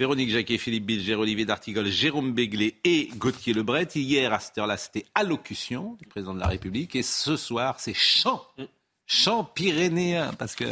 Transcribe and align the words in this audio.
Véronique 0.00 0.30
Jacquet, 0.30 0.56
Philippe 0.56 0.86
Bilger, 0.86 1.14
Olivier 1.16 1.44
D'Artigol, 1.44 1.84
Jérôme 1.84 2.32
Béglé 2.32 2.80
et 2.84 3.10
Gauthier 3.16 3.52
Lebret. 3.52 3.86
Hier, 3.94 4.32
à 4.32 4.40
cette 4.40 4.56
heure-là, 4.56 4.78
c'était 4.78 5.04
allocution 5.14 5.98
du 6.00 6.06
président 6.06 6.32
de 6.32 6.40
la 6.40 6.46
République. 6.46 6.96
Et 6.96 7.02
ce 7.02 7.36
soir, 7.36 7.78
c'est 7.80 7.92
chant 7.92 8.42
chant 9.04 9.44
pyrénéen, 9.44 10.32
parce 10.38 10.54
que 10.54 10.64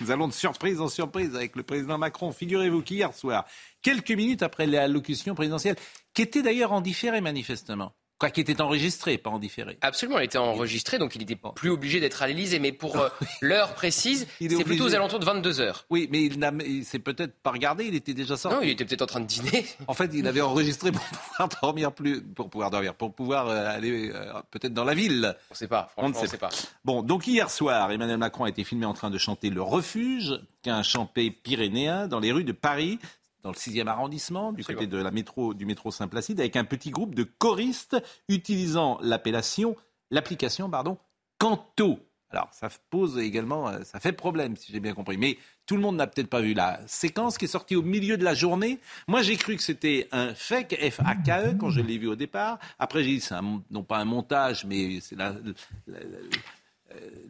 nous 0.00 0.12
allons 0.12 0.28
de 0.28 0.32
surprise 0.32 0.80
en 0.80 0.88
surprise 0.88 1.34
avec 1.34 1.56
le 1.56 1.64
président 1.64 1.98
Macron. 1.98 2.30
Figurez-vous 2.30 2.82
qu'hier 2.82 3.12
soir, 3.14 3.46
quelques 3.82 4.12
minutes 4.12 4.44
après 4.44 4.68
l'allocution 4.68 5.34
présidentielle, 5.34 5.74
qui 6.14 6.22
était 6.22 6.42
d'ailleurs 6.42 6.70
en 6.70 6.80
différé 6.80 7.20
manifestement, 7.20 7.94
Quoi, 8.18 8.30
qui 8.30 8.40
était 8.40 8.60
enregistré, 8.60 9.16
pas 9.16 9.30
en 9.30 9.38
différé. 9.38 9.78
Absolument, 9.80 10.18
il 10.18 10.24
était 10.24 10.38
enregistré, 10.38 10.98
donc 10.98 11.14
il 11.14 11.18
n'était 11.20 11.38
plus 11.54 11.70
obligé 11.70 12.00
d'être 12.00 12.20
à 12.20 12.26
l'Elysée. 12.26 12.58
Mais 12.58 12.72
pour 12.72 12.96
euh, 13.00 13.08
l'heure 13.40 13.74
précise, 13.74 14.26
c'est 14.40 14.64
plutôt 14.64 14.86
aux 14.86 14.94
alentours 14.94 15.20
de 15.20 15.24
22 15.24 15.60
heures. 15.60 15.86
Oui, 15.88 16.08
mais 16.10 16.24
il 16.24 16.40
ne 16.40 16.82
s'est 16.82 16.98
peut-être 16.98 17.40
pas 17.40 17.52
regardé, 17.52 17.84
il 17.84 17.94
était 17.94 18.14
déjà 18.14 18.36
sorti. 18.36 18.56
Non, 18.56 18.62
il 18.62 18.70
était 18.70 18.84
peut-être 18.84 19.02
en 19.02 19.06
train 19.06 19.20
de 19.20 19.26
dîner. 19.26 19.64
En 19.86 19.94
fait, 19.94 20.10
il 20.14 20.26
avait 20.26 20.40
enregistré 20.40 20.90
pour 20.90 21.00
pouvoir 21.00 21.48
dormir 21.62 21.92
plus, 21.92 22.20
pour 22.20 22.50
pouvoir 22.50 22.70
dormir, 22.70 22.94
pour 22.94 23.14
pouvoir 23.14 23.48
euh, 23.48 23.66
aller 23.68 24.10
euh, 24.12 24.32
peut-être 24.50 24.74
dans 24.74 24.84
la 24.84 24.94
ville. 24.94 25.36
On 25.50 25.54
ne 25.54 25.56
sait 25.56 25.68
pas, 25.68 25.88
franchement, 25.92 26.18
on 26.18 26.22
ne 26.22 26.26
sait 26.26 26.38
pas. 26.38 26.50
Bon, 26.84 27.02
donc 27.02 27.28
hier 27.28 27.48
soir, 27.50 27.92
Emmanuel 27.92 28.18
Macron 28.18 28.44
a 28.44 28.48
été 28.48 28.64
filmé 28.64 28.84
en 28.84 28.94
train 28.94 29.10
de 29.10 29.18
chanter 29.18 29.48
Le 29.48 29.62
Refuge, 29.62 30.40
qu'un 30.62 30.82
chanté 30.82 31.30
pyrénéen 31.30 32.08
dans 32.08 32.18
les 32.18 32.32
rues 32.32 32.44
de 32.44 32.52
Paris 32.52 32.98
dans 33.42 33.50
le 33.50 33.56
6e 33.56 33.86
arrondissement, 33.86 34.52
du 34.52 34.64
côté 34.64 34.86
de 34.86 34.98
la 34.98 35.10
métro, 35.10 35.54
du 35.54 35.66
métro 35.66 35.90
Saint-Placide, 35.90 36.40
avec 36.40 36.56
un 36.56 36.64
petit 36.64 36.90
groupe 36.90 37.14
de 37.14 37.24
choristes 37.24 37.96
utilisant 38.28 38.98
l'appellation, 39.00 39.76
l'application, 40.10 40.68
pardon, 40.68 40.98
Canto. 41.38 42.00
Alors, 42.30 42.48
ça 42.52 42.68
pose 42.90 43.18
également, 43.18 43.68
euh, 43.68 43.82
ça 43.84 44.00
fait 44.00 44.12
problème, 44.12 44.54
si 44.54 44.70
j'ai 44.70 44.80
bien 44.80 44.92
compris. 44.92 45.16
Mais 45.16 45.38
tout 45.64 45.76
le 45.76 45.80
monde 45.80 45.96
n'a 45.96 46.06
peut-être 46.06 46.28
pas 46.28 46.42
vu 46.42 46.52
la 46.52 46.78
séquence 46.86 47.38
qui 47.38 47.46
est 47.46 47.48
sortie 47.48 47.74
au 47.74 47.82
milieu 47.82 48.18
de 48.18 48.24
la 48.24 48.34
journée. 48.34 48.80
Moi, 49.06 49.22
j'ai 49.22 49.36
cru 49.36 49.56
que 49.56 49.62
c'était 49.62 50.08
un 50.12 50.34
fake, 50.34 50.76
F-A-K-E, 50.90 51.54
quand 51.58 51.70
je 51.70 51.80
l'ai 51.80 51.96
vu 51.96 52.06
au 52.06 52.16
départ. 52.16 52.58
Après, 52.78 53.02
j'ai 53.02 53.12
dit, 53.12 53.20
c'est 53.20 53.34
non 53.70 53.82
pas 53.82 53.96
un 53.96 54.04
montage, 54.04 54.66
mais 54.66 55.00
c'est 55.00 55.16
la, 55.16 55.30
euh, 55.30 56.28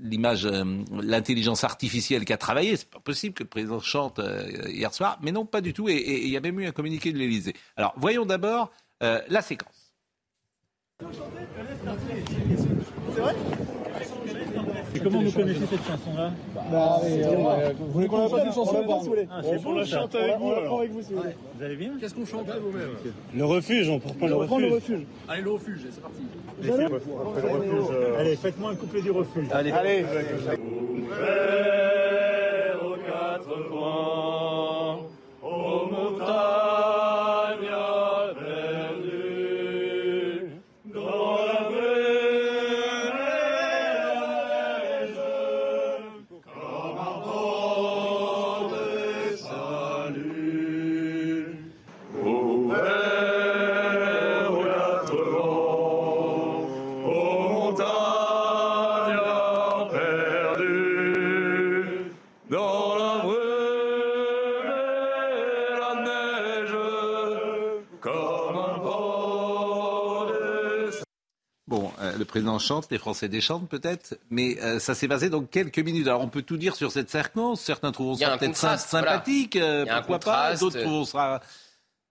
l'image, 0.01 0.47
euh, 0.47 0.65
l'intelligence 1.03 1.65
artificielle 1.65 2.25
qui 2.25 2.33
a 2.33 2.37
travaillé. 2.37 2.77
C'est 2.77 2.91
pas 2.91 3.01
possible 3.01 3.35
que 3.35 3.43
le 3.43 3.49
président 3.49 3.81
chante 3.81 4.19
euh, 4.19 4.47
hier 4.69 4.93
soir, 4.95 5.19
mais 5.23 5.33
non, 5.33 5.47
pas 5.47 5.61
du 5.61 5.73
tout. 5.73 5.89
Et 5.89 6.25
il 6.25 6.31
y 6.31 6.37
a 6.37 6.41
même 6.41 6.59
eu 6.61 6.67
un 6.67 6.73
communiqué 6.73 7.13
de 7.13 7.19
l'Élysée. 7.19 7.55
Alors, 7.77 7.95
voyons 7.97 8.27
d'abord 8.27 8.71
la 9.01 9.43
séquence. 9.43 9.95
Et 14.95 15.01
comment 15.01 15.23
vous 15.23 15.33
connaissez 15.33 15.67
cette 15.67 15.87
chanson-là 15.87 16.33
bah, 16.71 17.01
euh, 17.05 17.73
Vous 17.79 17.93
voulez 17.93 18.07
qu'on 18.09 18.23
la 18.23 18.29
passe 18.29 18.47
une 18.47 18.53
chanson 18.53 18.85
ah, 19.31 19.41
C'est 19.43 19.63
bon, 19.63 19.75
la 19.75 19.85
chante 19.85 20.15
avec 20.15 20.39
vous. 20.39 20.53
avec 20.53 20.91
vous, 20.93 21.03
si 21.03 21.13
vous 21.13 21.21
voulez. 21.21 21.35
Vous 21.57 21.65
allez 21.65 21.77
bien 21.77 21.93
Qu'est-ce 22.01 22.15
qu'on 22.15 22.27
chante 22.27 22.47
vous-même 22.47 22.91
Le 23.35 23.45
refuge, 23.45 23.89
on 23.89 23.99
prend 23.99 24.27
le 24.27 24.35
refuge. 24.35 24.61
le 24.61 24.75
refuge. 24.75 25.01
Allez, 25.29 25.43
le 25.43 25.51
refuge, 25.51 25.81
c'est 25.91 26.03
parti. 26.03 26.23
Allez, 28.19 28.37
faites-moi 28.37 28.71
un 28.71 28.77
couplet 28.77 29.03
du 29.03 29.11
refuge. 29.11 29.47
Allez, 29.53 29.73
allez. 29.73 30.05
aux 32.83 32.97
quatre 32.97 33.69
coins, 33.69 34.99
aux 35.43 35.87
montagnes. 35.91 37.18
Président 72.25 72.59
chante, 72.59 72.89
les 72.91 72.99
Français 72.99 73.29
déchantent 73.29 73.69
peut-être, 73.69 74.19
mais 74.31 74.59
euh, 74.63 74.79
ça 74.79 74.95
s'est 74.95 75.09
passé 75.09 75.31
donc 75.31 75.51
quelques 75.51 75.79
minutes. 75.79 76.07
Alors 76.07 76.23
on 76.23 76.29
peut 76.29 76.43
tout 76.43 76.57
dire 76.57 76.77
sur 76.77 76.93
cette 76.93 77.11
séquence. 77.11 77.61
Certains 77.61 77.93
trouvent 77.93 78.19
ça 78.19 78.37
peut-être 78.37 78.57
sympathique, 78.57 79.57
euh, 79.57 79.85
pourquoi 79.87 80.19
pas. 80.19 80.55
D'autres 80.57 80.81
trouvent 80.81 81.09
ça 81.09 81.41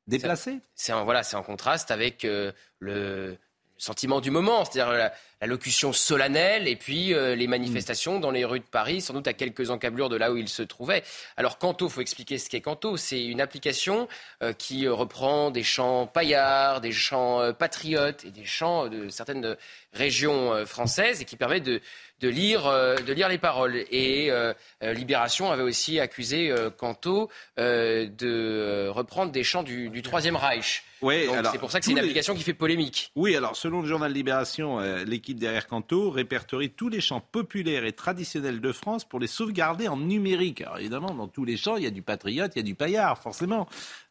déplacé. 0.07 0.59
C'est 0.75 0.93
voilà, 0.93 1.23
c'est 1.23 1.35
en 1.35 1.43
contraste 1.43 1.91
avec 1.91 2.25
euh, 2.25 2.51
le 2.79 3.37
sentiment 3.77 4.21
du 4.21 4.31
moment, 4.31 4.65
c'est-à-dire 4.65 5.11
la, 5.41 5.47
locution 5.47 5.93
solennelle 5.93 6.67
et 6.67 6.75
puis 6.75 7.13
euh, 7.13 7.35
les 7.35 7.47
manifestations 7.47 8.19
dans 8.19 8.31
les 8.31 8.45
rues 8.45 8.59
de 8.59 8.65
Paris, 8.65 9.01
sans 9.01 9.13
doute 9.13 9.27
à 9.27 9.33
quelques 9.33 9.69
encablures 9.69 10.09
de 10.09 10.15
là 10.15 10.31
où 10.31 10.37
il 10.37 10.49
se 10.49 10.63
trouvait. 10.63 11.03
Alors 11.37 11.57
Canto, 11.57 11.89
faut 11.89 12.01
expliquer 12.01 12.37
ce 12.37 12.49
qu'est 12.49 12.61
Canto. 12.61 12.97
C'est 12.97 13.23
une 13.23 13.41
application 13.41 14.07
euh, 14.43 14.53
qui 14.53 14.87
reprend 14.87 15.51
des 15.51 15.63
chants 15.63 16.07
paillards, 16.07 16.81
des 16.81 16.91
chants 16.91 17.41
euh, 17.41 17.53
patriotes 17.53 18.25
et 18.25 18.31
des 18.31 18.45
chants 18.45 18.87
de 18.87 19.09
certaines 19.09 19.55
régions 19.93 20.65
françaises 20.65 21.21
et 21.21 21.25
qui 21.25 21.37
permet 21.37 21.59
de 21.59 21.81
de 22.21 22.29
lire, 22.29 22.65
euh, 22.67 22.95
de 22.95 23.13
lire 23.13 23.29
les 23.29 23.37
paroles. 23.37 23.75
Et 23.91 24.31
euh, 24.31 24.53
euh, 24.83 24.93
Libération 24.93 25.51
avait 25.51 25.63
aussi 25.63 25.99
accusé 25.99 26.53
Canto 26.77 27.29
de 27.57 28.87
reprendre 28.89 29.31
des 29.31 29.43
chants 29.43 29.63
du, 29.63 29.89
du 29.89 30.01
Troisième 30.01 30.35
Reich. 30.35 30.83
Oui, 31.01 31.27
c'est 31.51 31.59
pour 31.59 31.71
ça 31.71 31.79
que 31.79 31.85
c'est 31.85 31.91
une 31.91 31.99
application 31.99 32.33
qui 32.33 32.41
fait 32.41 32.55
polémique. 32.55 33.11
Oui, 33.15 33.35
alors 33.35 33.55
selon 33.55 33.81
le 33.81 33.87
journal 33.87 34.11
Libération, 34.11 34.79
l'équipe 35.05 35.26
derrière 35.35 35.67
Canto 35.67 36.09
répertorie 36.09 36.69
tous 36.69 36.89
les 36.89 37.01
chants 37.01 37.21
populaires 37.21 37.85
et 37.85 37.93
traditionnels 37.93 38.61
de 38.61 38.71
France 38.71 39.05
pour 39.05 39.19
les 39.19 39.27
sauvegarder 39.27 39.87
en 39.87 39.97
numérique. 39.97 40.61
Alors 40.61 40.79
évidemment, 40.79 41.13
dans 41.13 41.27
tous 41.27 41.45
les 41.45 41.57
chants, 41.57 41.77
il 41.77 41.83
y 41.83 41.87
a 41.87 41.91
du 41.91 42.01
patriote, 42.01 42.51
il 42.55 42.59
y 42.59 42.61
a 42.61 42.63
du 42.63 42.75
paillard, 42.75 43.17
forcément. 43.17 43.67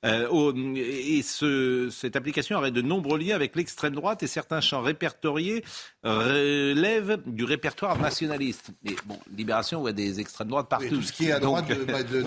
Et 0.06 1.22
ce, 1.22 1.88
cette 1.90 2.16
application 2.16 2.56
aurait 2.58 2.70
de 2.70 2.82
nombreux 2.82 3.18
liens 3.18 3.34
avec 3.34 3.56
l'extrême 3.56 3.94
droite 3.94 4.22
et 4.22 4.26
certains 4.26 4.60
chants 4.60 4.82
répertoriés 4.82 5.64
relèvent 6.04 7.18
du 7.26 7.44
répertoire 7.44 7.98
nationaliste. 7.98 8.70
Mais 8.84 8.94
bon, 9.04 9.18
Libération 9.36 9.80
voit 9.80 9.92
des 9.92 10.20
extrêmes 10.20 10.48
droites 10.48 10.68
partout. 10.68 10.88
tout 10.88 11.02
ce 11.02 11.12
qui 11.12 11.26
est 11.26 11.32
à 11.32 11.40
droite 11.40 11.66
de, 11.68 11.74
de, 11.74 12.24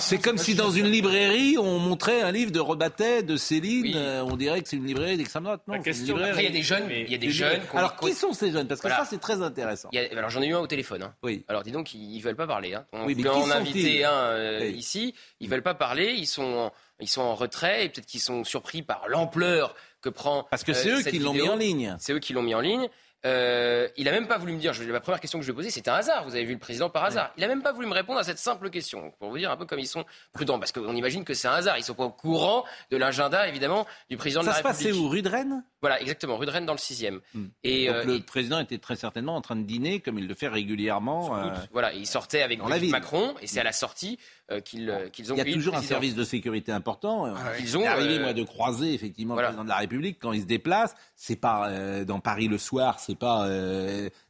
C'est 0.00 0.18
comme 0.18 0.38
si 0.38 0.54
dans 0.54 0.70
une 0.70 0.86
librairie, 0.86 1.56
on 1.58 1.78
montrait 1.78 2.22
un 2.22 2.32
livre 2.32 2.50
de 2.50 2.60
Rebattet, 2.60 3.22
de 3.22 3.36
Céline. 3.36 3.94
Euh, 3.96 4.24
on 4.24 4.36
dirait 4.36 4.60
que 4.62 4.68
c'est 4.68 4.76
une 4.76 4.86
librairie 4.86 5.16
d'extrême 5.16 5.44
droite. 5.44 5.62
Non, 5.66 5.74
Après, 5.74 5.92
il 5.92 6.44
y 6.44 6.46
a 6.46 6.50
des 6.50 6.62
jeunes. 6.62 6.84
Il 6.90 7.10
y 7.10 7.14
a 7.14 7.18
des 7.18 7.30
jeunes 7.30 7.60
alors, 7.72 7.96
qui 7.96 8.12
sont 8.12 8.32
ces 8.32 8.50
jeunes? 8.50 8.66
Parce 8.66 8.80
que 8.80 8.88
ça, 8.88 9.06
c'est 9.08 9.20
très 9.20 9.42
intéressant. 9.42 9.90
alors, 10.12 10.30
j'en 10.30 10.42
ai 10.42 10.48
eu 10.48 10.54
un 10.54 10.60
au 10.60 10.66
téléphone. 10.66 11.02
Hein. 11.02 11.14
Oui. 11.22 11.44
Alors, 11.48 11.62
dis 11.62 11.72
donc, 11.72 11.94
ils, 11.94 12.18
ne 12.18 12.22
veulent 12.22 12.36
pas 12.36 12.46
parler. 12.46 12.74
Hein. 12.74 12.86
On 12.92 13.06
peut 13.06 13.30
en 13.30 13.50
inviter 13.50 14.04
un 14.04 14.12
euh, 14.12 14.70
ici. 14.74 15.14
Ils 15.40 15.48
veulent 15.48 15.62
pas 15.62 15.74
parler. 15.74 16.14
Ils 16.16 16.26
sont, 16.26 16.70
ils 17.00 17.08
sont 17.08 17.22
en 17.22 17.34
retrait 17.34 17.84
et 17.84 17.88
peut-être 17.88 18.06
qu'ils 18.06 18.20
sont 18.20 18.44
surpris 18.44 18.82
par 18.82 19.08
l'ampleur 19.08 19.74
que 20.00 20.08
prend. 20.08 20.44
Parce 20.50 20.64
que 20.64 20.72
c'est 20.72 20.90
eux 20.90 21.02
qui 21.02 21.18
l'ont 21.18 21.32
mis 21.32 21.48
en 21.48 21.56
ligne. 21.56 21.96
C'est 21.98 22.12
eux 22.12 22.18
qui 22.18 22.32
l'ont 22.32 22.42
mis 22.42 22.54
en 22.54 22.60
ligne. 22.60 22.88
Euh, 23.26 23.88
il 23.96 24.08
a 24.08 24.12
même 24.12 24.26
pas 24.26 24.36
voulu 24.36 24.52
me 24.52 24.58
dire, 24.58 24.72
je, 24.72 24.84
la 24.84 25.00
première 25.00 25.20
question 25.20 25.38
que 25.38 25.44
je 25.44 25.50
lui 25.50 25.54
ai 25.54 25.56
posée, 25.56 25.70
c'était 25.70 25.90
un 25.90 25.94
hasard. 25.94 26.24
Vous 26.24 26.34
avez 26.34 26.44
vu 26.44 26.52
le 26.52 26.58
président 26.58 26.90
par 26.90 27.04
hasard. 27.04 27.32
Il 27.36 27.44
a 27.44 27.48
même 27.48 27.62
pas 27.62 27.72
voulu 27.72 27.86
me 27.86 27.94
répondre 27.94 28.18
à 28.18 28.24
cette 28.24 28.38
simple 28.38 28.68
question. 28.70 29.12
Pour 29.18 29.30
vous 29.30 29.38
dire 29.38 29.50
un 29.50 29.56
peu 29.56 29.64
comme 29.64 29.78
ils 29.78 29.86
sont 29.86 30.04
prudents, 30.32 30.58
parce 30.58 30.72
qu'on 30.72 30.94
imagine 30.94 31.24
que 31.24 31.34
c'est 31.34 31.48
un 31.48 31.52
hasard. 31.52 31.78
Ils 31.78 31.84
sont 31.84 31.94
pas 31.94 32.04
au 32.04 32.10
courant 32.10 32.64
de 32.90 32.96
l'agenda, 32.96 33.48
évidemment, 33.48 33.86
du 34.10 34.16
président 34.16 34.42
de 34.42 34.46
la 34.46 34.52
République. 34.52 34.76
Ça 34.76 34.82
se 34.82 34.88
passait 34.88 34.98
où, 34.98 35.08
rue 35.08 35.22
de 35.22 35.28
Rennes? 35.28 35.64
Voilà, 35.84 36.00
exactement, 36.00 36.38
rue 36.38 36.46
de 36.46 36.50
Rennes 36.50 36.64
dans 36.64 36.72
le 36.72 36.78
6e. 36.78 37.20
Hmm. 37.34 37.48
Et 37.62 37.88
Donc, 37.88 37.96
euh, 37.96 38.04
le 38.04 38.20
président 38.20 38.58
était 38.58 38.78
très 38.78 38.96
certainement 38.96 39.36
en 39.36 39.42
train 39.42 39.54
de 39.54 39.64
dîner, 39.64 40.00
comme 40.00 40.18
il 40.18 40.26
le 40.26 40.34
fait 40.34 40.48
régulièrement. 40.48 41.36
Euh, 41.36 41.50
voilà, 41.72 41.92
il 41.92 42.06
sortait 42.06 42.40
avec 42.40 42.58
Macron, 42.88 43.34
et 43.42 43.46
c'est 43.46 43.60
à 43.60 43.64
la 43.64 43.72
sortie 43.72 44.18
euh, 44.50 44.60
qu'ils 44.60 44.90
ont. 44.90 45.36
Il 45.36 45.36
y 45.36 45.40
a 45.42 45.44
toujours 45.44 45.74
un 45.74 45.82
service 45.82 46.14
de 46.14 46.24
sécurité 46.24 46.72
important. 46.72 47.26
Ah 47.26 47.52
ils 47.60 47.76
ont 47.76 47.86
arrivé 47.86 48.18
moi 48.18 48.32
de 48.32 48.44
croiser 48.44 48.94
effectivement 48.94 49.34
le 49.34 49.42
président 49.42 49.64
de 49.64 49.68
la 49.68 49.76
République 49.76 50.18
quand 50.18 50.32
il 50.32 50.40
se 50.40 50.46
déplace. 50.46 50.94
C'est 51.16 51.36
pas 51.36 51.70
dans 52.04 52.20
Paris 52.20 52.48
le 52.48 52.56
soir, 52.56 52.98
c'est 52.98 53.13
pas 53.14 53.48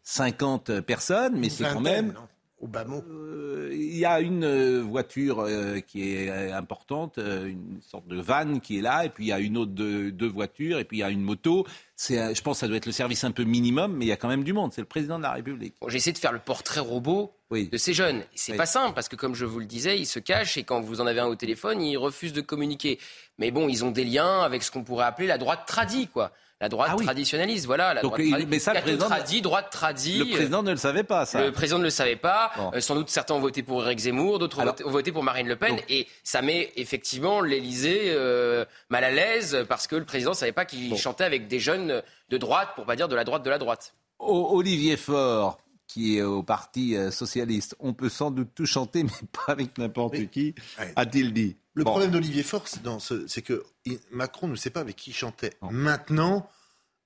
50 0.02 0.80
personnes, 0.80 1.36
mais 1.36 1.48
c'est 1.48 1.64
quand 1.64 1.80
même. 1.80 2.14
au 2.60 2.66
bas 2.66 2.84
mot. 2.84 3.02
Euh, 3.10 3.70
Il 3.74 3.96
y 3.98 4.04
a 4.06 4.20
une 4.20 4.44
euh, 4.44 4.80
voiture 4.82 5.40
euh, 5.40 5.80
qui 5.80 6.14
est 6.14 6.30
euh, 6.30 6.56
importante, 6.56 7.18
euh, 7.18 7.48
une 7.48 7.80
sorte 7.82 8.06
de 8.08 8.18
van 8.20 8.58
qui 8.60 8.78
est 8.78 8.80
là, 8.80 9.04
et 9.04 9.08
puis 9.10 9.24
il 9.24 9.28
y 9.28 9.32
a 9.32 9.38
une 9.40 9.56
autre 9.58 9.72
de, 9.72 10.08
deux 10.10 10.28
voitures, 10.28 10.78
et 10.78 10.84
puis 10.84 10.98
il 10.98 11.00
y 11.00 11.02
a 11.02 11.10
une 11.10 11.20
moto. 11.22 11.66
C'est, 11.96 12.18
euh, 12.18 12.34
je 12.34 12.40
pense 12.42 12.56
que 12.56 12.60
ça 12.60 12.68
doit 12.68 12.76
être 12.76 12.86
le 12.86 12.92
service 12.92 13.22
un 13.24 13.32
peu 13.32 13.44
minimum, 13.44 13.94
mais 13.96 14.04
il 14.06 14.08
y 14.08 14.12
a 14.12 14.16
quand 14.16 14.28
même 14.28 14.44
du 14.44 14.52
monde. 14.52 14.72
C'est 14.72 14.80
le 14.80 14.86
président 14.86 15.18
de 15.18 15.24
la 15.24 15.32
République. 15.32 15.74
Bon, 15.80 15.88
J'ai 15.88 15.96
essayé 15.96 16.12
de 16.12 16.18
faire 16.18 16.32
le 16.32 16.38
portrait 16.38 16.80
robot 16.80 17.32
Oui. 17.50 17.68
de 17.68 17.76
ces 17.76 17.92
jeunes. 17.92 18.22
C'est 18.34 18.52
Oui. 18.52 18.58
pas 18.58 18.66
simple 18.66 18.94
parce 18.94 19.08
que, 19.08 19.16
comme 19.16 19.34
je 19.34 19.44
vous 19.44 19.58
le 19.60 19.66
disais, 19.66 19.98
ils 19.98 20.06
se 20.06 20.18
cachent 20.18 20.56
et 20.56 20.62
quand 20.64 20.80
vous 20.80 21.00
en 21.00 21.06
avez 21.06 21.20
un 21.20 21.26
au 21.26 21.36
téléphone, 21.36 21.82
ils 21.82 21.96
refusent 21.98 22.32
de 22.32 22.40
communiquer. 22.40 22.98
Mais 23.38 23.50
bon, 23.50 23.68
ils 23.68 23.84
ont 23.84 23.90
des 23.90 24.04
liens 24.04 24.40
avec 24.40 24.62
ce 24.62 24.70
qu'on 24.70 24.84
pourrait 24.84 25.04
appeler 25.06 25.26
la 25.26 25.38
droite 25.38 25.64
tradie, 25.66 26.06
quoi. 26.08 26.32
La 26.60 26.68
droite 26.68 26.90
Ah 26.92 26.96
oui. 26.96 27.04
traditionnaliste, 27.04 27.66
voilà. 27.66 27.94
La 27.94 28.00
Donc, 28.02 28.12
droite 28.16 28.30
tradie. 28.30 28.46
mais 28.48 28.58
ça, 28.58 28.72
le 28.74 28.80
président- 28.80 29.06
droite. 29.08 29.20
Le 29.32 30.30
président 30.30 30.62
ne 30.62 30.70
le 30.70 30.76
savait 30.76 31.02
pas, 31.02 31.26
ça. 31.26 31.42
Le 31.44 31.52
président 31.52 31.78
ne 31.78 31.84
le 31.84 31.90
savait 31.90 32.16
pas. 32.16 32.52
Bon. 32.56 32.70
Euh, 32.74 32.80
sans 32.80 32.94
doute 32.94 33.10
certains 33.10 33.34
ont 33.34 33.40
voté 33.40 33.62
pour 33.62 33.84
Éric 33.84 33.98
Zemmour, 33.98 34.38
d'autres 34.38 34.60
ont, 34.60 34.90
voté- 34.90 35.12
pour 35.12 35.22
Marine 35.24 35.48
Le 35.48 35.56
Pen. 35.56 35.76
Donc- 35.76 35.84
Et 35.88 36.06
ça 36.22 36.42
met 36.42 36.72
effectivement 36.76 37.40
l'Élysée 37.40 38.02
euh, 38.06 38.64
mal 38.88 39.02
à 39.04 39.10
l'aise 39.10 39.64
parce 39.68 39.86
que 39.88 39.96
le 39.96 40.04
président 40.04 40.30
ne 40.30 40.36
savait 40.36 40.52
pas 40.52 40.64
qu'il 40.64 40.90
Bon. 40.90 40.96
chantait 40.96 41.24
avec 41.24 41.48
des 41.48 41.58
jeunes 41.58 42.02
de 42.30 42.38
droite, 42.38 42.68
pour 42.76 42.84
pas 42.86 42.96
dire 42.96 43.08
de 43.08 43.16
la 43.16 43.24
droite 43.24 43.42
de 43.42 43.50
la 43.50 43.58
droite. 43.58 43.92
Olivier 44.20 44.96
Faure, 44.96 45.58
qui 45.86 46.16
est 46.16 46.22
au 46.22 46.42
Parti 46.42 46.96
euh, 46.96 47.10
socialiste, 47.10 47.76
on 47.78 47.92
peut 47.92 48.08
sans 48.08 48.30
doute 48.30 48.48
tout 48.54 48.66
chanter, 48.66 49.02
mais 49.04 49.10
pas 49.32 49.52
avec 49.52 49.76
n'importe 49.78 50.14
Oui. 50.16 50.28
qui, 50.28 50.54
Ouais. 50.78 50.92
a-t-il 50.96 51.32
dit. 51.32 51.56
Le 51.74 51.84
Bon. 51.84 51.90
problème 51.90 52.10
d'Olivier 52.12 52.42
Faure, 52.42 52.68
c'est 52.68 52.82
ce- 53.00 53.40
que 53.40 53.64
Macron 54.12 54.46
ne 54.48 54.54
sait 54.56 54.70
pas 54.70 54.80
avec 54.80 54.96
qui 54.96 55.10
il 55.10 55.14
chantait. 55.14 55.52
Non. 55.62 55.70
Maintenant, 55.72 56.48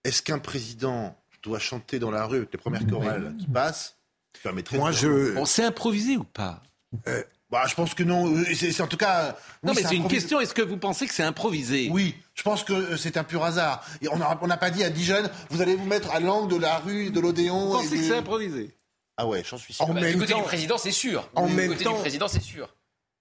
est-ce 0.05 0.23
qu'un 0.23 0.39
président 0.39 1.17
doit 1.43 1.59
chanter 1.59 1.99
dans 1.99 2.11
la 2.11 2.27
rue 2.27 2.37
avec 2.39 2.53
les 2.53 2.59
premières 2.59 2.87
chorales 2.87 3.35
qui 3.39 3.47
passent? 3.47 3.97
Moi, 4.75 4.91
de- 4.91 4.97
je. 4.97 5.37
On 5.39 5.45
s'est 5.47 5.65
improvisé 5.65 6.17
ou 6.17 6.25
pas? 6.25 6.63
Bah, 7.51 7.65
je 7.67 7.75
pense 7.75 7.95
que 7.95 8.03
non. 8.03 8.27
Euh, 8.35 8.45
C'est 8.55 8.81
en 8.83 8.87
tout 8.87 8.97
cas. 8.99 9.37
Non, 9.63 9.73
oui, 9.73 9.81
mais 9.83 9.89
c'est 9.89 9.97
une 9.97 10.07
question. 10.09 10.39
Est-ce 10.41 10.53
que 10.55 10.61
vous 10.63 10.77
pensez 10.77 11.07
que 11.07 11.15
c'est 11.15 11.23
improvisé? 11.23 11.89
Oui, 11.91 12.15
je 12.35 12.43
pense 12.43 12.63
que 12.63 12.73
euh, 12.75 12.97
c'est 12.99 13.17
un 13.17 13.25
pur 13.25 13.43
hasard. 13.43 13.83
Et 14.03 14.09
on 14.09 14.19
n'a 14.47 14.57
pas 14.59 14.71
dit 14.71 14.85
à 14.85 14.91
10 14.91 15.05
jeunes, 15.05 15.31
vous 15.51 15.63
allez 15.63 15.75
vous 15.75 15.87
mettre 15.87 16.11
à 16.11 16.21
l'angle 16.21 16.53
de 16.53 16.61
la 16.61 16.77
rue, 16.79 17.11
de 17.11 17.21
l'Odéon. 17.21 17.67
Vous 17.69 17.79
et 17.79 17.83
pensez 17.85 17.97
que 17.97 18.03
c'est 18.03 18.17
improvisé? 18.19 18.71
Ah 19.17 19.27
ouais, 19.27 19.43
j'en 19.49 19.57
suis 19.57 19.73
sûr. 19.75 19.85
En 19.85 19.95
Bah, 19.95 20.01
même 20.03 20.13
du 20.13 20.19
côté 20.19 20.33
temps- 20.33 20.39
du 20.41 20.45
président, 20.45 20.77
c'est 20.79 20.91
sûr. 20.93 21.29
en 21.35 21.47
du 21.47 21.55
même 21.55 21.69
côté 21.71 21.85
temps- 21.85 21.95
du 21.95 22.01
président, 22.01 22.29
c'est 22.29 22.43
sûr. 22.43 22.69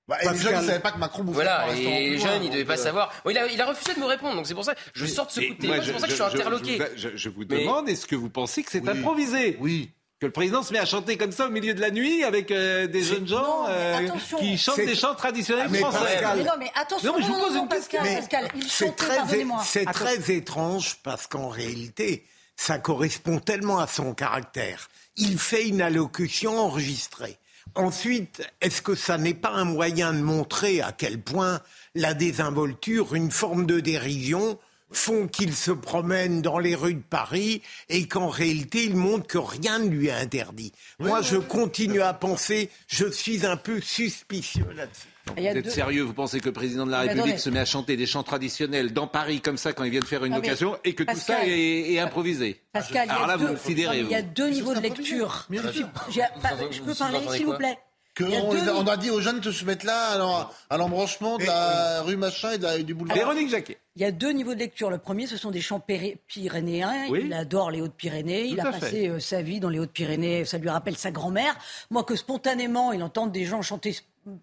Bah, 0.08 0.16
et 0.22 0.26
les 0.26 0.32
Pascal- 0.32 0.44
jeunes, 0.52 0.60
ils 0.60 0.62
ne 0.62 0.68
savaient 0.68 0.80
pas 0.82 0.92
que 0.92 1.00
Macron 1.00 1.24
bouffait 1.24 1.36
Voilà, 1.36 1.68
et 1.76 1.84
les 2.12 2.18
loin, 2.18 2.28
jeunes, 2.28 2.44
ils 2.44 2.48
ne 2.50 2.54
devaient 2.54 2.66
pas 2.66 2.74
euh, 2.80 2.84
savoir. 2.84 3.12
Bon, 3.26 3.32
il, 3.32 3.38
a, 3.38 3.48
il 3.48 3.60
a 3.60 3.66
refusé 3.66 3.94
de 3.94 4.00
me 4.00 4.06
répondre, 4.06 4.36
donc 4.36 4.46
c'est 4.48 4.54
pour 4.54 4.64
ça 4.64 4.74
que 4.76 4.80
je 4.94 5.06
sors 5.06 5.26
de 5.28 5.32
ce 5.32 5.40
coup 5.42 5.54
de 5.54 5.60
téléphone, 5.60 5.84
c'est 5.86 5.92
pour 5.92 6.00
ça 6.02 6.08
que 6.08 6.12
je 6.14 6.16
suis 6.16 6.24
interloqué. 6.36 6.80
Je, 6.96 7.10
je 7.16 7.30
vous 7.30 7.44
Mais- 7.50 7.60
demande, 7.62 7.90
est-ce 7.90 8.06
que 8.06 8.16
vous 8.16 8.30
pensez 8.30 8.64
que 8.64 8.72
c'est 8.72 8.82
Oui. 8.82 8.90
improvisé? 8.90 9.58
Oui. 9.60 9.90
Que 10.20 10.26
le 10.26 10.32
président 10.32 10.64
se 10.64 10.74
met 10.74 10.80
à 10.80 10.86
chanter 10.86 11.16
comme 11.16 11.32
ça 11.32 11.46
au 11.46 11.52
milieu 11.52 11.76
de 11.76 11.80
la 11.82 11.92
nuit 11.92 12.24
avec 12.24 12.50
euh, 12.50 12.88
des 12.88 13.04
jeunes 13.04 13.28
gens 13.28 13.44
Non, 13.44 13.66
euh, 13.70 14.08
qui 14.40 14.58
chantent 14.58 14.76
C'est- 14.78 14.88
des 14.88 14.96
chants 14.96 15.14
traditionnels 15.14 15.68
Mais 15.70 15.78
français 15.78 16.00
Pascal- 16.00 16.38
Mais 16.40 16.44
non, 16.44 16.52
mais 16.58 16.72
attention, 16.74 17.12
Non, 17.12 17.20
mais 17.20 17.24
je 17.24 17.28
vous 17.32 17.40
pose 17.40 17.56
une 17.56 17.68
Pascal, 17.68 18.02
Mais 18.04 18.16
Pascal, 18.16 18.50
il 18.56 18.64
c'est 18.64 18.86
chantait, 18.88 18.96
très, 19.06 19.16
pardonnez-moi. 19.18 19.62
c'est 19.64 19.86
très 19.86 20.32
étrange 20.32 20.98
parce 21.04 21.28
qu'en 21.28 21.50
réalité, 21.50 22.26
ça 22.56 22.80
correspond 22.80 23.38
tellement 23.40 23.78
à 23.78 23.86
son 23.86 24.16
caractère. 24.16 24.90
Il 25.18 25.38
fait 25.38 25.68
une 25.68 25.82
allocution 25.84 26.58
enregistrée. 26.58 27.38
Ensuite, 27.76 28.42
est-ce 28.62 28.82
que 28.82 28.96
ça 28.96 29.20
n'est 29.20 29.36
pas 29.36 29.52
un 29.52 29.66
moyen 29.66 30.14
de 30.14 30.20
montrer 30.22 30.82
à 30.82 30.94
quel 30.94 31.22
point 31.22 31.62
la 31.94 32.16
désinvolture, 32.16 33.14
une 33.14 33.30
forme 33.30 33.68
de 33.68 33.80
dérision, 33.82 34.58
font 34.92 35.28
qu'il 35.28 35.54
se 35.54 35.72
promène 35.72 36.42
dans 36.42 36.60
les 36.60 36.76
rues 36.76 36.94
de 36.96 37.04
Paris 37.10 37.62
et 37.90 38.08
qu'en 38.08 38.30
réalité, 38.30 38.84
il 38.86 38.96
montre 38.96 39.28
que 39.28 39.38
rien 39.38 39.80
ne 39.80 39.90
lui 39.90 40.08
est 40.08 40.12
interdit. 40.12 40.72
Moi, 41.00 41.22
je 41.22 41.38
continue 41.38 42.02
à 42.02 42.14
penser, 42.14 42.70
je 42.88 43.06
suis 43.12 43.46
un 43.46 43.58
peu 43.58 43.82
suspicieux 43.82 44.66
là-dessus. 44.76 45.08
Vous 45.36 45.44
êtes 45.44 45.62
deux- 45.66 45.70
sérieux 45.70 46.04
Vous 46.04 46.14
pensez 46.14 46.40
que 46.40 46.46
le 46.46 46.54
président 46.54 46.86
de 46.86 46.92
la 46.92 47.00
Mais 47.00 47.04
République 47.10 47.26
attendez. 47.34 47.42
se 47.42 47.50
met 47.50 47.60
à 47.60 47.66
chanter 47.66 47.98
des 47.98 48.06
chants 48.06 48.24
traditionnels 48.24 48.94
dans 48.94 49.08
Paris 49.08 49.42
comme 49.42 49.58
ça 49.58 49.74
quand 49.74 49.84
il 49.84 49.92
vient 49.92 50.00
de 50.00 50.06
faire 50.06 50.24
une 50.24 50.32
Ah, 50.34 50.40
mais 50.40 50.48
occasion 50.48 50.78
et 50.86 50.96
que 50.96 51.04
tout 51.04 51.18
ça 51.18 51.34
Pascal- 51.36 51.50
est, 51.50 51.92
est 51.94 52.00
improvisé 52.00 52.62
Pascal, 52.72 53.08
il 53.08 53.12
y 53.12 53.12
Alors 53.12 53.24
a 53.26 53.28
là, 53.28 53.38
deux, 53.38 53.46
vous 53.48 53.52
me 53.54 53.58
sidérez, 53.58 53.98
non, 53.98 54.04
mais 54.04 54.10
il 54.10 54.14
y 54.14 54.16
a 54.16 54.22
deux 54.22 54.48
niveaux 54.50 54.74
de 54.74 54.80
lecture. 54.80 55.46
Je 55.52 56.82
peux 56.82 56.94
parler, 56.96 57.20
s'il 57.36 57.46
vous 57.46 57.58
plaît 57.58 57.78
On, 58.24 58.52
a, 58.52 58.56
niveaux- 58.56 58.72
on 58.78 58.88
a 58.88 58.98
dit 58.98 59.10
aux 59.12 59.22
jeunes 59.22 59.40
de 59.40 59.52
se 59.52 59.64
mettre 59.66 59.86
là, 59.86 60.10
alors, 60.12 60.54
à 60.70 60.78
l'embranchement 60.78 61.38
de 61.38 61.46
la 61.46 62.02
rue 62.02 62.18
machin 62.18 62.52
et, 62.52 62.58
de 62.58 62.64
la- 62.64 62.78
et 62.78 62.84
du 62.84 62.94
boulevard. 62.94 63.18
Véronique 63.18 63.50
Jacquet. 63.50 63.78
Il 63.96 64.02
y 64.02 64.06
a 64.06 64.12
deux 64.12 64.32
niveaux 64.32 64.54
de 64.54 64.60
lecture. 64.60 64.90
Le 64.90 64.98
premier, 64.98 65.28
ce 65.28 65.38
sont 65.38 65.52
des 65.52 65.62
chants 65.62 65.80
péré- 65.80 66.18
pyrénéens. 66.28 67.08
Oui. 67.10 67.24
Il 67.26 67.34
adore 67.34 67.72
les 67.72 67.82
Hautes-Pyrénées. 67.82 68.46
Il 68.46 68.60
a 68.60 68.72
fait. 68.72 68.80
passé 68.80 69.08
euh, 69.10 69.20
sa 69.20 69.42
vie 69.42 69.60
dans 69.60 69.70
les 69.70 69.80
Hautes-Pyrénées. 69.80 70.46
Ça 70.46 70.58
lui 70.58 70.70
rappelle 70.70 70.98
sa 70.98 71.12
grand-mère. 71.12 71.56
Moi, 71.90 72.04
que 72.04 72.16
spontanément, 72.16 72.92
il 72.94 73.02
entende 73.04 73.32
des 73.32 73.46
gens 73.46 73.62
chanter 73.62 73.96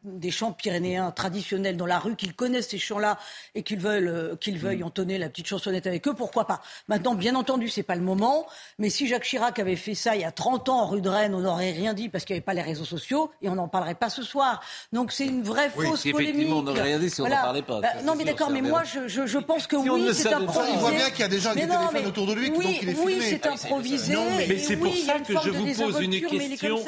des 0.04 0.30
chants 0.30 0.52
pyrénéens 0.52 1.10
traditionnels 1.10 1.76
dans 1.76 1.86
la 1.86 1.98
rue, 1.98 2.16
qu'ils 2.16 2.34
connaissent 2.34 2.68
ces 2.68 2.78
chants-là 2.78 3.18
et 3.54 3.62
qu'ils 3.62 3.78
veulent, 3.80 4.08
euh, 4.08 4.36
qu'ils 4.36 4.58
veuillent 4.58 4.78
Mm. 4.82 4.86
entonner 4.86 5.18
la 5.18 5.28
petite 5.28 5.46
chansonnette 5.46 5.86
avec 5.86 6.06
eux, 6.08 6.14
pourquoi 6.14 6.46
pas 6.46 6.62
Maintenant, 6.88 7.14
bien 7.14 7.34
entendu, 7.34 7.68
c'est 7.68 7.82
pas 7.82 7.94
le 7.94 8.00
moment. 8.00 8.46
Mais 8.78 8.88
si 8.90 9.06
Jacques 9.06 9.24
Chirac 9.24 9.58
avait 9.58 9.76
fait 9.76 9.94
ça 9.94 10.14
il 10.16 10.22
y 10.22 10.24
a 10.24 10.32
30 10.32 10.68
ans 10.68 10.80
en 10.82 10.86
rue 10.86 11.00
de 11.00 11.08
Rennes, 11.08 11.34
on 11.34 11.40
n'aurait 11.40 11.72
rien 11.72 11.92
dit 11.94 12.08
parce 12.08 12.24
qu'il 12.24 12.34
n'y 12.34 12.38
avait 12.38 12.44
pas 12.44 12.54
les 12.54 12.62
réseaux 12.62 12.84
sociaux 12.84 13.30
et 13.42 13.48
on 13.48 13.54
n'en 13.56 13.68
parlerait 13.68 13.94
pas 13.94 14.08
ce 14.10 14.22
soir. 14.22 14.60
Donc 14.92 15.12
c'est 15.12 15.26
une 15.26 15.42
vraie 15.42 15.70
Oui, 15.76 15.86
fausse 15.86 16.00
si 16.00 16.12
polémique. 16.12 16.34
effectivement, 16.34 16.58
on 16.60 16.62
n'aurait 16.62 16.82
rien 16.82 16.98
dit 16.98 17.10
si 17.10 17.20
on 17.20 17.24
n'en 17.28 17.30
parlait 17.36 17.62
pas, 17.62 17.80
Bah, 17.80 17.88
non, 18.04 18.14
mais 18.16 18.24
d'accord, 18.24 18.50
mais 18.50 18.60
un 18.60 18.68
moi, 18.68 18.82
je, 18.84 19.06
je, 19.08 19.26
je 19.26 19.38
pense 19.38 19.66
que 19.66 19.80
Si 19.82 19.90
on 19.90 19.96
ne 19.98 20.08
oui, 20.08 20.14
c'est 20.14 20.32
improvisé. 20.32 20.72
il 20.74 20.78
voit 20.78 20.90
bien 20.92 21.10
qu'il 21.10 21.20
y 21.20 21.22
a 21.24 21.28
non, 21.28 21.54
téléphones 21.54 21.88
mais 21.92 22.06
autour 22.06 22.26
de 22.26 22.32
lui, 22.34 22.50
oui, 22.56 22.64
donc 22.64 22.82
il 22.82 22.88
est 22.88 22.94
Oui, 22.98 23.18
c'est 23.20 23.40
Ah 23.44 23.48
oui, 23.50 23.56
c'est- 23.58 23.66
improvisé. 23.66 24.14
Non, 24.14 24.24
mais 24.36 24.46
Mais 24.48 24.58
c'est 24.58 24.76
pour 24.76 24.86
oui, 24.92 25.02
ça 25.06 25.18
que 25.18 25.32
je 25.44 25.50
vous 25.50 25.66
pose 25.74 26.00
une 26.00 26.20
question 26.20 26.78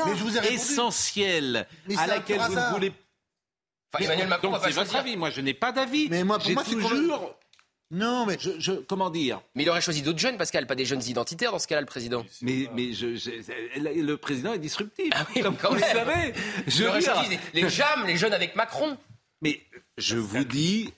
essentielle 0.51 1.67
à 1.97 2.03
un 2.03 2.07
laquelle 2.07 2.41
vous 2.41 2.55
ne 2.55 2.73
voulez 2.73 2.86
Enfin, 3.95 4.05
Emmanuel 4.05 4.29
Macron 4.29 4.49
Donc 4.49 4.53
va 4.55 4.59
pas 4.61 4.67
c'est 4.69 4.75
votre 4.75 4.91
choisir. 4.91 5.01
avis. 5.07 5.17
Moi, 5.17 5.31
je 5.31 5.41
n'ai 5.41 5.55
pas 5.55 5.73
d'avis. 5.73 6.09
Mais 6.11 6.25
moi, 6.25 6.39
pour 6.39 6.51
moi, 6.53 6.63
c'est 6.67 6.75
toujours. 6.75 7.37
Non, 7.93 8.27
mais 8.27 8.37
Je, 8.41 8.51
je- 8.59 8.73
comment 8.73 9.11
dire? 9.11 9.41
Mais 9.55 9.63
il 9.63 9.71
aurait 9.71 9.81
choisi 9.81 10.03
d'autres 10.03 10.19
jeunes, 10.19 10.37
Pascal, 10.37 10.67
pas 10.67 10.75
des 10.75 10.85
jeunes 10.85 11.05
identitaires 11.05 11.53
dans 11.53 11.61
ce 11.61 11.69
cas-là, 11.69 11.81
le 11.83 11.87
président. 11.87 12.25
Mais, 12.43 12.69
mais 12.75 12.93
je, 12.93 13.15
je- 13.15 13.31
le 13.81 14.17
président 14.17 14.53
est 14.53 14.59
disruptif. 14.59 15.13
Ah 15.15 15.25
oui, 15.35 15.41
comme 15.43 15.57
quand 15.57 15.69
vous 15.69 15.77
le 15.77 15.81
savez. 15.83 16.35
Je 16.67 16.83
Il 16.83 16.89
aurait 16.89 17.01
choisi 17.01 17.31
les, 17.55 17.63
les 17.63 17.69
JAM, 17.69 18.05
les 18.07 18.17
jeunes 18.17 18.33
avec 18.35 18.57
Macron. 18.57 18.97
Mais 19.41 19.61
je 19.99 20.17
vous 20.17 20.43
dis, 20.45 20.93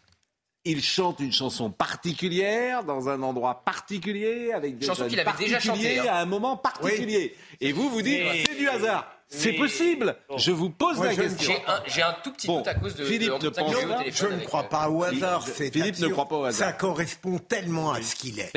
il 0.64 0.82
chante 0.82 1.20
une 1.20 1.32
chanson 1.32 1.70
particulière 1.70 2.84
dans 2.84 3.10
un 3.10 3.22
endroit 3.22 3.62
particulier 3.66 4.52
avec 4.52 4.78
des 4.78 4.86
Chanson 4.86 5.02
jeunes 5.02 5.10
qu'il 5.10 5.20
avait 5.20 5.36
déjà 5.38 5.60
chantée, 5.60 5.98
hein. 5.98 6.06
à 6.08 6.20
un 6.22 6.26
moment 6.26 6.56
particulier. 6.56 7.36
Et 7.60 7.72
vous 7.72 7.90
vous 7.90 8.00
dites 8.00 8.22
Mais- 8.22 8.44
c'est 8.46 8.54
du 8.56 8.66
hasard. 8.66 9.12
C'est 9.28 9.52
possible. 9.52 10.16
Je 10.36 10.50
vous 10.50 10.70
pose 10.70 10.96
Moi, 10.96 11.06
la 11.06 11.12
je 11.14 11.20
question. 11.20 11.52
J'ai 11.86 12.02
un, 12.02 12.14
tout 12.24 12.32
petit 12.32 12.46
Bon, 12.46 12.58
doute 12.58 12.68
à 12.68 12.74
cause 12.74 12.94
de, 12.94 13.04
Philippe 13.04 13.38
de, 13.38 13.44
ne 13.46 13.50
pense 13.50 13.74
Je 14.12 14.26
ne 14.26 14.40
crois 14.44 14.62
pas 14.64 14.88
au 14.88 15.02
hasard. 15.04 15.42
Philippe- 15.42 15.56
c'est 15.56 15.70
Philippe 15.70 15.98
ne 15.98 16.08
croit 16.08 16.28
pas 16.28 16.36
au 16.36 16.44
hasard. 16.44 16.68
Ça 16.68 16.72
correspond 16.72 17.38
tellement 17.38 17.92
à 17.92 18.00
ce 18.02 18.14
qu'il 18.16 18.40
est. 18.40 18.52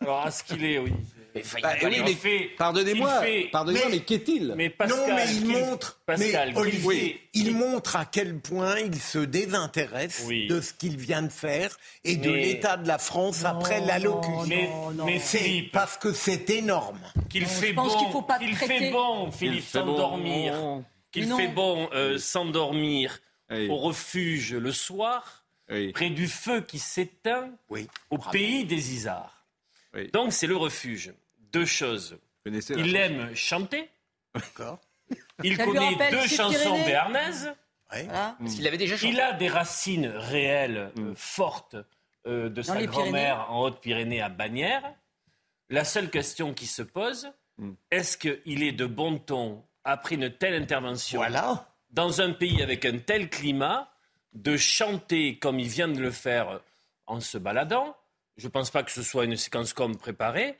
Alors, 0.00 0.20
à 0.20 0.30
ce 0.30 0.44
qu'il 0.44 0.64
est, 0.64 0.78
oui. 0.78 0.92
Mais 1.34 1.42
Bah, 1.62 1.70
il- 1.80 1.86
oui, 1.88 1.94
il 1.96 2.02
mais 2.04 2.12
fait- 2.14 2.50
pardonnez-moi, 2.58 3.20
fait- 3.22 3.48
pardonnez-moi, 3.50 3.88
mais, 3.90 3.96
mais- 3.96 4.04
qu'est-il 4.04 4.52
Mais 4.56 4.68
Pascal, 4.68 4.98
non, 5.08 5.14
mais 5.16 5.34
il 5.34 5.46
montre, 5.46 6.00
Pascal, 6.04 6.52
mais 6.52 6.58
Olivier, 6.58 7.20
il 7.32 7.54
montre 7.56 7.96
à 7.96 8.04
quel 8.04 8.38
point 8.38 8.78
il 8.78 9.00
se 9.00 9.18
désintéresse 9.18 10.24
Oui. 10.26 10.46
de 10.48 10.60
ce 10.60 10.72
qu'il 10.74 10.96
vient 10.98 11.22
de 11.22 11.32
faire 11.32 11.78
et 12.04 12.16
de 12.16 12.30
l'état 12.30 12.76
de 12.76 12.86
la 12.86 12.98
France 12.98 13.44
après 13.44 13.80
Non, 13.80 13.86
l'allocution. 13.86 14.46
Mais, 14.46 14.68
Non, 14.68 14.90
non. 14.90 15.04
mais 15.06 15.18
C'est 15.20 15.38
Philippe, 15.38 15.72
parce 15.72 15.96
que 15.96 16.12
c'est 16.12 16.50
énorme. 16.50 17.00
qu'il 17.30 17.44
Non, 17.44 17.48
fait 17.48 17.68
je 17.68 17.72
pense 17.74 17.92
bon, 17.94 17.98
qu'il 17.98 18.12
faut 18.12 18.22
pas 18.22 18.38
qu'il 18.38 18.54
fait 18.54 18.90
bon, 18.90 19.30
Philippe, 19.30 19.54
Il 19.56 19.62
fait 19.62 19.78
bon. 19.80 19.96
s'endormir, 19.96 20.54
qu'il 21.10 21.28
Non. 21.28 21.36
fait 21.38 21.48
bon 21.48 21.88
euh, 21.94 22.18
s'endormir 22.18 23.20
Oui. 23.50 23.68
au 23.68 23.76
refuge 23.76 24.54
le 24.54 24.72
soir, 24.72 25.44
Oui. 25.70 25.92
près 25.92 26.10
du 26.10 26.28
feu 26.28 26.60
qui 26.60 26.78
s'éteint, 26.78 27.50
Oui. 27.70 27.86
au 28.10 28.18
pays 28.18 28.64
des 28.66 28.92
Isards. 28.94 29.46
Oui. 29.94 30.10
Donc 30.12 30.32
c'est 30.32 30.46
le 30.46 30.56
refuge. 30.56 31.12
Deux 31.52 31.66
choses. 31.66 32.18
Il 32.46 32.60
chanson 32.62 32.96
aime 32.96 33.34
chanter. 33.34 33.88
D'accord. 34.34 34.80
Il 35.44 35.56
Ça 35.56 35.64
connaît 35.64 36.10
deux 36.10 36.26
chansons 36.26 36.84
béarnaises. 36.84 37.52
Ouais. 37.92 38.04
Voilà. 38.04 38.36
Parce 38.38 38.54
qu'il 38.54 38.64
l'avait 38.64 38.78
déjà 38.78 38.96
chanté. 38.96 39.12
Il 39.12 39.20
a 39.20 39.32
des 39.34 39.48
racines 39.48 40.06
réelles, 40.06 40.92
euh, 40.98 41.12
fortes, 41.14 41.76
euh, 42.26 42.48
de 42.48 42.62
sa 42.62 42.82
grand-mère 42.86 43.50
en 43.50 43.62
Haute-Pyrénées 43.64 44.22
à 44.22 44.28
Bagnères. 44.30 44.94
La 45.68 45.84
seule 45.84 46.10
question 46.10 46.54
qui 46.54 46.66
se 46.66 46.82
pose, 46.82 47.30
Mm. 47.58 47.72
est-ce 47.90 48.16
qu'il 48.16 48.62
est 48.62 48.72
de 48.72 48.86
bon 48.86 49.18
ton, 49.18 49.62
après 49.84 50.14
une 50.14 50.30
telle 50.30 50.54
intervention, 50.54 51.18
Voilà. 51.18 51.68
dans 51.90 52.22
un 52.22 52.32
pays 52.32 52.62
avec 52.62 52.86
un 52.86 52.96
tel 52.98 53.28
climat, 53.28 53.92
de 54.32 54.56
chanter 54.56 55.38
comme 55.38 55.60
il 55.60 55.68
vient 55.68 55.88
de 55.88 56.00
le 56.00 56.10
faire 56.10 56.60
en 57.06 57.20
se 57.20 57.36
baladant? 57.36 57.94
Je 58.38 58.46
ne 58.46 58.50
pense 58.50 58.70
pas 58.70 58.82
que 58.82 58.90
ce 58.90 59.02
soit 59.02 59.26
une 59.26 59.36
séquence 59.36 59.74
comme 59.74 59.96
préparée. 59.98 60.58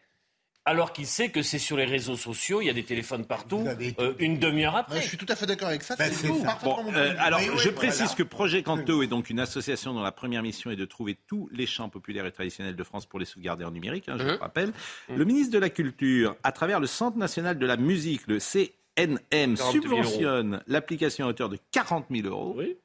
Alors 0.65 0.93
qu'il 0.93 1.07
sait 1.09 1.31
que 1.31 1.43
c'est 1.43 1.59
sur 1.59 1.77
les 1.77 1.85
réseaux 1.85 2.17
sociaux, 2.17 2.61
il 2.61 2.67
y 2.67 2.71
a 2.71 2.73
des 2.73 2.85
téléphones 2.85 3.25
partout, 3.27 3.67
euh, 3.99 4.15
une 4.21 4.39
demi-heure 4.39 4.75
Ouais, 4.75 4.81
après. 4.81 5.01
je 5.03 5.09
suis 5.09 5.17
tout 5.19 5.27
à 5.29 5.35
fait 5.35 5.45
d'accord 5.47 5.67
avec 5.69 5.83
ça. 5.83 5.97
Ben, 5.97 6.13
c'est 6.13 6.29
Bon, 6.29 6.37
mon 6.85 6.95
euh, 6.95 7.15
alors, 7.19 7.41
Oui, 7.41 7.47
je 7.57 7.71
voilà. 7.71 7.73
précise 7.73 8.15
que 8.15 8.23
Projet 8.23 8.63
Canto 8.63 9.03
est 9.03 9.09
donc 9.09 9.29
une 9.29 9.41
association 9.41 9.93
dont 9.93 10.03
la 10.03 10.13
première 10.13 10.41
mission 10.43 10.71
est 10.71 10.77
de 10.77 10.85
trouver 10.85 11.17
tous 11.27 11.49
les 11.53 11.67
chants 11.67 11.89
populaires 11.89 12.27
et 12.27 12.31
traditionnels 12.33 12.77
de 12.77 12.85
France 12.85 13.07
pour 13.07 13.19
les 13.19 13.25
sauvegarder 13.25 13.65
en 13.65 13.73
numérique, 13.73 14.09
hein, 14.09 14.15
je 14.19 14.23
Mhm. 14.23 14.29
le 14.31 14.37
rappelle. 14.37 14.73
Le 15.09 15.25
ministre 15.25 15.53
de 15.53 15.59
la 15.59 15.69
Culture, 15.69 16.37
à 16.45 16.53
travers 16.53 16.79
le 16.79 16.87
Centre 16.87 17.19
national 17.19 17.59
de 17.59 17.67
la 17.67 17.77
musique, 17.77 18.23
le 18.29 18.39
NM 18.97 19.19
40 19.57 19.57
000 19.57 19.73
subventionne 19.73 20.63
l'application 20.69 21.27
à 21.27 21.31
hauteur 21.31 21.49
de 21.49 21.59
40 21.73 22.07
000 22.09 22.29
euros. 22.29 22.55
Oui. 22.57 22.77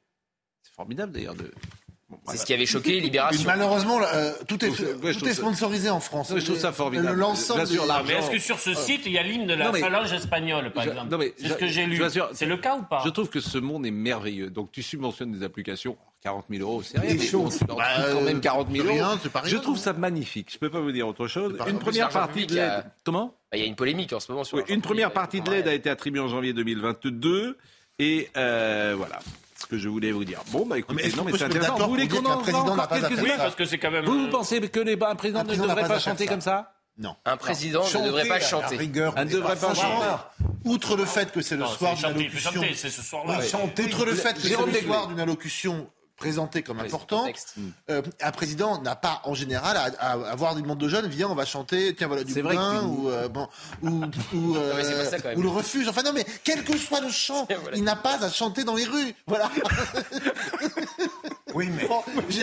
C'est 0.64 0.74
formidable 0.74 1.12
d'ailleurs 1.12 1.34
de. 1.36 1.52
C'est 2.30 2.38
ce 2.38 2.46
qui 2.46 2.54
avait 2.54 2.64
choqué 2.66 3.00
Libération. 3.00 3.42
Malheureusement, 3.46 4.00
euh, 4.02 4.32
tout 4.46 4.62
est, 4.64 4.68
ouais, 4.70 5.12
tout 5.12 5.26
ça- 5.26 5.34
sponsorisé 5.34 5.90
en 5.90 6.00
France. 6.00 6.30
Non, 6.30 6.38
je 6.38 6.44
trouve 6.44 6.58
ça 6.58 6.72
formidable. 6.72 7.08
Le- 7.10 7.14
L'ensemble 7.20 7.66
des- 7.68 7.76
l'argent- 7.76 8.04
Mais 8.06 8.14
est-ce 8.14 8.30
que 8.30 8.38
sur 8.38 8.58
ce 8.58 8.72
site, 8.72 9.02
il 9.04 9.12
y 9.12 9.18
a 9.18 9.22
l'hymne 9.22 9.46
de 9.46 9.52
la 9.54 9.70
mais- 9.72 9.80
phalange 9.80 10.10
espagnole, 10.12 10.72
par 10.72 10.84
Je- 10.84 10.90
exemple 10.90 11.30
C'est 11.36 11.48
ce 11.48 11.54
que 11.54 11.66
j'ai 11.66 11.84
lu. 11.86 12.00
C'est 12.32 12.46
le 12.46 12.56
cas 12.56 12.76
ou 12.76 12.82
pas 12.82 13.02
Je 13.04 13.10
trouve 13.10 13.28
que 13.28 13.40
ce 13.40 13.58
monde 13.58 13.84
est 13.86 13.90
merveilleux. 13.90 14.48
Donc 14.48 14.72
tu 14.72 14.82
subventionnes 14.82 15.32
des 15.32 15.44
applications, 15.44 15.98
40 16.22 16.46
000 16.48 16.62
euros, 16.62 16.82
c'est 16.82 16.98
rien. 16.98 17.10
Des 17.14 17.18
mais 17.18 17.30
leur 17.68 17.76
Bah, 17.76 17.84
quand 18.12 18.20
même 18.22 18.40
40 18.40 18.68
000 18.72 18.86
c'est 18.86 18.98
euros. 18.98 19.10
rien, 19.10 19.20
je 19.44 19.56
trouve 19.58 19.76
ça 19.78 19.92
magnifique. 19.92 20.50
Je 20.52 20.58
peux 20.58 20.70
pas 20.70 20.80
vous 20.80 20.92
dire 20.92 21.06
autre 21.08 21.26
chose. 21.28 21.54
Une 21.68 21.78
première 21.78 22.08
partie 22.08 22.46
de 22.46 22.58
a- 22.58 22.76
l'aide. 22.78 22.84
Comment 23.04 23.34
Bah, 23.52 23.56
Il 23.58 23.60
y 23.60 23.64
a 23.64 23.66
une 23.66 23.76
polémique 23.76 24.12
en 24.14 24.20
ce 24.20 24.30
moment 24.32 24.44
sur 24.44 24.56
Oui, 24.58 24.64
Une 24.68 24.80
première 24.82 25.10
partie 25.12 25.40
de 25.42 25.50
l'aide 25.50 25.68
a 25.68 25.74
été 25.74 25.88
attribuée 25.90 26.20
en 26.20 26.28
janvier 26.28 26.52
2022. 26.54 27.58
Et 27.98 28.28
euh, 28.36 28.94
voilà 28.96 29.18
que 29.68 29.78
je 29.78 29.88
voulais 29.88 30.12
vous 30.12 30.24
dire. 30.24 30.40
Bon, 30.50 30.66
bah 30.66 30.78
écoutez, 30.78 31.02
Mais 31.04 31.16
non, 31.16 31.24
mais 31.24 31.32
c'est 31.36 31.44
intéressant. 31.44 31.78
Vous 31.78 31.88
voulez 31.88 32.08
qu'on 32.08 32.24
en 32.24 32.38
président 32.38 32.66
encore 32.66 32.88
quelques 32.88 33.20
Oui, 33.22 33.30
parce 33.36 33.54
que 33.54 33.64
c'est 33.64 33.78
quand 33.78 33.90
même. 33.90 34.04
Vous, 34.04 34.18
vous 34.18 34.26
euh, 34.26 34.30
pensez 34.30 34.60
que 34.60 34.80
les, 34.80 34.98
un 35.00 35.14
président 35.14 35.40
Un 35.40 35.44
ne 35.44 35.54
devrait 35.54 35.86
pas 35.86 35.98
chanter 35.98 36.24
ça. 36.24 36.30
comme 36.30 36.40
ça? 36.40 36.72
Non. 36.98 37.14
Un 37.24 37.36
président 37.36 37.84
ne 37.84 38.06
devrait 38.06 38.26
pas 38.26 38.40
chanter. 38.40 38.76
rigueur, 38.76 39.14
ne 39.16 39.24
devrait 39.24 39.54
pas 39.56 39.72
Franchement, 39.72 40.18
outre 40.64 40.96
le 40.96 41.04
fait 41.04 41.30
que 41.30 41.40
c'est 41.40 41.56
le 41.56 41.64
soir 41.64 41.94
c'est 41.96 42.12
d'une 42.12 42.12
chanter, 42.12 42.24
il 42.24 42.30
peut 42.30 42.36
allocution, 42.38 42.62
chanter, 42.62 42.74
c'est 42.74 42.90
ce 42.90 43.02
soir-là. 43.02 43.40
chanter. 43.42 43.84
outre 43.84 44.04
le 44.04 44.14
fait 44.14 44.34
que 44.34 44.40
c'est 44.40 44.66
le 44.66 44.72
soir 44.86 45.06
d'une 45.06 45.20
allocution 45.20 45.88
présentée 46.18 46.62
comme 46.62 46.80
importante, 46.80 47.20
contexte. 47.20 47.54
euh, 47.90 48.02
un 48.20 48.30
président 48.32 48.82
n'a 48.82 48.96
pas 48.96 49.22
en 49.24 49.34
général 49.34 49.76
à, 49.76 49.84
à 50.00 50.12
avoir 50.30 50.54
des 50.54 50.62
demandes 50.62 50.78
de 50.78 50.88
jeunes, 50.88 51.06
viens 51.06 51.28
on 51.28 51.34
va 51.34 51.44
chanter, 51.44 51.94
tiens 51.96 52.08
voilà 52.08 52.24
du 52.24 52.32
vrai 52.42 52.56
ou 52.84 53.08
euh, 53.08 53.28
bon 53.28 53.48
ou 53.82 54.02
euh, 54.56 55.04
ça, 55.10 55.16
le 55.34 55.48
refuge. 55.48 55.88
Enfin 55.88 56.02
non 56.02 56.12
mais 56.12 56.26
quel 56.44 56.64
que 56.64 56.76
soit 56.76 57.00
le 57.00 57.10
chant, 57.10 57.46
Voilà. 57.62 57.76
il 57.76 57.84
n'a 57.84 57.96
pas 57.96 58.22
à 58.24 58.30
chanter 58.30 58.64
dans 58.64 58.74
les 58.74 58.84
rues. 58.84 59.14
Voilà. 59.26 59.50
Oui, 61.54 61.70
mais 61.74 61.86
Bon, 61.86 62.02
j'ai 62.28 62.42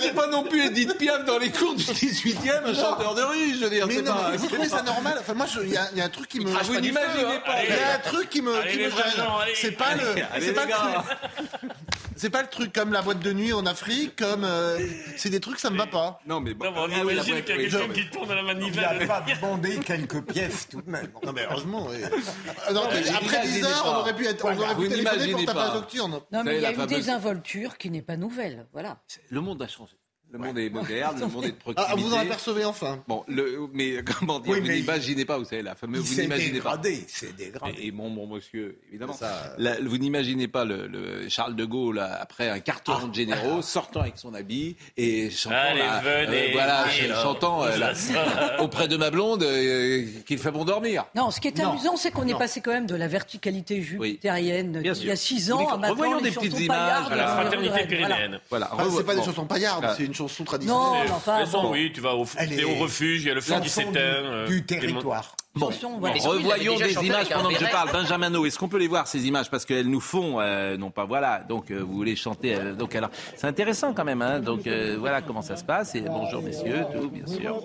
C'est 0.00 0.14
pas 0.14 0.26
non 0.28 0.42
plus 0.44 0.64
Edith 0.66 0.96
Piaf 0.96 1.24
dans 1.24 1.38
les 1.38 1.50
cours 1.50 1.74
du 1.74 1.82
18e, 1.84 2.64
un 2.64 2.74
chanteur 2.74 3.14
de 3.14 3.22
rue, 3.22 3.54
je 3.58 3.64
veux 3.64 3.70
dire. 3.70 3.86
Mais 3.86 4.00
non, 4.02 4.12
pas- 4.14 4.28
mais 4.30 4.36
vous 4.38 4.46
trouvez 4.48 4.68
ça 4.68 4.82
normal 4.82 5.16
Enfin 5.20 5.34
moi 5.34 5.46
il 5.62 5.70
y, 5.70 5.76
a- 5.76 5.88
il 5.92 5.98
y 5.98 6.00
a 6.00 6.04
un 6.04 6.08
truc 6.08 6.28
qui 6.28 6.40
me 6.40 6.50
crache 6.50 6.66
Vous 6.66 6.74
pas 6.74 6.80
n'imaginez 6.80 7.20
feu, 7.20 7.26
hein. 7.28 7.42
pas. 7.44 7.62
il 7.64 7.70
y 7.70 7.72
a 7.74 7.94
un 7.94 7.98
truc 7.98 8.30
qui 8.30 8.42
me, 8.42 8.54
Allez, 8.56 8.70
qui 8.72 8.78
me 8.78 8.90
gêne. 8.90 9.24
C'est 9.54 9.70
pas 9.72 9.94
le, 9.94 10.02
Allez, 10.32 10.46
c'est 10.46 10.52
pas 10.52 10.64
le 10.66 10.72
truc. 10.72 11.70
C'est 12.18 12.30
pas 12.30 12.40
le 12.40 12.48
truc 12.48 12.72
comme 12.72 12.94
la 12.94 13.02
boîte 13.02 13.20
de 13.20 13.30
nuit 13.34 13.52
en 13.52 13.66
Afrique, 13.66 14.16
comme 14.16 14.42
euh, 14.44 14.78
c'est 15.18 15.28
des 15.28 15.38
trucs 15.40 15.58
ça 15.58 15.68
me 15.68 15.76
va 15.76 15.86
pas. 15.86 16.18
Non, 16.26 16.40
mais 16.40 16.54
bon. 16.54 16.64
Non, 16.64 16.70
mais 16.88 16.94
on 17.04 17.08
Ah 17.08 17.12
imagine 17.12 17.42
qu'il 17.42 17.54
y 17.54 17.58
a 17.58 17.58
oui. 17.58 17.68
quelqu'un 17.70 17.92
qui 17.92 18.08
tourne 18.08 18.30
à 18.30 18.34
la 18.36 18.40
il 18.40 18.46
manivelle. 18.46 18.84
a 19.02 19.06
pas 19.06 19.20
demandé 19.28 19.78
quelques 19.84 20.22
pièces 20.22 20.66
tout 20.70 20.80
de 20.80 20.90
même. 20.90 21.08
Non 21.22 21.32
mais 21.34 21.42
heureusement. 21.50 21.88
mais 21.90 22.04
après 22.06 23.00
imaginez 23.10 23.58
10 23.58 23.64
heures, 23.66 23.82
pas. 23.82 23.90
on 23.90 24.00
aurait 24.00 24.16
pu 24.16 24.26
être, 24.26 24.44
on 24.46 24.58
aurait 24.58 24.74
pu 24.76 24.88
téléphoner 24.88 25.32
pour 25.32 25.44
ta 25.44 25.52
pas. 25.54 25.64
page 25.66 25.74
nocturne. 25.74 26.20
Non, 26.32 26.42
mais 26.42 26.56
il 26.56 26.62
y 26.62 26.66
a 26.66 26.72
fameuse- 26.72 26.86
désinvolture 26.86 27.76
qui 27.76 27.90
n'est 27.90 28.00
pas 28.06 28.16
nouvelle. 28.16 28.66
Voilà. 28.72 29.02
Le 29.28 29.40
monde 29.40 29.62
a 29.62 29.68
changé. 29.68 29.98
Le 30.32 30.40
monde 30.40 30.58
est 30.58 30.68
moderne, 30.70 31.20
le 31.20 31.26
monde 31.28 31.44
est 31.44 31.48
de 31.50 31.54
Ah, 31.66 31.72
proximité. 31.72 32.02
vous 32.02 32.14
en 32.14 32.18
apercevez 32.18 32.64
enfin. 32.64 33.02
Bon, 33.06 33.24
le, 33.28 33.60
mais 33.72 34.02
comment 34.18 34.40
dire, 34.40 34.52
Oui, 34.52 34.60
vous 34.60 34.66
n'imaginez 34.68 35.24
pas, 35.24 35.38
vous 35.38 35.44
savez, 35.44 35.62
la 35.62 35.74
fameuse, 35.76 36.00
Il 36.10 36.14
vous 36.16 36.20
n'imaginez 36.22 36.60
pas. 36.60 36.76
dégradé, 36.76 37.04
c'est 37.08 37.34
dégradé. 37.36 37.74
Et, 37.78 37.86
et 37.86 37.92
mon 37.92 38.10
bon 38.10 38.26
monsieur, 38.26 38.78
évidemment. 38.90 39.12
Ça, 39.14 39.26
euh, 39.28 39.54
La- 39.58 39.80
vous 39.80 39.96
n'imaginez 39.98 40.48
pas 40.48 40.64
le, 40.64 40.88
le 40.88 41.28
Charles 41.28 41.54
de 41.54 41.64
Gaulle 41.64 42.00
après 42.00 42.50
un 42.50 42.58
carton 42.58 43.06
de 43.06 43.14
généraux 43.14 43.62
sortant 43.62 44.00
avec 44.00 44.18
son 44.18 44.34
habit 44.34 44.76
et 44.96 45.30
chantant 45.30 45.54
Allez, 45.56 45.78
là, 45.78 46.00
venez, 46.02 46.52
voilà, 46.52 46.84
et 47.02 47.06
là, 47.06 47.22
chantant 47.22 47.62
euh, 47.64 47.76
là, 47.76 47.92
auprès 48.60 48.88
de 48.88 48.96
ma 48.96 49.10
blonde 49.10 49.42
euh, 49.44 50.04
qu'il 50.26 50.38
fait 50.38 50.50
bon 50.50 50.64
dormir. 50.64 51.04
Non, 51.14 51.30
ce 51.30 51.40
qui 51.40 51.48
est 51.48 51.58
Non. 51.62 51.70
amusant, 51.70 51.96
c'est 51.96 52.10
qu'on 52.10 52.26
est 52.26 52.36
passé 52.36 52.60
quand 52.60 52.72
même 52.72 52.86
de 52.86 52.96
la 52.96 53.06
verticalité 53.08 53.80
jupitérienne 53.80 54.80
Bien 54.82 54.92
il 54.92 55.06
y 55.06 55.10
a 55.10 55.16
six 55.16 55.52
ans 55.52 55.66
à 55.68 55.76
maintenant 55.76 55.90
revoyons 55.90 56.20
des 56.20 56.32
petites 56.32 56.58
images 56.60 57.08
la 57.10 57.26
fraternité. 57.28 57.68
Voilà. 57.70 57.86
pyrénéenne. 57.86 58.40
Voilà. 58.50 58.70
Ah, 58.76 58.84
c'est 58.94 59.04
pas 59.06 59.14
des 59.14 59.22
chansons 59.22 59.46
paillardes, 59.46 59.84
Ah. 59.88 59.94
c'est 59.96 60.04
une 60.04 60.14
chanson 60.16 60.42
Non, 60.42 60.46
traditionnelle. 60.46 61.04
mais 61.06 61.10
enfin, 61.12 61.44
bon, 61.52 61.72
oui, 61.72 61.92
tu 61.94 62.00
vas 62.00 62.14
au, 62.14 62.20
refuge, 62.20 63.22
il 63.22 63.28
y 63.28 63.30
a 63.30 63.34
le 63.34 63.40
feu 63.40 63.54
qui 63.62 63.68
s'éteint. 63.68 63.90
du, 63.92 63.98
euh, 63.98 64.46
du 64.46 64.64
territoire. 64.64 65.34
Bon, 65.56 65.68
revoyons 65.68 66.76
des 66.76 66.92
images 67.06 67.30
pendant 67.30 67.48
que 67.48 67.58
je 67.58 67.70
parle. 67.70 67.90
Benjamin 67.90 68.28
No, 68.28 68.44
est-ce 68.44 68.58
qu'on 68.58 68.68
peut 68.68 68.76
les 68.76 68.88
voir 68.88 69.06
ces 69.06 69.26
images? 69.26 69.48
Parce 69.50 69.64
qu'elles 69.64 69.88
nous 69.88 70.00
font, 70.00 70.38
euh, 70.38 70.76
non 70.76 70.90
pas 70.90 71.06
voilà. 71.06 71.38
Donc 71.48 71.70
euh, 71.70 71.78
vous 71.82 71.94
voulez 71.94 72.14
chanter. 72.14 72.54
euh, 72.54 72.74
donc 72.74 72.94
alors, 72.94 73.08
c'est 73.36 73.46
intéressant 73.46 73.94
quand 73.94 74.04
même. 74.04 74.20
Hein, 74.20 74.40
donc 74.40 74.66
euh, 74.66 74.96
voilà 74.98 75.22
comment 75.22 75.40
ça 75.40 75.56
se 75.56 75.64
passe. 75.64 75.94
Et 75.94 76.02
bonjour 76.02 76.42
messieurs, 76.42 76.84
tout 76.92 77.08
bien 77.08 77.26
sûr. 77.26 77.62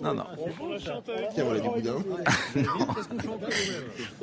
Non 0.00 0.14
non. 0.14 0.24
Tiens, 1.34 1.44
voilà 1.44 1.58
du 1.60 1.68
boudin. 1.68 1.96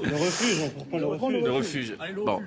Le 0.02 0.16
refuge, 0.16 0.72
on 0.94 0.98
le 0.98 1.06
refuge. 1.06 1.44
Le 1.44 1.52
refuge. 1.52 1.98
Bon. 2.26 2.42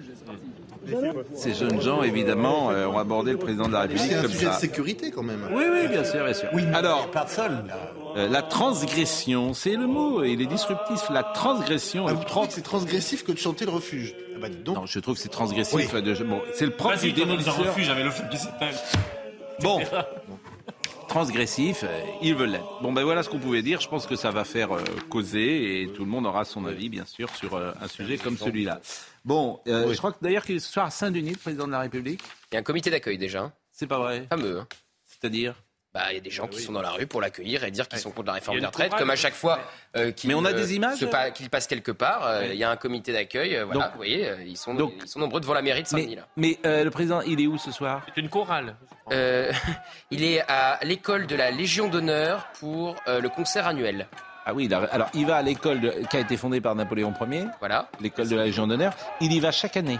Ces 1.35 1.55
jeunes 1.55 1.81
gens, 1.81 2.03
évidemment, 2.03 2.71
euh, 2.71 2.87
ont 2.87 2.99
abordé 2.99 3.33
le 3.33 3.39
président 3.39 3.67
de 3.69 3.73
la 3.73 3.81
République 3.83 4.07
C'est 4.11 4.15
un 4.17 4.23
comme 4.23 4.31
sujet 4.31 4.47
de 4.47 4.51
ça. 4.53 4.59
sécurité 4.59 5.11
quand 5.11 5.23
même. 5.23 5.47
Oui, 5.53 5.65
oui, 5.71 5.89
bien 5.89 6.05
sûr, 6.05 6.25
bien 6.25 6.33
sûr. 6.35 6.49
Oui, 6.53 6.63
mais 6.67 6.77
Alors, 6.77 7.11
pas 7.11 7.27
seul, 7.27 7.53
là. 7.67 7.77
euh, 8.17 8.29
la 8.29 8.43
transgression, 8.43 9.55
c'est 9.55 9.77
le 9.77 9.87
mot, 9.87 10.23
il 10.25 10.41
est 10.41 10.47
disruptif. 10.47 11.01
La 11.11 11.23
transgression. 11.23 12.07
Ah, 12.09 12.15
trouvez 12.15 12.47
que 12.49 12.53
c'est 12.55 12.63
transgressif 12.63 13.25
que 13.25 13.33
de 13.33 13.39
chanter 13.39 13.65
le 13.65 13.71
refuge? 13.73 14.15
Ah 14.35 14.39
bah, 14.41 14.49
donc. 14.49 14.77
Non, 14.77 14.87
je 14.87 14.99
trouve 15.01 15.15
que 15.15 15.21
c'est 15.21 15.29
transgressif. 15.29 15.95
De... 15.95 16.15
Bon, 16.25 16.41
c'est 16.55 16.65
le 16.67 16.73
propre 16.73 16.99
du 17.01 17.13
démolisseur. 17.13 17.57
refuge 17.59 17.89
avec 17.91 18.05
le 18.05 18.11
feu 18.11 18.25
qui 18.31 18.39
s'éteint. 18.39 18.71
Bon, 19.61 19.81
transgressif, 21.09 21.85
euh, 21.85 22.01
ils 22.23 22.35
veulent 22.35 22.51
l'être. 22.51 22.81
Bon, 22.83 22.93
ben 22.93 23.03
voilà 23.03 23.23
ce 23.23 23.29
qu'on 23.29 23.39
pouvait 23.39 23.63
dire. 23.63 23.81
Je 23.81 23.89
pense 23.89 24.07
que 24.07 24.15
ça 24.17 24.31
va 24.31 24.45
faire 24.45 24.73
euh, 24.77 24.81
causer 25.09 25.83
et 25.83 25.89
tout 25.89 26.05
le 26.05 26.11
monde 26.11 26.27
aura 26.27 26.45
son 26.45 26.67
avis, 26.67 26.89
bien 26.89 27.05
sûr, 27.07 27.31
sur 27.35 27.55
euh, 27.55 27.73
un 27.81 27.89
sujet 27.89 28.19
comme 28.19 28.37
celui-là. 28.37 28.81
Bon, 29.29 29.61
euh, 29.69 29.93
je 29.93 29.99
crois 29.99 30.13
que 30.13 30.17
d'ailleurs 30.23 30.43
qu'il 30.43 30.57
est 30.57 30.61
ce 30.61 30.73
soir 30.73 30.87
à 30.87 30.91
Saint-Denis, 30.91 31.33
le 31.33 31.37
président 31.37 31.67
de 31.67 31.73
la 31.73 31.81
République. 31.81 32.23
Il 32.51 32.55
y 32.55 32.57
a 32.57 32.61
un 32.61 32.63
comité 32.63 32.89
d'accueil 32.89 33.19
déjà, 33.19 33.41
hein. 33.41 33.53
C'est 33.73 33.87
pas 33.87 33.99
vrai. 33.99 34.27
fameux. 34.31 34.61
hein. 34.61 34.67
C'est-à-dire 35.07 35.55
Bah, 35.93 36.05
il 36.11 36.15
y 36.15 36.17
a 36.17 36.21
des 36.21 36.31
gens 36.31 36.47
qui 36.49 36.63
sont 36.63 36.73
dans 36.73 36.81
la 36.81 36.93
rue 36.93 37.07
pour 37.07 37.21
l'accueillir 37.21 37.63
et 37.65 37.71
dire 37.71 37.89
qu'ils 37.89 37.99
sont 37.99 38.11
contre 38.11 38.29
la 38.29 38.33
réforme 38.35 38.59
des 38.59 38.65
retraites, 38.65 38.95
comme 38.95 39.11
à 39.11 39.17
chaque 39.17 39.35
fois 39.35 39.59
euh, 39.97 40.13
qu'il 40.13 40.29
Mais 40.29 40.35
on 40.35 40.45
a 40.47 40.51
euh, 40.53 40.55
des 40.55 40.75
images 40.75 40.99
se 40.99 41.05
pa- 41.05 41.31
qu'il 41.31 41.51
passe 41.51 41.67
quelque 41.67 41.93
part. 41.93 42.27
euh, 42.27 42.45
Il 42.45 42.49
Ouais. 42.53 42.57
y 42.57 42.65
a 42.65 42.71
un 42.71 42.77
comité 42.77 43.13
d'accueil. 43.13 43.55
euh, 43.57 43.65
voilà, 43.67 43.81
Donc- 43.85 43.91
vous 43.93 43.97
voyez, 43.99 44.29
euh, 44.31 44.43
ils 44.47 44.57
sont, 44.57 44.73
donc- 44.75 44.95
ils 45.03 45.09
sont 45.09 45.19
nombreux 45.19 45.41
devant 45.41 45.55
la 45.55 45.63
mairie 45.63 45.83
de 45.83 45.89
Saint-Denis. 45.89 46.17
Mais, 46.37 46.59
mais 46.63 46.69
euh, 46.71 46.85
le 46.85 46.91
président, 46.91 47.21
il 47.21 47.39
est 47.43 47.47
où 47.47 47.59
ce 47.59 47.71
soir? 47.71 48.07
C'est 48.15 48.21
une 48.21 48.31
chorale. 48.31 48.77
Euh, 49.13 49.53
il 50.11 50.25
est 50.25 50.41
à 50.49 50.79
l'école 50.85 51.27
de 51.27 51.37
la 51.37 51.51
Légion 51.51 51.89
d'honneur 51.89 52.49
pour 52.61 52.97
euh, 53.09 53.21
le 53.21 53.29
concert 53.29 53.67
annuel. 53.67 54.09
Ah 54.51 54.55
oui, 54.55 54.67
alors 54.73 55.09
il 55.13 55.27
va 55.27 55.37
à 55.37 55.43
l'école 55.43 55.79
de- 55.79 55.95
qui 56.09 56.17
a 56.17 56.21
été 56.21 56.39
fondée 56.39 56.63
par 56.63 56.75
Napoléon 56.75 57.13
Ier, 57.31 57.45
Voilà, 57.61 57.91
l'école 58.01 58.29
de 58.29 58.35
la 58.37 58.45
Légion 58.47 58.67
d'honneur. 58.67 58.95
Il 59.21 59.31
y 59.31 59.41
va 59.41 59.53
chaque 59.53 59.77
année. 59.77 59.99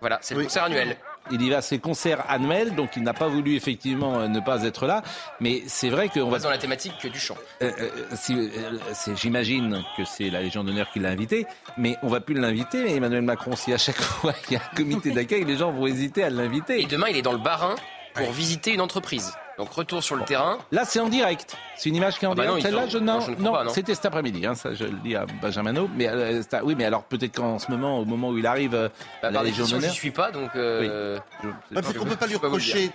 voilà, 0.00 0.18
c'est 0.20 0.34
le 0.34 0.40
Oui. 0.40 0.46
concert 0.46 0.64
annuel. 0.64 0.96
Il 1.30 1.40
y 1.40 1.48
va 1.48 1.58
à 1.58 1.62
ses 1.62 1.78
concerts 1.78 2.24
annuels, 2.28 2.74
donc 2.74 2.96
il 2.96 3.04
n'a 3.04 3.14
pas 3.14 3.28
voulu 3.28 3.54
effectivement 3.54 4.18
euh, 4.18 4.26
ne 4.28 4.40
pas 4.40 4.64
être 4.64 4.86
là. 4.86 5.02
Mais 5.40 5.62
c'est 5.68 5.88
vrai 5.90 6.08
qu'on 6.08 6.28
va 6.28 6.40
Dans 6.40 6.50
la 6.50 6.58
thématique 6.58 6.94
que 7.00 7.06
du 7.08 7.18
chant. 7.20 7.36
Euh, 7.62 7.70
euh, 7.80 7.88
si, 8.16 8.34
euh, 8.34 8.78
J'imagine 9.14 9.82
que 9.96 10.04
c'est 10.04 10.28
la 10.28 10.42
Légion 10.42 10.64
d'honneur 10.64 10.90
qui 10.92 10.98
l'a 10.98 11.10
invité, 11.10 11.46
mais 11.78 11.96
on 12.02 12.08
va 12.08 12.18
plus 12.20 12.34
l'inviter, 12.34 12.96
Emmanuel 12.96 13.22
Macron. 13.22 13.54
Si 13.54 13.72
à 13.72 13.78
chaque 13.78 13.94
fois 14.00 14.34
il 14.50 14.54
y 14.54 14.56
a 14.56 14.60
un 14.60 14.76
comité 14.76 15.12
d'accueil, 15.12 15.44
les 15.44 15.56
gens 15.56 15.70
vont 15.70 15.86
hésiter 15.86 16.24
à 16.24 16.26
Et 16.26 16.30
l'inviter. 16.30 16.84
demain, 16.84 17.06
il 17.10 17.16
est 17.16 17.22
dans 17.22 17.32
le 17.32 17.38
Barin 17.38 17.76
pour 18.14 18.30
visiter 18.32 18.72
une 18.74 18.80
entreprise. 18.80 19.32
Donc 19.58 19.70
retour 19.72 20.02
sur 20.02 20.16
le 20.16 20.24
terrain. 20.24 20.58
Là, 20.72 20.84
c'est 20.84 20.98
en 21.00 21.08
direct. 21.08 21.56
C'est 21.76 21.88
une 21.88 21.96
image 21.96 22.18
qui 22.18 22.24
est 22.24 22.28
en 22.28 22.32
Ah 22.32 22.34
bah 22.34 22.42
non, 22.46 22.56
direct. 22.56 22.66
Celle-là, 22.66 22.88
je, 22.88 22.98
non, 22.98 23.52
pas, 23.52 23.64
non. 23.64 23.70
c'était 23.70 23.94
cet 23.94 24.04
après-midi. 24.06 24.44
Hein, 24.46 24.54
ça, 24.54 24.74
je 24.74 24.84
le 24.84 24.98
dis 25.04 25.14
à 25.14 25.26
Benjamin 25.40 25.72
Mais 25.96 26.08
euh, 26.08 26.42
oui, 26.64 26.74
mais 26.76 26.84
alors 26.84 27.04
peut-être 27.04 27.36
qu'en 27.36 27.58
ce 27.58 27.70
moment, 27.70 27.98
au 28.00 28.04
moment 28.04 28.30
où 28.30 28.38
il 28.38 28.46
arrive 28.46 28.74
euh, 28.74 28.88
Bah, 29.22 29.30
par 29.30 29.42
Légion 29.44 29.64
définition, 29.64 29.88
je 29.88 29.94
suis 29.94 30.10
pas, 30.10 30.30
donc 30.32 30.50
euh, 30.56 31.18
je- 31.42 31.48
Bah, 31.48 31.54
parce 31.82 31.92
qu'on 31.92 32.04
peut 32.04 32.16
pas 32.16 32.26
lui 32.26 32.36
reprocher 32.36 32.90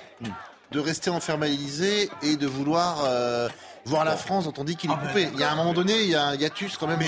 de 0.71 0.79
rester 0.79 1.09
enfermé 1.09 1.47
à 1.47 1.49
l'Élysée 1.49 2.09
et 2.21 2.35
de 2.35 2.45
vouloir 2.45 3.03
euh, 3.05 3.47
voir 3.89 4.05
la 4.05 4.15
France 4.15 4.46
dont 4.46 4.53
on 4.58 4.63
dit 4.63 4.75
qu'il 4.75 4.89
est 4.89 4.96
Ah, 4.98 5.05
coupé. 5.08 5.29
Il 5.34 5.39
y 5.39 5.43
a 5.43 5.51
un 5.51 5.55
moment 5.55 5.74
donné, 5.74 5.93
il 6.01 6.10
y 6.10 6.15
a 6.15 6.25
un 6.27 6.36
hiatus 6.36 6.77
quand 6.77 6.88
même. 6.88 7.00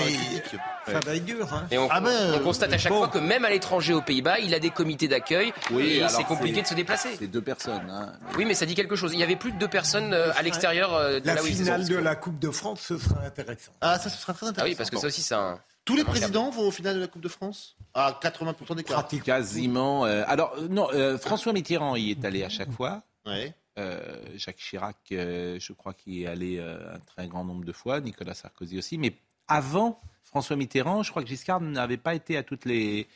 Ça 0.86 0.98
va 1.00 1.14
être 1.14 1.24
dur, 1.24 1.48
hein. 1.54 1.66
Et 1.70 1.78
on, 1.78 1.88
Ah 1.90 2.00
ben, 2.00 2.10
on 2.10 2.36
euh, 2.36 2.38
constate 2.40 2.72
à 2.72 2.78
chaque 2.78 2.90
bon. 2.92 2.98
fois 2.98 3.08
que 3.08 3.18
même 3.18 3.44
à 3.44 3.50
l'étranger 3.50 3.94
aux 3.94 4.02
Pays-Bas, 4.02 4.40
il 4.40 4.52
a 4.52 4.58
des 4.58 4.70
comités 4.70 5.06
d'accueil 5.08 5.52
Oui, 5.70 5.98
et 5.98 6.08
c'est 6.08 6.24
compliqué 6.24 6.60
de 6.62 6.66
se 6.66 6.74
déplacer. 6.74 7.10
c'est 7.18 7.28
deux 7.28 7.40
personnes. 7.40 7.88
hein. 7.90 8.12
Oui, 8.36 8.44
mais 8.44 8.54
ça 8.54 8.66
dit 8.66 8.74
quelque 8.74 8.96
chose. 8.96 9.12
Il 9.14 9.20
y 9.20 9.22
avait 9.22 9.36
plus 9.36 9.52
de 9.52 9.58
deux 9.58 9.68
personnes 9.68 10.12
euh, 10.12 10.32
à 10.36 10.42
l'extérieur 10.42 10.92
euh, 10.94 11.20
de 11.20 11.26
La 11.26 11.34
là 11.36 11.42
où 11.42 11.46
ils 11.46 11.54
finale 11.54 11.86
de 11.86 11.96
la 11.96 12.16
Coupe 12.16 12.38
de 12.40 12.50
France, 12.50 12.80
ce 12.88 12.98
sera 12.98 13.20
intéressant. 13.24 13.72
Ah, 13.80 13.98
ça, 13.98 14.10
ce 14.10 14.18
sera 14.18 14.32
très 14.34 14.46
Ah 14.46 14.50
intéressant. 14.50 14.70
oui, 14.70 14.74
parce 14.76 14.90
que 14.90 14.96
Bon. 14.96 15.00
ça 15.02 15.06
aussi, 15.06 15.22
c'est 15.22 15.34
un. 15.34 15.58
Tous 15.84 15.96
les 15.96 16.04
présidents 16.04 16.50
vont 16.50 16.68
au 16.68 16.70
final 16.70 16.94
de 16.96 17.00
la 17.00 17.06
Coupe 17.08 17.22
de 17.22 17.28
France? 17.28 17.76
À 17.94 18.18
80% 18.22 18.74
des 18.76 18.84
cas. 18.84 19.04
Quasiment. 19.24 20.04
euh, 20.06 20.22
alors 20.26 20.54
non, 20.70 20.88
euh, 20.94 21.18
François 21.18 21.52
Mitterrand 21.52 21.96
y 21.96 22.10
est 22.12 22.24
allé 22.24 22.44
à 22.44 22.48
chaque 22.48 22.70
fois. 22.72 23.02
Ouais. 23.26 23.54
Euh, 23.78 24.00
Jacques 24.36 24.56
Chirac, 24.58 24.96
euh, 25.12 25.58
je 25.60 25.72
crois 25.72 25.94
qu'il 25.94 26.20
est 26.22 26.26
allé 26.26 26.58
euh, 26.58 26.94
un 26.94 26.98
très 27.00 27.26
grand 27.28 27.44
nombre 27.44 27.64
de 27.64 27.72
fois, 27.72 28.00
Nicolas 28.00 28.34
Sarkozy 28.34 28.76
aussi. 28.78 28.98
Mais 28.98 29.14
avant 29.48 29.98
François 30.24 30.56
Mitterrand, 30.56 31.02
je 31.02 31.10
crois 31.10 31.22
que 31.22 31.28
Giscard 31.28 31.60
n'avait 31.60 31.96
pas 31.96 32.14
été 32.14 32.36
à 32.36 32.42
toutes 32.42 32.64
les 32.66 33.06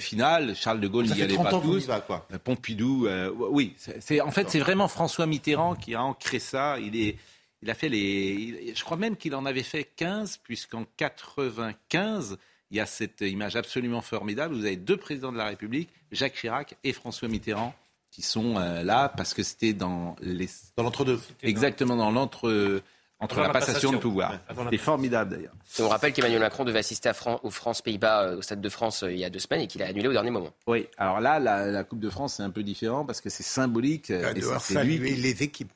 finales. 0.00 0.54
Charles 0.54 0.80
de 0.80 0.88
Gaulle 0.88 1.06
n'y 1.06 1.22
allait 1.22 1.34
30 1.34 1.44
pas 1.46 1.60
tous. 1.60 1.86
va, 1.86 2.00
quoi. 2.00 2.26
Pompidou, 2.44 3.06
euh, 3.06 3.30
oui. 3.34 3.74
c'est- 3.78 4.00
C'est 4.00 4.20
en 4.20 4.30
fait 4.30 4.48
c'est 4.50 4.60
vraiment 4.60 4.88
François 4.88 5.26
Mitterrand 5.26 5.74
qui 5.74 5.94
a 5.94 6.02
ancré 6.02 6.38
ça. 6.38 6.78
Il 6.78 6.94
est, 6.96 7.16
il 7.62 7.70
a 7.70 7.74
fait 7.74 7.88
les. 7.88 8.32
il- 8.68 8.76
je 8.76 8.84
crois 8.84 8.96
même 8.96 9.16
qu'il 9.16 9.34
en 9.34 9.44
avait 9.46 9.62
fait 9.62 9.84
15, 9.96 10.38
puisqu'en 10.38 10.84
95. 10.96 12.38
il 12.70 12.76
y 12.76 12.80
a 12.80 12.86
cette 12.86 13.20
image 13.20 13.54
absolument 13.56 14.00
formidable. 14.00 14.54
Vous 14.54 14.64
avez 14.64 14.76
deux 14.76 14.96
présidents 14.96 15.32
de 15.32 15.36
la 15.36 15.44
République, 15.46 15.90
Jacques 16.10 16.34
Chirac 16.34 16.74
et 16.84 16.94
François 16.94 17.28
Mitterrand, 17.28 17.74
qui 18.12 18.22
sont 18.22 18.56
euh, 18.58 18.84
là 18.84 19.08
parce 19.08 19.34
que 19.34 19.42
c'était 19.42 19.72
dans 19.72 20.14
les... 20.20 20.48
Dans 20.76 20.84
l'entre-deux. 20.84 21.18
Exactement, 21.42 21.96
dans 21.96 22.12
l'entre... 22.12 22.80
Entre 23.18 23.36
la 23.40 23.46
la 23.46 23.52
passation 23.52 23.92
de 23.92 23.98
pouvoir. 23.98 24.32
Ouais, 24.32 24.64
C'est 24.70 24.78
formidable 24.78 25.30
d'ailleurs. 25.36 25.52
On 25.78 25.88
rappelle 25.88 26.12
qu'Emmanuel 26.12 26.40
Macron 26.40 26.64
devait 26.64 26.80
assister 26.80 27.08
à 27.08 27.14
Fran- 27.14 27.38
aux 27.44 27.50
France-Pays-Bas 27.50 28.22
euh, 28.24 28.36
au 28.38 28.42
Stade 28.42 28.60
de 28.60 28.68
France 28.68 29.04
euh, 29.04 29.12
il 29.12 29.18
y 29.20 29.24
a 29.24 29.30
deux 29.30 29.38
semaines 29.38 29.60
et 29.60 29.68
qu'il 29.68 29.80
a 29.80 29.86
annulé 29.86 30.08
au 30.08 30.12
dernier 30.12 30.30
moment. 30.32 30.50
Oui, 30.66 30.88
alors 30.98 31.20
là, 31.20 31.38
la, 31.38 31.66
la 31.70 31.84
Coupe 31.84 32.00
de 32.00 32.10
France, 32.10 32.34
c'est 32.34 32.42
un 32.42 32.50
peu 32.50 32.64
différent 32.64 33.04
parce 33.06 33.20
que 33.20 33.30
c'est 33.30 33.44
symbolique. 33.44 34.08
Il 34.08 34.16
euh, 34.16 34.22
va 34.22 34.30
et 34.32 34.34
devoir 34.34 34.60
c'est 34.60 34.82
lui 34.82 34.96
qui- 34.98 35.14
les 35.14 35.42
équipes. 35.44 35.70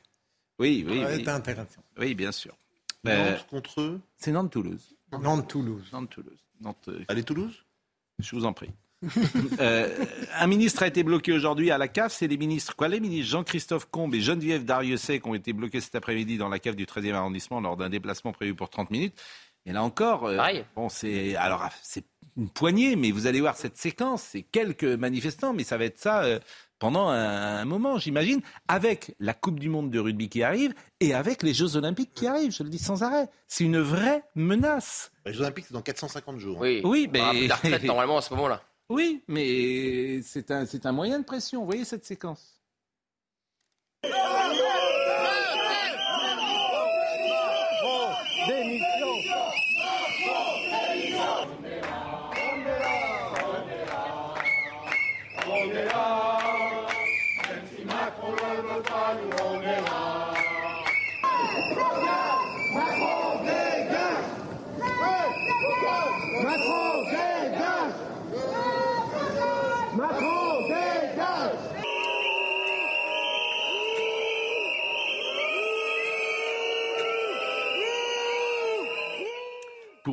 Oui, 0.59 0.85
oui, 0.89 1.05
oui. 1.07 1.29
intéressant. 1.29 1.85
Oui, 1.99 2.17
bien 2.17 2.33
sûr. 2.33 2.53
Euh, 3.07 3.31
Nantes 3.31 3.47
contre 3.49 3.81
eux. 3.81 4.01
c'est 4.17 4.33
Nantes-Toulouse. 4.33 4.97
Nantes-Toulouse. 5.13 5.85
Nantes-Toulouse. 5.93 6.39
Nantes, 6.61 6.91
Allez, 7.07 7.23
Toulouse? 7.23 7.65
Je 8.19 8.35
vous 8.35 8.45
en 8.45 8.53
prie. 8.53 8.71
Euh, 9.61 9.89
un 10.39 10.47
ministre 10.47 10.83
a 10.83 10.87
été 10.87 11.03
bloqué 11.03 11.33
aujourd'hui 11.33 11.71
à 11.71 11.79
la 11.79 11.89
CAF. 11.89 12.13
C'est 12.13 12.27
les 12.27 12.37
ministres, 12.37 12.75
quoi 12.77 12.89
Les 12.89 13.01
ministres 13.01 13.31
Jean-Christophe 13.31 13.87
Combe 13.91 14.15
et 14.15 14.21
Geneviève 14.21 14.65
Dariussec 14.65 15.23
qui 15.23 15.29
ont 15.29 15.35
été 15.35 15.53
bloqués 15.53 15.81
cet 15.81 15.95
après-midi 15.95 16.37
dans 16.39 16.49
la 16.49 16.59
CAF 16.59 16.77
du 16.77 16.85
13e 16.85 17.15
arrondissement 17.15 17.61
lors 17.61 17.77
d'un 17.77 17.89
déplacement 17.89 18.33
prévu 18.33 18.55
pour 18.55 18.69
30 18.69 18.91
minutes. 18.91 19.15
Et 19.65 19.73
là 19.73 19.83
encore, 19.83 20.27
euh, 20.27 20.39
bon, 20.77 20.89
c'est 20.89 21.35
alors 21.37 21.69
c'est 21.83 22.05
une 22.37 22.51
poignée, 22.51 22.97
mais 22.97 23.11
vous 23.13 23.27
allez 23.27 23.41
voir 23.41 23.57
cette 23.57 23.77
séquence, 23.79 24.23
c'est 24.23 24.43
quelques 24.43 24.85
manifestants, 24.85 25.53
mais 25.55 25.65
ça 25.65 25.79
va 25.79 25.85
être 25.87 25.99
ça 25.99 26.23
euh, 26.25 26.39
pendant 26.79 27.09
un, 27.09 27.57
un 27.59 27.65
moment, 27.65 27.99
j'imagine, 27.99 28.41
avec 28.69 29.15
la 29.21 29.33
Coupe 29.33 29.59
du 29.59 29.69
Monde 29.71 29.91
de 29.91 29.99
rugby 29.99 30.29
qui 30.29 30.43
arrive 30.43 30.75
et 31.01 31.15
avec 31.15 31.43
les 31.43 31.55
Jeux 31.55 31.77
Olympiques 31.77 32.13
qui 32.15 32.27
arrivent. 32.27 32.53
Je 32.53 32.63
le 32.63 32.69
dis 32.69 32.79
sans 32.79 33.03
arrêt. 33.03 33.29
C'est 33.49 33.65
une 33.65 33.79
vraie 33.81 34.23
menace. 34.35 35.11
Les 35.25 35.33
Jeux 35.33 35.41
Olympiques, 35.41 35.65
c'est 35.69 35.75
dans 35.75 35.83
450 35.83 36.39
jours. 36.39 36.57
hein. 36.59 36.61
Oui, 36.63 36.81
Oui, 36.85 37.09
mais- 37.11 37.47
la 37.49 37.57
retraite 37.57 37.83
normalement 37.85 38.19
à 38.19 38.23
ce 38.23 38.33
moment-là. 38.35 38.63
Oui, 38.89 39.23
mais 39.27 40.23
c'est 40.23 40.51
un, 40.51 40.65
un 40.85 40.93
moyen 40.93 41.19
de 41.19 41.25
pression. 41.25 41.61
Vous 41.61 41.67
voyez 41.67 41.85
cette 41.85 42.05
séquence? 42.05 42.61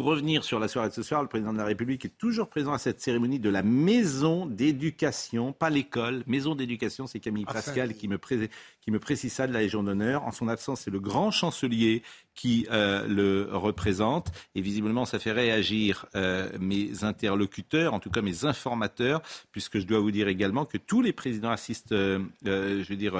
Pour 0.04 0.12
revenir 0.12 0.44
sur 0.44 0.60
la 0.60 0.68
soirée 0.68 0.90
de 0.90 0.94
ce 0.94 1.02
soir, 1.02 1.22
le 1.22 1.30
président 1.30 1.54
de 1.54 1.58
la 1.58 1.64
République 1.64 2.04
est 2.04 2.18
toujours 2.18 2.50
présent 2.50 2.74
à 2.74 2.78
cette 2.78 3.00
cérémonie 3.00 3.40
de 3.40 3.50
la 3.50 3.64
maison 3.64 4.46
d'éducation, 4.46 5.54
pas 5.54 5.70
l'école. 5.70 6.26
Maison 6.28 6.56
d'éducation, 6.56 7.08
c'est 7.08 7.22
Camille 7.22 7.46
Ah, 7.48 7.54
Pascal 7.54 7.94
qui 7.94 8.10
me, 8.10 8.18
pré- 8.18 8.50
qui 8.82 8.92
me 8.92 9.00
précise 9.00 9.32
ça 9.32 9.48
de 9.48 9.54
la 9.54 9.62
Légion 9.62 9.82
d'honneur. 9.82 10.24
En 10.24 10.34
son 10.34 10.50
absence, 10.50 10.82
c'est 10.82 10.92
le 10.92 11.00
grand 11.00 11.32
chancelier 11.32 12.04
qui 12.36 12.68
euh, 12.70 13.08
le 13.08 13.48
représente. 13.56 14.28
Et 14.56 14.62
visiblement, 14.62 15.06
ça 15.06 15.20
fait 15.20 15.32
réagir 15.32 16.06
euh, 16.16 16.50
mes 16.60 17.06
interlocuteurs, 17.06 17.94
en 17.94 18.02
tout 18.02 18.10
cas 18.10 18.22
mes 18.22 18.44
informateurs, 18.44 19.22
puisque 19.54 19.80
je 19.80 19.86
dois 19.88 20.00
vous 20.00 20.12
dire 20.12 20.28
également 20.28 20.66
que 20.66 20.78
tous 20.78 21.02
les 21.02 21.14
présidents 21.14 21.52
assistent, 21.52 21.94
euh, 21.94 22.20
je 22.44 22.90
veux 22.90 22.98
dire... 22.98 23.14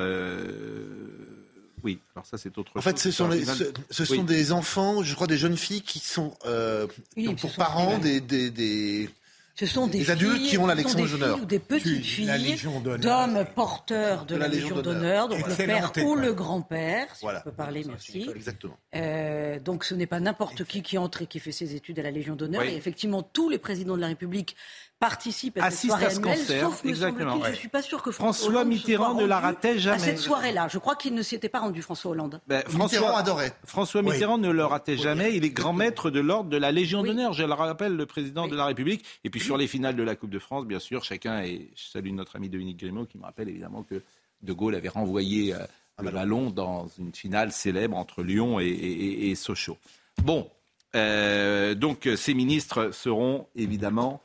oui, 1.84 2.00
alors 2.16 2.26
ça 2.26 2.38
c'est 2.38 2.58
autre 2.58 2.72
En 2.76 2.82
chose. 2.82 2.84
fait, 2.84 3.00
ce 3.00 3.12
sont, 3.12 3.28
les- 3.28 3.46
ce, 3.46 3.66
ce 3.90 4.06
sont 4.06 4.14
Oui. 4.20 4.24
des 4.24 4.52
enfants, 4.52 5.04
je 5.04 5.14
crois, 5.16 5.28
des 5.28 5.38
jeunes 5.38 5.58
filles 5.58 5.82
qui 5.82 6.00
sont, 6.00 6.34
euh, 6.46 6.88
Oui, 7.18 7.24
qui 7.24 7.30
ont 7.30 7.38
ce 7.38 7.42
pour 7.42 7.52
sont 7.52 7.58
parents 7.58 7.98
des- 8.00 8.22
des, 8.22 8.50
des, 8.50 9.06
des- 9.06 9.10
Ce 9.56 9.68
sont 9.68 9.86
des, 9.86 10.00
Des 10.00 10.10
adultes 10.10 10.38
filles- 10.38 10.50
qui 10.50 10.58
ont 10.58 10.66
la 10.66 10.74
Légion 10.74 10.96
des 10.96 11.08
d'honneur. 11.12 11.40
ou 11.40 11.46
des 11.46 11.60
petites 11.60 12.04
filles 12.04 12.58
d'hommes 13.00 13.46
porteurs 13.54 14.26
de, 14.26 14.36
la, 14.36 14.48
Légion 14.48 14.82
d'honneur, 14.82 15.30
donc 15.30 15.48
le 15.48 15.56
père 15.56 15.92
ou 16.04 16.16
le 16.16 16.34
grand-père, 16.34 17.06
si 17.16 17.22
Voilà. 17.22 17.38
je 17.40 17.44
peux 17.52 17.56
parler, 17.56 17.84
merci. 17.88 18.28
Exactement. 18.36 18.76
Euh, 18.96 19.60
donc 19.60 19.84
ce 19.84 19.94
n'est 19.94 20.08
pas 20.08 20.20
n'importe 20.20 20.64
qui 20.64 20.82
qui 20.82 20.98
entre 20.98 21.22
et 21.22 21.28
qui 21.28 21.40
fait 21.40 21.52
ses 21.52 21.76
études 21.76 22.00
à 22.00 22.02
la 22.02 22.10
Légion 22.10 22.36
d'honneur. 22.36 22.62
Oui. 22.64 22.70
Et 22.70 22.76
effectivement, 22.76 23.22
tous 23.22 23.48
les 23.52 23.60
présidents 23.60 23.96
de 23.96 24.02
la 24.02 24.08
République 24.08 24.56
participent 25.04 25.60
à 25.62 25.70
cette 25.70 25.90
soirée 25.90 26.06
à 26.06 26.10
ce 26.10 26.18
annuelle, 26.20 26.38
concert, 26.38 26.70
sauf, 26.70 26.86
exactement. 26.86 27.44
je 27.44 27.50
ne 27.50 27.56
suis 27.56 27.68
pas 27.68 27.82
sûr 27.82 28.02
que 28.02 28.12
François 28.12 28.64
Mitterrand 28.64 29.14
ne 29.16 29.26
la 29.26 29.40
ratait 29.40 29.72
À 29.72 29.78
jamais. 29.78 30.00
cette 30.00 30.18
soirée-là, 30.20 30.68
je 30.70 30.78
crois 30.78 30.96
qu'il 30.96 31.14
ne 31.14 31.22
s'y 31.22 31.36
était 31.36 31.50
pas 31.50 31.60
rendu, 31.60 31.82
François 31.82 32.12
Hollande. 32.12 32.40
Ben, 32.48 32.64
Mitterrand 32.70 32.88
François, 32.88 33.18
adorait. 33.18 33.54
François 33.66 34.02
Oui. 34.02 34.12
Mitterrand 34.12 34.38
ne 34.38 34.50
le 34.50 34.64
ratait 34.66 34.96
jamais. 34.98 35.36
Il 35.36 35.44
est 35.44 35.50
grand 35.50 35.74
maître 35.74 36.10
de 36.10 36.20
l'ordre 36.22 36.50
de 36.50 36.58
la 36.58 36.72
Légion 36.72 37.02
Oui. 37.02 37.10
d'honneur. 37.10 37.34
Je 37.34 37.44
le 37.44 37.54
rappelle, 37.54 37.96
le 37.96 38.06
président 38.06 38.46
Oui. 38.46 38.52
de 38.52 38.56
la 38.56 38.66
République. 38.66 39.04
Et 39.24 39.30
puis 39.30 39.40
sur 39.42 39.58
les 39.58 39.68
finales 39.68 39.96
de 39.96 40.04
la 40.04 40.16
Coupe 40.16 40.30
de 40.30 40.40
France, 40.40 40.66
bien 40.66 40.80
sûr, 40.80 41.04
chacun, 41.04 41.42
et 41.44 41.70
je 41.76 41.84
salue 41.92 42.12
notre 42.12 42.36
ami 42.38 42.48
Dominique 42.50 42.78
Grimaud 42.80 43.06
qui 43.06 43.18
me 43.18 43.24
rappelle 43.24 43.50
évidemment 43.50 43.84
que 43.84 44.02
De 44.42 44.54
Gaulle 44.54 44.76
avait 44.76 44.90
renvoyé 44.90 45.54
euh, 45.54 45.60
le 46.02 46.12
ballon 46.12 46.50
dans 46.50 46.88
une 46.98 47.14
finale 47.14 47.52
célèbre 47.52 47.98
entre 47.98 48.24
Lyon 48.24 48.60
et, 48.60 48.66
et- 48.68 49.30
et 49.32 49.36
Sochaux. 49.36 49.78
Bon, 50.24 50.50
euh, 50.96 51.76
donc 51.76 52.08
euh, 52.08 52.16
ces 52.16 52.34
ministres 52.34 52.92
seront 52.94 53.48
évidemment 53.56 54.22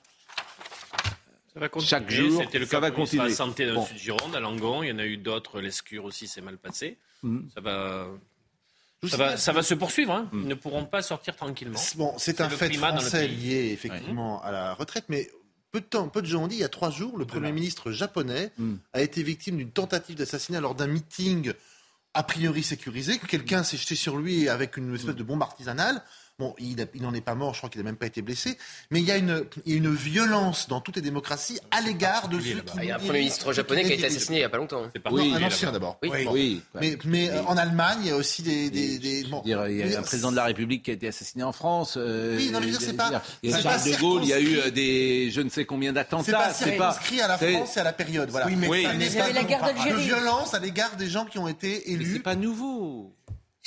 Ça 1.58 1.60
va 1.64 1.68
continuer. 1.68 1.88
Chaque 1.90 2.10
jour, 2.10 2.40
C'était 2.42 2.58
le 2.60 2.66
ça 2.66 2.70
cas 2.70 2.80
va 2.80 2.90
ministre 2.90 3.14
de 3.16 3.18
continuer. 3.18 3.28
La 3.30 3.34
santé 3.34 3.66
dans 3.66 3.74
Bon. 3.74 3.80
le 3.82 3.86
Sud-Gironde, 3.88 4.36
à 4.36 4.40
Langon. 4.40 4.82
Il 4.84 4.88
y 4.88 4.92
en 4.92 4.98
a 4.98 5.04
eu 5.04 5.16
d'autres. 5.16 5.60
L'Escure 5.60 6.04
aussi 6.04 6.28
s'est 6.28 6.40
mal 6.40 6.56
passé. 6.58 6.98
Mhm. 7.22 7.48
Ça 7.54 7.60
va. 7.60 8.06
Ça 9.08 9.16
va, 9.16 9.36
ça 9.36 9.52
va 9.52 9.62
se 9.62 9.74
poursuivre. 9.74 10.12
hein. 10.12 10.28
Mm. 10.32 10.40
Ils 10.42 10.48
ne 10.48 10.54
pourront 10.54 10.84
pas 10.84 11.02
sortir 11.02 11.36
tranquillement. 11.36 11.78
Bon, 11.96 12.14
c'est 12.18 12.36
C'est 12.36 12.40
un 12.42 12.48
fait 12.50 12.72
français 12.72 13.28
lié 13.28 13.70
effectivement 13.72 14.42
à 14.42 14.50
la 14.50 14.74
retraite, 14.74 15.04
mais 15.08 15.30
peu 15.70 15.80
de 15.80 15.84
temps, 15.86 16.08
peu 16.08 16.20
de 16.20 16.26
gens 16.26 16.42
ont 16.44 16.46
dit, 16.48 16.56
il 16.56 16.60
y 16.60 16.64
a 16.64 16.68
trois 16.68 16.90
jours, 16.90 17.16
le 17.16 17.24
Premier 17.24 17.52
ministre 17.52 17.92
japonais 17.92 18.50
Mm. 18.58 18.74
a 18.92 19.00
été 19.02 19.22
victime 19.22 19.56
d'une 19.56 19.70
tentative 19.70 20.16
d'assassinat 20.16 20.60
lors 20.60 20.74
d'un 20.74 20.88
meeting 20.88 21.52
a 22.14 22.22
priori 22.24 22.64
sécurisé, 22.64 23.18
que 23.18 23.26
quelqu'un 23.26 23.62
s'est 23.62 23.76
jeté 23.76 23.94
sur 23.94 24.16
lui 24.16 24.48
avec 24.48 24.76
une 24.76 24.92
espèce 24.94 25.14
de 25.14 25.22
bombe 25.22 25.42
artisanale. 25.42 26.02
Bon, 26.40 26.54
il 26.60 26.76
n'en 27.02 27.12
est 27.14 27.20
pas 27.20 27.34
mort, 27.34 27.52
je 27.54 27.58
crois 27.58 27.68
qu'il 27.68 27.80
n'a 27.80 27.84
même 27.84 27.96
pas 27.96 28.06
été 28.06 28.22
blessé. 28.22 28.56
Mais 28.92 29.00
il 29.00 29.06
y, 29.06 29.10
a 29.10 29.16
une, 29.16 29.44
il 29.66 29.72
y 29.72 29.74
a 29.74 29.78
une 29.78 29.92
violence 29.92 30.68
dans 30.68 30.80
toutes 30.80 30.94
les 30.94 31.02
démocraties 31.02 31.58
à 31.72 31.80
l'égard 31.80 32.28
de 32.28 32.38
ceux 32.38 32.60
qui... 32.60 32.78
Il 32.78 32.84
y 32.84 32.90
a 32.92 32.94
un 32.94 32.98
Premier 33.00 33.18
ministre 33.18 33.52
japonais 33.52 33.82
qui 33.82 33.90
a 33.90 33.94
été 33.96 34.06
assassiné 34.06 34.36
il 34.36 34.40
n'y 34.42 34.44
a 34.44 34.48
pas 34.48 34.58
longtemps. 34.58 34.84
hein. 34.84 34.90
C'est 34.94 35.04
Non, 35.04 35.10
Oui, 35.16 35.34
un 35.34 35.42
ancien 35.42 35.72
d'abord. 35.72 35.98
Oui. 36.00 36.24
Bon. 36.24 36.32
oui. 36.32 36.62
Mais, 36.80 36.96
mais 37.06 37.30
euh, 37.30 37.42
en 37.42 37.56
Allemagne, 37.56 37.98
il 38.02 38.06
y 38.06 38.10
a 38.12 38.16
aussi 38.16 38.42
des... 38.44 38.70
des, 38.70 39.00
des- 39.00 39.24
bon. 39.24 39.42
Dire, 39.42 39.66
il 39.66 39.78
y 39.78 39.82
a 39.82 39.86
Mais 39.86 39.96
un 39.96 40.02
président 40.02 40.30
de 40.30 40.36
la 40.36 40.44
République 40.44 40.84
qui 40.84 40.92
a 40.92 40.94
été 40.94 41.08
assassiné 41.08 41.42
en 41.42 41.50
France. 41.50 41.94
euh, 41.96 42.36
Oui, 42.36 42.50
non, 42.52 42.60
mais 42.60 42.68
je 42.68 42.72
veux 42.74 42.78
dire, 42.78 42.86
c'est 42.88 42.96
pas- 42.96 43.20
Il 43.42 43.50
y 43.50 43.52
a 43.52 43.56
c'est 43.56 43.62
Charles 43.64 43.80
pas 43.82 43.90
de 43.90 43.96
Gaulle, 44.00 44.20
il 44.22 44.28
y 44.28 44.32
a 44.32 44.38
eu 44.38 44.58
euh, 44.58 44.70
des 44.70 45.30
je 45.32 45.40
ne 45.40 45.48
sais 45.48 45.64
combien 45.64 45.90
C'est 45.90 45.94
d'attentats. 45.94 46.32
pas 46.38 46.54
circonscrit 46.54 47.20
à 47.20 47.26
la 47.26 47.38
c'est- 47.38 47.52
France 47.52 47.76
et 47.76 47.80
à 47.80 47.84
la 47.84 47.92
période. 47.92 48.30
Voilà. 48.30 48.46
Oui, 48.46 48.54
mais 48.54 48.68
il 48.68 49.02
y 49.02 49.32
la 49.34 49.42
guerre 49.42 49.64
d'Algérie. 49.64 50.04
violence 50.04 50.54
à 50.54 50.60
l'égard 50.60 50.94
des 50.94 51.08
gens 51.08 51.24
qui 51.24 51.38
ont 51.40 51.48
été 51.48 51.82
Mais 51.88 51.94
élus. 51.94 52.12
c'est 52.12 52.20
pas 52.22 52.36
nouveau. 52.36 53.12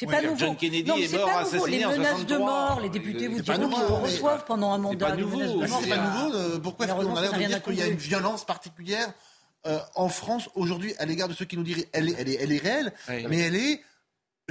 C'est 0.02 0.08
Oui, 0.08 0.12
pas 0.16 0.22
John 0.22 0.32
nouveau. 0.32 0.54
Kennedy 0.56 0.90
non, 0.90 0.96
est 0.98 1.08
c'est 1.08 1.18
mort 1.18 1.30
pas 1.32 1.40
assassiné 1.42 1.78
Les 1.78 1.86
en 1.86 1.92
menaces 1.92 2.26
de 2.26 2.28
63. 2.34 2.38
mort, 2.40 2.80
les 2.82 2.90
députés 2.90 3.28
vous 3.28 3.38
C'est 3.38 3.46
pas 3.46 3.58
diront 3.60 3.70
qu'ils 3.70 3.84
reçoivent 3.84 4.46
pendant 4.46 4.72
un 4.74 4.78
mandat 4.80 5.06
pas 5.10 5.16
de 5.16 5.22
nouveau. 5.22 5.40
c'est 5.40 5.90
pas 5.90 5.98
nouveau. 5.98 6.34
euh, 6.36 6.60
Pourquoi 6.60 6.88
est-ce 6.88 6.96
qu'on 6.96 7.16
a 7.16 7.22
l'air 7.22 7.34
de 7.34 7.38
dire 7.46 7.62
qu'il 7.62 7.76
y 7.76 7.82
a 7.84 7.86
une 7.88 7.98
violence 7.98 8.44
particulière 8.44 9.14
euh, 9.68 9.78
en 9.94 10.10
France 10.10 10.50
aujourd'hui 10.56 10.96
à 10.98 11.06
l'égard 11.06 11.28
de 11.28 11.34
ceux 11.36 11.46
qui 11.46 11.56
nous 11.56 11.62
diraient 11.64 11.88
elle 11.94 12.10
est, 12.10 12.16
elle 12.18 12.30
est, 12.30 12.38
elle 12.42 12.52
est 12.52 12.58
réelle, 12.58 12.94
Oui. 13.10 13.26
mais 13.30 13.38
elle 13.42 13.56
est, 13.56 13.82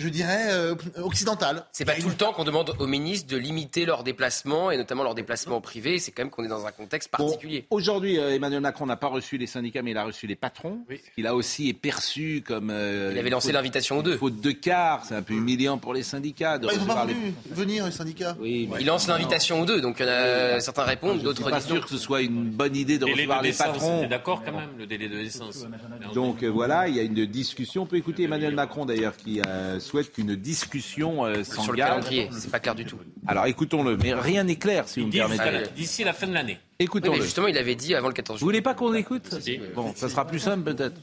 je 0.01 0.09
dirais, 0.09 0.47
euh, 0.51 0.75
occidentale. 1.03 1.65
C'est 1.73 1.85
pas 1.85 1.93
a 1.93 1.97
tout 1.97 2.09
le 2.09 2.15
temps 2.15 2.33
qu'on 2.33 2.45
demande 2.45 2.75
aux 2.79 2.87
ministres 2.87 3.29
de 3.31 3.37
limiter 3.37 3.85
leurs 3.85 4.03
déplacements 4.05 4.71
et 4.71 4.77
notamment 4.77 5.03
leurs 5.03 5.15
déplacements 5.15 5.61
privés. 5.61 5.99
C'est 5.99 6.11
quand 6.13 6.23
même 6.23 6.31
qu'on 6.31 6.45
est 6.45 6.49
dans 6.49 6.67
un 6.67 6.73
contexte 6.73 7.11
Bon, 7.17 7.25
particulier. 7.27 7.67
Aujourd'hui, 7.71 8.19
euh, 8.19 8.35
Emmanuel 8.35 8.61
Macron 8.61 8.87
n'a 8.87 8.97
pas 8.97 9.09
reçu 9.09 9.37
les 9.39 9.47
syndicats, 9.47 9.83
mais 9.83 9.91
il 9.93 9.97
a 9.99 10.05
reçu 10.05 10.27
les 10.27 10.37
patrons. 10.37 10.79
Oui. 10.89 11.01
Il 11.17 11.27
a 11.27 11.35
aussi 11.35 11.69
est 11.69 11.73
perçu 11.75 12.43
comme. 12.47 12.71
euh, 12.71 13.11
Il 13.13 13.19
avait 13.19 13.31
lancé 13.31 13.53
l'invitation 13.53 13.99
aux 13.99 14.03
deux. 14.03 14.17
Faute 14.17 14.41
de 14.41 14.51
quart, 14.51 15.05
c'est 15.05 15.15
un 15.15 15.23
peu 15.23 15.35
humiliant 15.35 15.79
pour 15.79 15.95
les 15.95 16.03
syndicats 16.03 16.59
de 16.59 16.67
Bah, 16.67 16.73
ils 16.75 16.81
n'ont 16.81 16.87
pas 16.87 17.05
les. 17.05 17.15
voulu 17.15 17.33
venir, 17.51 17.85
les 17.87 17.93
syndicats. 17.93 18.37
Oui, 18.41 18.69
Il 18.81 18.87
lance 18.87 19.07
l'invitation 19.09 19.61
aux 19.61 19.65
deux, 19.67 19.81
donc 19.81 19.97
il 20.01 20.07
y 20.07 20.09
en 20.09 20.13
a 20.13 20.61
certains 20.61 20.85
répondent, 20.85 21.15
Je 21.15 21.19
suis 21.19 21.25
d'autres 21.25 21.51
pas 21.51 21.59
disent 21.59 21.67
sûr 21.67 21.83
que 21.85 21.91
ce 21.91 21.99
soit 21.99 22.23
une 22.23 22.51
bonne 22.51 22.75
idée 22.77 22.99
de 22.99 23.05
délai 23.05 23.13
recevoir 23.27 23.41
de 23.43 23.47
les 23.47 23.53
patrons. 23.53 24.07
d'accord 24.09 24.43
quand 24.45 24.53
même, 24.53 24.71
le 24.79 24.87
délai 24.87 25.09
de 25.09 25.17
décence. 25.17 25.67
Donc 26.15 26.43
euh, 26.43 26.49
voilà, 26.49 26.89
il 26.89 26.97
y 26.97 27.01
a 27.01 27.03
une 27.03 27.27
discussion. 27.27 27.83
On 27.83 27.87
peut 27.87 27.97
écouter 27.97 28.25
Emmanuel 28.25 28.55
Macron 28.55 28.85
d'ailleurs 28.87 29.17
qui 29.17 29.41
euh, 29.47 29.79
souhaite 29.91 30.13
qu'une 30.13 30.35
discussion 30.37 31.25
euh, 31.25 31.43
Sur 31.45 31.61
le 31.63 31.67
s'engage. 31.67 31.89
calendrier, 31.89 32.29
c'est 32.33 32.51
pas 32.51 32.61
clair 32.61 32.75
du 32.75 32.85
tout. 32.85 32.97
Alors 33.27 33.47
écoutons-le, 33.47 33.97
mais 33.97 34.15
rien 34.15 34.45
n'est 34.45 34.57
clair 34.57 34.89
si 34.89 35.01
vous 35.01 35.07
me 35.09 35.13
permettez. 35.13 35.71
d'ici 35.77 36.05
la 36.05 36.13
fin 36.13 36.27
de 36.27 36.33
l'année. 36.35 36.59
Écoutons-le. 36.79 37.19
mais 37.19 37.25
justement, 37.25 37.47
il 37.49 37.59
avait 37.59 37.75
dit 37.75 37.95
avant 37.95 38.09
le 38.09 38.15
14 38.15 38.39
Vous 38.41 38.47
juillet. 38.47 38.61
voulez 38.61 38.63
pas 38.63 38.75
qu'on 38.75 38.91
l'écoute 38.93 39.35
Si. 39.41 39.61
Bon, 39.75 39.93
ça 39.95 40.09
sera 40.09 40.27
plus 40.27 40.39
simple 40.39 40.73
peut-être. 40.75 41.01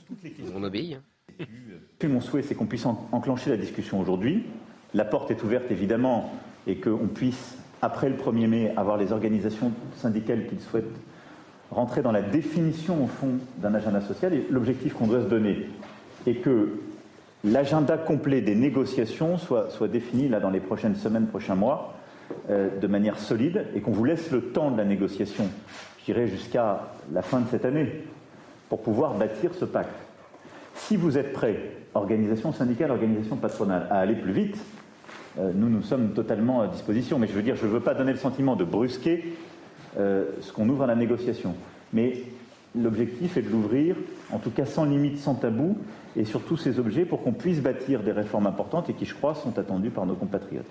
On 0.55 0.63
obéit. 0.63 0.95
hein. 0.95 1.45
Puis 1.99 2.07
Mon 2.07 2.21
souhait, 2.21 2.41
c'est 2.43 2.55
qu'on 2.55 2.65
puisse 2.65 2.85
en- 2.85 3.07
enclencher 3.11 3.49
la 3.49 3.57
discussion 3.57 3.99
aujourd'hui. 3.99 4.43
La 4.93 5.03
porte 5.05 5.29
est 5.31 5.43
ouverte, 5.43 5.65
évidemment, 5.71 6.33
et 6.65 6.77
qu'on 6.77 7.07
puisse 7.07 7.55
après 7.81 8.09
le 8.09 8.15
1er 8.15 8.47
mai, 8.47 8.73
avoir 8.77 8.97
les 8.97 9.11
organisations 9.11 9.71
syndicales 10.01 10.47
qu'ils 10.47 10.61
souhaitent 10.61 10.85
rentrer 11.69 12.01
dans 12.01 12.11
la 12.13 12.21
définition, 12.21 13.03
au 13.03 13.07
fond, 13.07 13.37
d'un 13.57 13.73
agenda 13.75 14.01
social. 14.01 14.33
Et 14.33 14.45
l'objectif 14.49 14.93
qu'on 14.93 15.07
doit 15.07 15.21
se 15.21 15.27
donner 15.27 15.67
est 16.25 16.35
que 16.35 16.79
l'agenda 17.51 17.97
complet 17.97 18.41
des 18.41 18.55
négociations 18.55 19.37
soit, 19.37 19.69
soit, 19.69 19.87
défini 19.87 20.29
là, 20.29 20.39
dans 20.39 20.49
les 20.49 20.59
prochaines 20.59 20.95
semaines, 20.95 21.27
prochains 21.27 21.55
mois, 21.55 21.95
euh, 22.49 22.69
de 22.79 22.87
manière 22.87 23.19
solide, 23.19 23.65
et 23.75 23.81
qu'on 23.81 23.91
vous 23.91 24.05
laisse 24.05 24.31
le 24.31 24.41
temps 24.41 24.71
de 24.71 24.77
la 24.77 24.85
négociation, 24.85 25.45
je 25.99 26.05
dirais 26.05 26.27
jusqu'à 26.27 26.87
la 27.11 27.21
fin 27.21 27.39
de 27.39 27.47
cette 27.49 27.65
année, 27.65 28.03
pour 28.69 28.81
pouvoir 28.81 29.13
bâtir 29.13 29.51
ce 29.53 29.65
pacte. 29.65 29.95
Si 30.75 30.95
vous 30.95 31.17
êtes 31.17 31.33
prêts, 31.33 31.71
organisation 31.93 32.51
syndicale, 32.51 32.91
organisation 32.91 33.35
patronale, 33.37 33.87
à 33.89 33.99
aller 33.99 34.15
plus 34.15 34.31
vite, 34.31 34.57
euh, 35.39 35.51
nous, 35.53 35.69
nous 35.69 35.81
sommes 35.81 36.13
totalement 36.13 36.61
à 36.61 36.67
disposition. 36.67 37.19
Mais 37.19 37.27
je 37.27 37.33
veux 37.33 37.41
dire, 37.41 37.55
je 37.55 37.65
ne 37.65 37.71
veux 37.71 37.79
pas 37.79 37.93
donner 37.93 38.11
le 38.11 38.17
sentiment 38.17 38.55
de 38.55 38.63
brusquer 38.63 39.37
euh, 39.99 40.25
ce 40.41 40.51
qu'on 40.51 40.67
ouvre 40.69 40.83
à 40.83 40.87
la 40.87 40.95
négociation. 40.95 41.55
Mais 41.93 42.23
l'objectif 42.75 43.37
est 43.37 43.41
de 43.41 43.49
l'ouvrir, 43.49 43.95
en 44.31 44.39
tout 44.39 44.51
cas 44.51 44.65
sans 44.65 44.85
limite, 44.85 45.19
sans 45.19 45.35
tabou, 45.35 45.77
et 46.15 46.25
sur 46.25 46.41
tous 46.41 46.57
ces 46.57 46.79
objets 46.79 47.05
pour 47.05 47.23
qu'on 47.23 47.33
puisse 47.33 47.61
bâtir 47.61 48.01
des 48.01 48.11
réformes 48.11 48.47
importantes 48.47 48.89
et 48.89 48.93
qui, 48.93 49.05
je 49.05 49.13
crois, 49.13 49.35
sont 49.35 49.57
attendues 49.59 49.91
par 49.91 50.05
nos 50.05 50.15
compatriotes. 50.15 50.65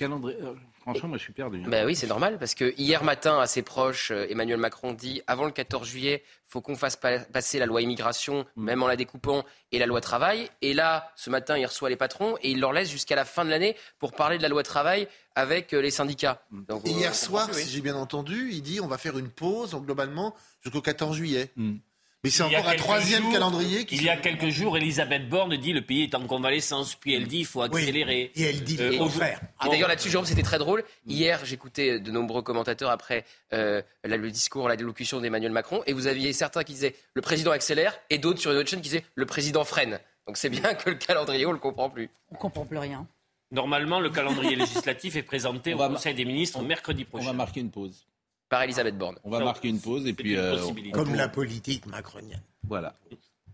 Calendrier, 0.00 0.38
euh, 0.40 0.54
franchement, 0.80 1.10
moi 1.10 1.18
je 1.18 1.24
suis 1.24 1.32
perdu. 1.34 1.60
Ben 1.66 1.84
oui, 1.84 1.94
c'est 1.94 2.06
normal, 2.06 2.38
parce 2.38 2.54
que 2.54 2.72
hier 2.78 3.04
matin, 3.04 3.38
à 3.38 3.46
ses 3.46 3.60
proches, 3.60 4.10
euh, 4.12 4.26
Emmanuel 4.30 4.56
Macron 4.56 4.94
dit 4.94 5.20
avant 5.26 5.44
le 5.44 5.50
14 5.50 5.86
juillet, 5.86 6.24
faut 6.46 6.62
qu'on 6.62 6.74
fasse 6.74 6.96
pa 6.96 7.18
passer 7.18 7.58
la 7.58 7.66
loi 7.66 7.82
immigration, 7.82 8.46
mm. 8.56 8.64
même 8.64 8.82
en 8.82 8.86
la 8.86 8.96
découpant, 8.96 9.44
et 9.72 9.78
la 9.78 9.84
loi 9.84 10.00
travail. 10.00 10.48
Et 10.62 10.72
là, 10.72 11.12
ce 11.16 11.28
matin, 11.28 11.58
il 11.58 11.66
reçoit 11.66 11.90
les 11.90 11.96
patrons 11.96 12.36
et 12.40 12.50
il 12.50 12.60
leur 12.60 12.72
laisse 12.72 12.90
jusqu'à 12.90 13.14
la 13.14 13.26
fin 13.26 13.44
de 13.44 13.50
l'année 13.50 13.76
pour 13.98 14.12
parler 14.12 14.38
de 14.38 14.42
la 14.42 14.48
loi 14.48 14.62
travail 14.62 15.06
avec 15.34 15.74
euh, 15.74 15.82
les 15.82 15.90
syndicats. 15.90 16.42
Mm. 16.50 16.62
Donc, 16.64 16.88
et 16.88 16.92
hier 16.92 17.14
soir, 17.14 17.52
si 17.52 17.68
j'ai 17.68 17.82
bien 17.82 17.96
entendu, 17.96 18.48
il 18.50 18.62
dit 18.62 18.80
on 18.80 18.86
va 18.86 18.96
faire 18.96 19.18
une 19.18 19.28
pause, 19.28 19.72
donc 19.72 19.84
globalement, 19.84 20.34
jusqu'au 20.62 20.80
14 20.80 21.14
juillet. 21.14 21.50
Mm. 21.56 21.76
Mais 22.22 22.28
c'est 22.28 22.42
encore 22.42 22.68
un 22.68 22.76
troisième 22.76 23.32
calendrier. 23.32 23.86
Qui 23.86 23.96
il 23.96 24.02
y 24.02 24.10
a 24.10 24.16
quelques 24.16 24.50
jours, 24.50 24.76
Elisabeth 24.76 25.28
Borne 25.28 25.56
dit 25.56 25.72
le 25.72 25.80
pays 25.80 26.02
est 26.02 26.14
en 26.14 26.26
convalescence, 26.26 26.94
puis 26.94 27.14
elle 27.14 27.26
dit 27.26 27.38
il 27.38 27.46
faut 27.46 27.62
accélérer. 27.62 28.30
et 28.34 28.42
elle 28.42 28.62
dit 28.62 28.76
euh, 28.78 29.00
au 29.00 29.08
faire. 29.08 29.40
Et 29.64 29.68
d'ailleurs 29.70 29.88
là-dessus, 29.88 30.10
Jérôme, 30.10 30.26
c'était 30.26 30.42
très 30.42 30.58
drôle. 30.58 30.84
Hier, 31.06 31.42
j'écoutais 31.44 31.98
de 31.98 32.10
nombreux 32.10 32.42
commentateurs 32.42 32.90
après 32.90 33.24
euh, 33.54 33.80
le 34.04 34.30
discours, 34.30 34.68
la 34.68 34.76
délocution 34.76 35.18
d'Emmanuel 35.20 35.52
Macron, 35.52 35.82
et 35.86 35.94
vous 35.94 36.06
aviez 36.06 36.34
certains 36.34 36.62
qui 36.62 36.74
disaient 36.74 36.94
le 37.14 37.22
président 37.22 37.52
accélère, 37.52 37.98
et 38.10 38.18
d'autres 38.18 38.40
sur 38.40 38.52
une 38.52 38.58
autre 38.58 38.68
chaîne 38.68 38.80
qui 38.80 38.90
disaient 38.90 39.04
le 39.14 39.24
président 39.24 39.64
freine. 39.64 39.98
Donc 40.26 40.36
c'est 40.36 40.50
bien 40.50 40.74
que 40.74 40.90
le 40.90 40.96
calendrier, 40.96 41.46
on 41.46 41.52
le 41.52 41.58
comprend 41.58 41.88
plus. 41.88 42.10
On 42.30 42.36
comprend 42.36 42.66
plus 42.66 42.78
rien. 42.78 43.06
Normalement, 43.50 43.98
le 43.98 44.10
calendrier 44.10 44.56
législatif 44.56 45.16
est 45.16 45.22
présenté 45.22 45.72
au 45.74 45.78
Conseil 45.78 46.14
des 46.14 46.26
ministres 46.26 46.60
mercredi 46.62 47.04
prochain. 47.06 47.24
On 47.24 47.28
va 47.28 47.32
marquer 47.32 47.60
une 47.60 47.70
pause 47.70 48.06
par 48.50 48.62
Elisabeth 48.62 48.98
Borne. 48.98 49.16
On 49.24 49.30
va 49.30 49.40
marquer 49.40 49.68
une 49.68 49.80
pause 49.80 50.06
et 50.06 50.12
puis. 50.12 50.36
Euh, 50.36 50.58
Comme 50.92 51.14
la 51.14 51.28
politique 51.28 51.86
macronienne. 51.86 52.42
Voilà. 52.64 52.94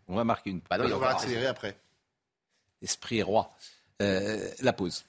On 0.08 0.16
va 0.16 0.24
marquer 0.24 0.50
une 0.50 0.60
pause. 0.60 0.92
on 0.92 0.98
va 0.98 1.10
accélérer 1.10 1.46
après. 1.46 1.76
Esprit 2.82 3.22
roi. 3.22 3.52
Euh, 4.02 4.50
la 4.60 4.72
pause. 4.72 5.04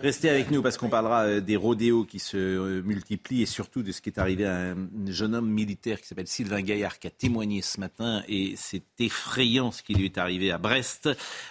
Restez 0.00 0.28
avec 0.28 0.50
nous 0.50 0.62
parce 0.62 0.76
qu'on 0.76 0.88
parlera 0.88 1.24
euh, 1.24 1.40
des 1.40 1.56
rodéos 1.56 2.04
qui 2.04 2.18
se 2.18 2.36
euh, 2.36 2.82
multiplient 2.82 3.42
et 3.42 3.46
surtout 3.46 3.82
de 3.82 3.92
ce 3.92 4.00
qui 4.00 4.10
est 4.10 4.18
arrivé 4.18 4.46
à 4.46 4.72
un 4.72 4.76
jeune 5.06 5.34
homme 5.34 5.48
militaire 5.48 6.00
qui 6.00 6.06
s'appelle 6.06 6.26
Sylvain 6.26 6.62
Gaillard 6.62 6.98
qui 6.98 7.06
a 7.06 7.10
témoigné 7.10 7.62
ce 7.62 7.80
matin 7.80 8.22
et 8.28 8.54
c'est 8.56 8.84
effrayant 8.98 9.72
ce 9.72 9.82
qui 9.82 9.94
lui 9.94 10.06
est 10.06 10.18
arrivé 10.18 10.50
à 10.50 10.58
Brest. 10.58 11.08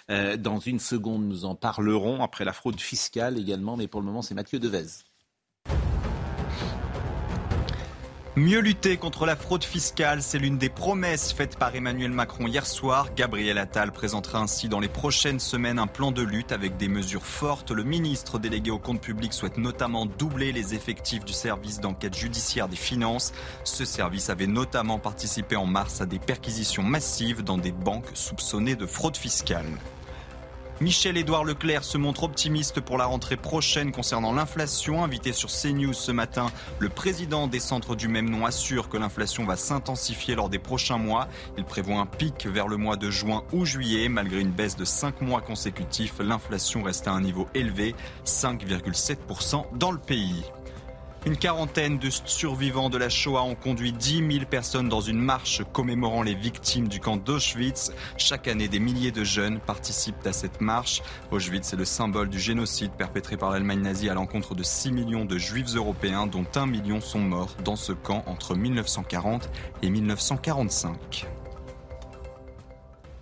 Euh, 0.09 0.37
dans 0.37 0.59
une 0.59 0.79
seconde, 0.79 1.25
nous 1.27 1.45
en 1.45 1.55
parlerons 1.55 2.23
après 2.23 2.45
la 2.45 2.53
fraude 2.53 2.79
fiscale 2.79 3.37
également, 3.37 3.77
mais 3.77 3.87
pour 3.87 4.01
le 4.01 4.05
moment, 4.05 4.21
c'est 4.21 4.35
Mathieu 4.35 4.59
Devez. 4.59 5.04
Mieux 8.37 8.59
lutter 8.59 8.97
contre 8.97 9.25
la 9.25 9.37
fraude 9.37 9.63
fiscale, 9.63 10.21
c'est 10.21 10.39
l'une 10.39 10.57
des 10.57 10.67
promesses 10.67 11.31
faites 11.31 11.57
par 11.57 11.73
Emmanuel 11.73 12.11
Macron 12.11 12.47
hier 12.47 12.65
soir. 12.65 13.07
Gabriel 13.15 13.57
Attal 13.57 13.93
présentera 13.93 14.39
ainsi 14.39 14.67
dans 14.67 14.81
les 14.81 14.89
prochaines 14.89 15.39
semaines 15.39 15.79
un 15.79 15.87
plan 15.87 16.11
de 16.11 16.21
lutte 16.21 16.51
avec 16.51 16.75
des 16.75 16.89
mesures 16.89 17.25
fortes. 17.25 17.71
Le 17.71 17.85
ministre 17.85 18.37
délégué 18.37 18.71
au 18.71 18.77
compte 18.77 18.99
public 18.99 19.31
souhaite 19.31 19.57
notamment 19.57 20.05
doubler 20.05 20.51
les 20.51 20.75
effectifs 20.75 21.23
du 21.23 21.31
service 21.31 21.79
d'enquête 21.79 22.13
judiciaire 22.13 22.67
des 22.67 22.75
finances. 22.75 23.31
Ce 23.63 23.85
service 23.85 24.29
avait 24.29 24.47
notamment 24.47 24.99
participé 24.99 25.55
en 25.55 25.65
mars 25.65 26.01
à 26.01 26.05
des 26.05 26.19
perquisitions 26.19 26.83
massives 26.83 27.41
dans 27.41 27.57
des 27.57 27.71
banques 27.71 28.11
soupçonnées 28.15 28.75
de 28.75 28.85
fraude 28.85 29.15
fiscale. 29.15 29.63
Michel-Édouard 30.81 31.45
Leclerc 31.45 31.85
se 31.85 31.97
montre 31.97 32.23
optimiste 32.23 32.81
pour 32.81 32.97
la 32.97 33.05
rentrée 33.05 33.37
prochaine 33.37 33.93
concernant 33.93 34.33
l'inflation. 34.33 35.05
Invité 35.05 35.31
sur 35.31 35.49
CNews 35.49 35.93
ce 35.93 36.11
matin, 36.11 36.47
le 36.79 36.89
président 36.89 37.47
des 37.47 37.61
centres 37.61 37.95
du 37.95 38.09
même 38.09 38.29
nom 38.29 38.45
assure 38.45 38.89
que 38.89 38.97
l'inflation 38.97 39.45
va 39.45 39.55
s'intensifier 39.55 40.35
lors 40.35 40.49
des 40.49 40.59
prochains 40.59 40.97
mois. 40.97 41.29
Il 41.57 41.63
prévoit 41.63 41.99
un 41.99 42.05
pic 42.05 42.45
vers 42.45 42.67
le 42.67 42.75
mois 42.75 42.97
de 42.97 43.09
juin 43.09 43.43
ou 43.53 43.63
juillet. 43.63 44.09
Malgré 44.09 44.41
une 44.41 44.51
baisse 44.51 44.75
de 44.75 44.83
5 44.83 45.21
mois 45.21 45.39
consécutifs, 45.39 46.15
l'inflation 46.19 46.83
reste 46.83 47.07
à 47.07 47.11
un 47.11 47.21
niveau 47.21 47.47
élevé, 47.53 47.95
5,7% 48.25 49.77
dans 49.77 49.91
le 49.91 49.97
pays. 49.97 50.43
Une 51.25 51.37
quarantaine 51.37 51.97
de 51.97 52.11
survivants 52.11 52.91
de 52.91 52.99
la 52.99 53.09
Shoah 53.09 53.41
ont 53.41 53.55
conduit 53.55 53.91
10 53.91 54.31
000 54.31 54.45
personnes 54.45 54.89
dans 54.89 55.01
une 55.01 55.17
marche 55.17 55.63
commémorant 55.73 56.21
les 56.21 56.35
victimes 56.35 56.87
du 56.87 56.99
camp 56.99 57.17
d'Auschwitz. 57.17 57.91
Chaque 58.15 58.47
année, 58.47 58.67
des 58.67 58.77
milliers 58.77 59.11
de 59.11 59.23
jeunes 59.23 59.59
participent 59.59 60.23
à 60.27 60.33
cette 60.33 60.61
marche. 60.61 61.01
Auschwitz 61.31 61.73
est 61.73 61.77
le 61.77 61.83
symbole 61.85 62.29
du 62.29 62.37
génocide 62.37 62.91
perpétré 62.91 63.37
par 63.37 63.49
l'Allemagne 63.49 63.81
nazie 63.81 64.07
à 64.07 64.13
l'encontre 64.13 64.53
de 64.53 64.61
6 64.61 64.91
millions 64.91 65.25
de 65.25 65.39
juifs 65.39 65.75
européens, 65.75 66.27
dont 66.27 66.45
1 66.53 66.67
million 66.67 67.01
sont 67.01 67.21
morts 67.21 67.55
dans 67.63 67.75
ce 67.75 67.91
camp 67.91 68.23
entre 68.27 68.55
1940 68.55 69.49
et 69.81 69.89
1945. 69.89 71.25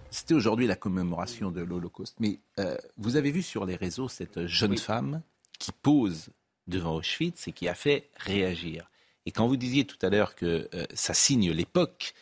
C'était 0.10 0.34
aujourd'hui 0.34 0.68
la 0.68 0.76
commémoration 0.76 1.52
de 1.52 1.62
l'Holocauste. 1.62 2.18
Mais 2.20 2.42
euh, 2.60 2.76
vous 2.98 3.16
avez 3.16 3.32
vu 3.32 3.42
sur 3.42 3.66
les 3.66 3.78
réseaux 3.78 4.10
cette 4.10 4.46
jeune 4.46 4.78
femme 4.78 5.22
qui 5.58 5.72
pose 5.72 6.32
devant 6.68 6.96
Auschwitz 6.96 7.48
et 7.48 7.52
qui 7.52 7.68
a 7.68 7.76
fait 7.76 8.10
réagir. 8.18 8.90
Et 9.26 9.32
quand 9.32 9.48
vous 9.48 9.58
disiez 9.58 9.86
tout 9.86 9.98
à 10.02 10.10
l'heure 10.10 10.36
que 10.36 10.70
euh, 10.74 10.86
ça 10.94 11.14
signe 11.14 11.52
l'époque, 11.52 12.14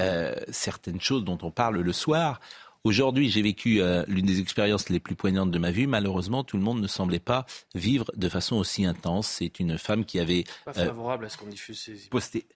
euh, 0.00 0.34
certaines 0.50 1.00
choses 1.00 1.24
dont 1.24 1.38
on 1.42 1.50
parle 1.50 1.80
le 1.80 1.92
soir, 1.92 2.40
Aujourd'hui, 2.82 3.28
j'ai 3.28 3.42
vécu 3.42 3.82
euh, 3.82 4.04
l'une 4.08 4.24
des 4.24 4.40
expériences 4.40 4.88
les 4.88 5.00
plus 5.00 5.14
poignantes 5.14 5.50
de 5.50 5.58
ma 5.58 5.70
vie. 5.70 5.86
Malheureusement, 5.86 6.44
tout 6.44 6.56
le 6.56 6.62
monde 6.62 6.80
ne 6.80 6.86
semblait 6.86 7.18
pas 7.18 7.44
vivre 7.74 8.10
de 8.16 8.26
façon 8.30 8.56
aussi 8.56 8.86
intense. 8.86 9.28
C'est 9.28 9.60
une 9.60 9.76
femme 9.76 10.06
qui 10.06 10.18
avait 10.18 10.44
pas 10.64 10.72
favorable 10.72 11.26
à 11.26 11.28
ce 11.28 11.36
qu'on 11.36 11.46
diffuse 11.46 11.78
ces 11.78 12.08
posté. 12.08 12.46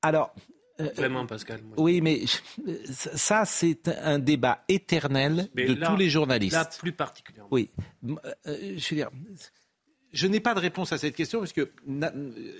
Alors, 0.00 0.32
Vraiment, 0.78 1.26
Pascal. 1.26 1.60
Oui, 1.76 2.00
mais 2.00 2.22
ça, 2.86 3.44
c'est 3.44 3.88
un 3.88 4.18
débat 4.18 4.64
éternel 4.68 5.48
de 5.54 5.74
tous 5.74 5.96
les 5.96 6.10
journalistes. 6.10 6.54
Là, 6.54 6.64
plus 6.78 6.92
particulièrement. 6.92 7.48
Oui. 7.50 7.70
je 8.04 8.88
veux 8.88 8.96
dire, 8.96 9.10
je 10.12 10.26
n'ai 10.26 10.40
pas 10.40 10.54
de 10.54 10.60
réponse 10.60 10.92
à 10.92 10.98
cette 10.98 11.16
question 11.16 11.38
parce 11.38 11.52
que 11.52 11.70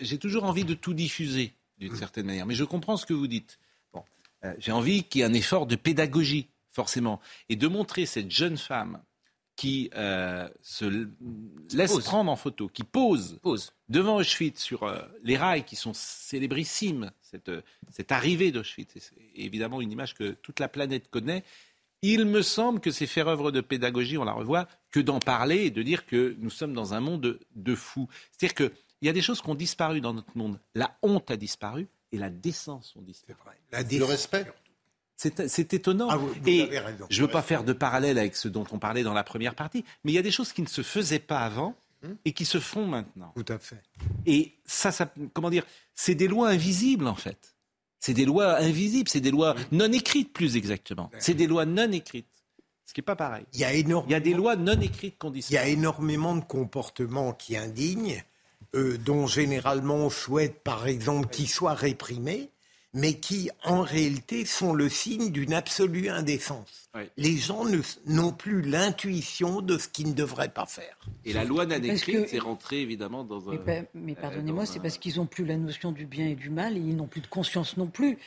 j'ai 0.00 0.18
toujours 0.18 0.44
envie 0.44 0.64
de 0.64 0.74
tout 0.74 0.94
diffuser 0.94 1.52
d'une 1.78 1.96
certaine 1.96 2.26
manière. 2.26 2.46
Mais 2.46 2.54
je 2.54 2.64
comprends 2.64 2.96
ce 2.96 3.06
que 3.06 3.12
vous 3.12 3.26
dites. 3.26 3.58
Bon, 3.92 4.02
euh, 4.44 4.54
j'ai 4.58 4.72
envie 4.72 5.04
qu'il 5.04 5.20
y 5.20 5.22
ait 5.22 5.26
un 5.26 5.32
effort 5.34 5.66
de 5.66 5.76
pédagogie, 5.76 6.48
forcément, 6.70 7.20
et 7.48 7.56
de 7.56 7.68
montrer 7.68 8.06
cette 8.06 8.30
jeune 8.30 8.56
femme 8.56 9.02
qui 9.54 9.90
euh, 9.94 10.48
se 10.62 11.08
laisse 11.74 11.98
prendre 11.98 12.30
en 12.30 12.36
photo, 12.36 12.68
qui 12.68 12.84
pose, 12.84 13.38
pose. 13.42 13.72
devant 13.88 14.16
Auschwitz 14.16 14.60
sur 14.60 14.84
euh, 14.84 15.02
les 15.22 15.36
rails 15.36 15.64
qui 15.64 15.76
sont 15.76 15.92
célébrissimes, 15.92 17.12
cette, 17.20 17.50
cette 17.90 18.12
arrivée 18.12 18.50
d'Auschwitz. 18.50 18.92
C'est 18.96 19.14
évidemment 19.34 19.82
une 19.82 19.92
image 19.92 20.14
que 20.14 20.30
toute 20.30 20.58
la 20.58 20.68
planète 20.68 21.08
connaît 21.10 21.44
il 22.02 22.26
me 22.26 22.42
semble 22.42 22.80
que 22.80 22.90
c'est 22.90 23.06
faire 23.06 23.28
œuvre 23.28 23.50
de 23.50 23.60
pédagogie, 23.60 24.18
on 24.18 24.24
la 24.24 24.32
revoit, 24.32 24.68
que 24.90 25.00
d'en 25.00 25.20
parler 25.20 25.64
et 25.64 25.70
de 25.70 25.82
dire 25.82 26.04
que 26.04 26.36
nous 26.38 26.50
sommes 26.50 26.74
dans 26.74 26.94
un 26.94 27.00
monde 27.00 27.38
de, 27.54 27.74
fous. 27.74 28.08
C'est-à-dire 28.32 28.54
qu'il 28.54 29.06
y 29.06 29.08
a 29.08 29.12
des 29.12 29.22
choses 29.22 29.40
qui 29.40 29.48
ont 29.48 29.54
disparu 29.54 30.00
dans 30.00 30.12
notre 30.12 30.36
monde. 30.36 30.58
La 30.74 30.96
honte 31.02 31.30
a 31.30 31.36
disparu 31.36 31.88
et 32.10 32.18
la 32.18 32.28
décence 32.28 32.94
ont 32.96 33.02
disparu. 33.02 33.38
La 33.70 33.82
Le 33.82 34.04
respect 34.04 34.46
c'est 35.16 35.74
étonnant. 35.74 36.08
Ah 36.10 36.18
et 36.46 36.68
je 37.10 37.22
ne 37.22 37.26
veux 37.26 37.32
pas 37.32 37.42
faire 37.42 37.64
de 37.64 37.72
parallèle 37.72 38.18
avec 38.18 38.36
ce 38.36 38.48
dont 38.48 38.64
on 38.72 38.78
parlait 38.78 39.02
dans 39.02 39.12
la 39.12 39.24
première 39.24 39.54
partie, 39.54 39.84
mais 40.04 40.12
il 40.12 40.14
y 40.14 40.18
a 40.18 40.22
des 40.22 40.30
choses 40.30 40.52
qui 40.52 40.62
ne 40.62 40.66
se 40.66 40.82
faisaient 40.82 41.18
pas 41.18 41.40
avant 41.40 41.76
hum. 42.02 42.16
et 42.24 42.32
qui 42.32 42.44
se 42.44 42.58
font 42.58 42.86
maintenant. 42.86 43.32
Tout 43.36 43.52
à 43.52 43.58
fait. 43.58 43.82
Et 44.26 44.54
ça, 44.64 44.90
ça 44.90 45.12
comment 45.32 45.50
dire, 45.50 45.64
c'est 45.94 46.14
des 46.14 46.28
lois 46.28 46.48
invisibles 46.48 47.06
en 47.06 47.14
fait. 47.14 47.51
C'est 48.02 48.14
des 48.14 48.24
lois 48.24 48.56
invisibles, 48.56 49.08
c'est 49.08 49.20
des 49.20 49.30
lois 49.30 49.54
non 49.70 49.92
écrites 49.92 50.32
plus 50.32 50.56
exactement. 50.56 51.08
Ben 51.12 51.18
c'est 51.20 51.34
des 51.34 51.46
lois 51.46 51.66
non 51.66 51.92
écrites. 51.92 52.26
Ce 52.84 52.92
qui 52.92 53.00
n'est 53.00 53.04
pas 53.04 53.14
pareil. 53.14 53.44
Il 53.54 53.60
y, 53.60 53.64
a 53.64 53.72
énormément, 53.72 54.08
il 54.08 54.12
y 54.12 54.16
a 54.16 54.20
des 54.20 54.34
lois 54.34 54.56
non 54.56 54.80
écrites 54.80 55.18
qu'on 55.18 55.32
Il 55.32 55.48
y 55.48 55.56
a 55.56 55.68
énormément 55.68 56.34
de 56.34 56.44
comportements 56.44 57.32
qui 57.32 57.56
indignent, 57.56 58.20
euh, 58.74 58.98
dont 58.98 59.28
généralement 59.28 59.94
on 59.94 60.10
souhaite 60.10 60.64
par 60.64 60.88
exemple 60.88 61.28
qu'ils 61.28 61.48
soient 61.48 61.74
réprimés. 61.74 62.50
Mais 62.94 63.14
qui 63.14 63.50
en 63.64 63.82
réalité 63.82 64.44
sont 64.44 64.74
le 64.74 64.88
signe 64.88 65.30
d'une 65.30 65.54
absolue 65.54 66.08
indécence. 66.08 66.90
Les 67.16 67.36
gens 67.36 67.64
n'ont 68.06 68.32
plus 68.32 68.60
l'intuition 68.60 69.62
de 69.62 69.78
ce 69.78 69.88
qu'ils 69.88 70.08
ne 70.08 70.14
devraient 70.14 70.52
pas 70.52 70.66
faire. 70.66 70.98
Et 71.24 71.32
la 71.32 71.44
loi 71.44 71.64
écrite, 71.64 72.28
c'est 72.28 72.38
rentré 72.38 72.80
évidemment 72.80 73.24
dans 73.24 73.48
un... 73.48 73.58
Mais, 73.66 73.88
mais 73.94 74.14
pardonnez-moi, 74.14 74.66
c'est 74.66 74.80
parce 74.80 74.98
qu'ils 74.98 75.16
n'ont 75.16 75.26
plus 75.26 75.46
la 75.46 75.56
notion 75.56 75.92
du 75.92 76.04
bien 76.04 76.28
et 76.28 76.34
du 76.34 76.50
mal 76.50 76.76
et 76.76 76.80
ils 76.80 76.96
n'ont 76.96 77.06
plus 77.06 77.22
de 77.22 77.26
conscience 77.26 77.76
non 77.76 77.86
plus. 77.86 78.18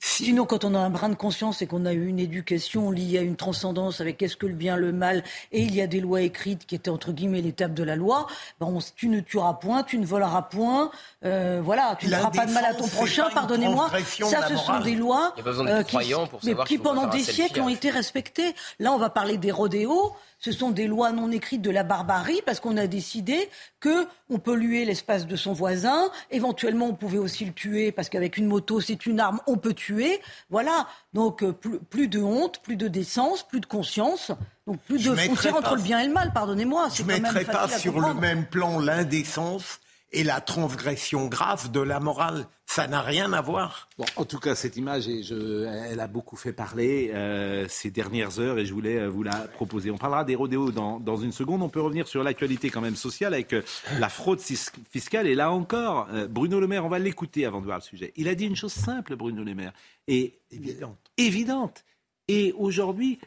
Sinon, 0.00 0.44
quand 0.44 0.64
on 0.64 0.74
a 0.74 0.78
un 0.78 0.90
brin 0.90 1.08
de 1.08 1.14
conscience 1.14 1.62
et 1.62 1.66
qu'on 1.66 1.86
a 1.86 1.92
eu 1.92 2.06
une 2.06 2.18
éducation 2.18 2.90
liée 2.90 3.18
à 3.18 3.22
une 3.22 3.36
transcendance 3.36 4.00
avec 4.00 4.18
qu'est-ce 4.18 4.36
que 4.36 4.46
le 4.46 4.54
bien, 4.54 4.76
le 4.76 4.92
mal, 4.92 5.24
et 5.50 5.62
il 5.62 5.74
y 5.74 5.80
a 5.80 5.86
des 5.86 6.00
lois 6.00 6.20
écrites 6.20 6.66
qui 6.66 6.74
étaient 6.74 6.90
entre 6.90 7.12
guillemets 7.12 7.40
l'étape 7.40 7.72
de 7.72 7.82
la 7.82 7.96
loi, 7.96 8.26
ben 8.60 8.78
tu 8.94 9.08
ne 9.08 9.20
tueras 9.20 9.54
point, 9.54 9.82
tu 9.82 9.98
ne 9.98 10.04
voleras 10.04 10.42
point, 10.42 10.90
euh, 11.24 11.60
voilà, 11.64 11.96
tu 11.98 12.06
ne 12.06 12.14
feras 12.14 12.30
pas 12.30 12.46
de 12.46 12.52
mal 12.52 12.64
à 12.66 12.74
ton 12.74 12.86
prochain, 12.86 13.30
pardonnez-moi. 13.30 13.90
Ça, 14.06 14.48
ce 14.48 14.56
sont 14.56 14.80
des 14.80 14.94
lois 14.94 15.34
euh, 15.46 15.82
qui, 15.82 15.96
mais 16.44 16.54
qui 16.66 16.78
pendant 16.78 17.06
des 17.06 17.24
siècles 17.24 17.60
ont 17.60 17.68
été 17.68 17.90
respectées. 17.90 18.54
Là, 18.78 18.92
on 18.92 18.98
va 18.98 19.10
parler 19.10 19.38
des 19.38 19.52
rodéos 19.52 20.14
ce 20.44 20.52
sont 20.52 20.70
des 20.70 20.86
lois 20.86 21.10
non 21.10 21.32
écrites 21.32 21.62
de 21.62 21.70
la 21.70 21.84
barbarie 21.84 22.42
parce 22.44 22.60
qu'on 22.60 22.76
a 22.76 22.86
décidé 22.86 23.48
que 23.84 24.06
on 24.30 24.38
polluait 24.38 24.86
l'espace 24.86 25.26
de 25.26 25.36
son 25.36 25.52
voisin. 25.52 26.08
Éventuellement, 26.30 26.86
on 26.86 26.94
pouvait 26.94 27.18
aussi 27.18 27.44
le 27.44 27.52
tuer 27.52 27.92
parce 27.92 28.08
qu'avec 28.08 28.38
une 28.38 28.46
moto, 28.46 28.80
c'est 28.80 29.04
une 29.04 29.20
arme, 29.20 29.40
on 29.46 29.58
peut 29.58 29.74
tuer. 29.74 30.22
Voilà. 30.48 30.88
Donc 31.12 31.42
euh, 31.42 31.52
plus, 31.52 32.08
de 32.08 32.22
honte, 32.22 32.62
plus 32.62 32.76
de 32.76 32.88
décence, 32.88 33.46
plus 33.46 33.60
de 33.60 33.66
conscience. 33.66 34.32
Donc 34.66 34.80
plus 34.80 35.04
de 35.04 35.14
frontière 35.14 35.56
entre 35.56 35.76
le 35.76 35.82
bien 35.82 36.00
et 36.00 36.06
le 36.06 36.14
mal. 36.14 36.32
Pardonnez-moi. 36.32 36.88
Je 36.94 37.02
ne 37.02 37.08
mettrai 37.08 37.44
pas 37.44 37.68
sur 37.68 38.00
le 38.00 38.14
même 38.14 38.46
plan 38.46 38.78
l'indécence 38.78 39.80
et 40.14 40.22
la 40.22 40.40
transgression 40.40 41.26
grave 41.26 41.70
de 41.70 41.80
la 41.80 42.00
morale. 42.00 42.46
Ça 42.66 42.86
n'a 42.86 43.02
rien 43.02 43.32
à 43.32 43.42
voir. 43.42 43.88
Bon, 43.98 44.06
en 44.16 44.24
tout 44.24 44.38
cas, 44.38 44.54
cette 44.54 44.76
image, 44.76 45.06
elle 45.06 46.00
a 46.00 46.06
beaucoup 46.06 46.36
fait 46.36 46.52
parler 46.52 47.10
euh, 47.12 47.66
ces 47.68 47.90
dernières 47.90 48.38
heures 48.38 48.58
et 48.58 48.64
je 48.64 48.72
voulais 48.72 48.98
euh, 48.98 49.08
vous 49.08 49.22
la 49.22 49.36
proposer. 49.36 49.90
On 49.90 49.98
parlera 49.98 50.24
des 50.24 50.34
rodéos 50.34 50.70
dans, 50.70 50.98
dans 50.98 51.16
une 51.16 51.32
seconde. 51.32 51.62
On 51.62 51.68
peut 51.68 51.80
revenir 51.80 52.08
sur 52.08 52.22
l'actualité 52.22 52.70
quand 52.70 52.80
même 52.80 52.96
sociale 52.96 53.34
avec 53.34 53.52
euh, 53.52 53.62
la 53.98 54.08
fraude 54.08 54.40
fiscale. 54.40 55.26
Et 55.26 55.34
là 55.34 55.50
encore, 55.50 56.08
Bruno 56.30 56.58
Le 56.58 56.66
Maire, 56.66 56.86
on 56.86 56.88
va 56.88 56.98
l'écouter 56.98 57.44
avant 57.44 57.60
de 57.60 57.66
voir 57.66 57.78
le 57.78 57.82
sujet. 57.82 58.12
Il 58.16 58.28
a 58.28 58.34
dit 58.34 58.46
une 58.46 58.56
chose 58.56 58.72
simple, 58.72 59.16
Bruno 59.16 59.44
Le 59.44 59.54
Maire, 59.54 59.72
et 60.08 60.38
évidente. 60.50 60.98
évidente. 61.18 61.84
Et 62.28 62.54
aujourd'hui, 62.56 63.18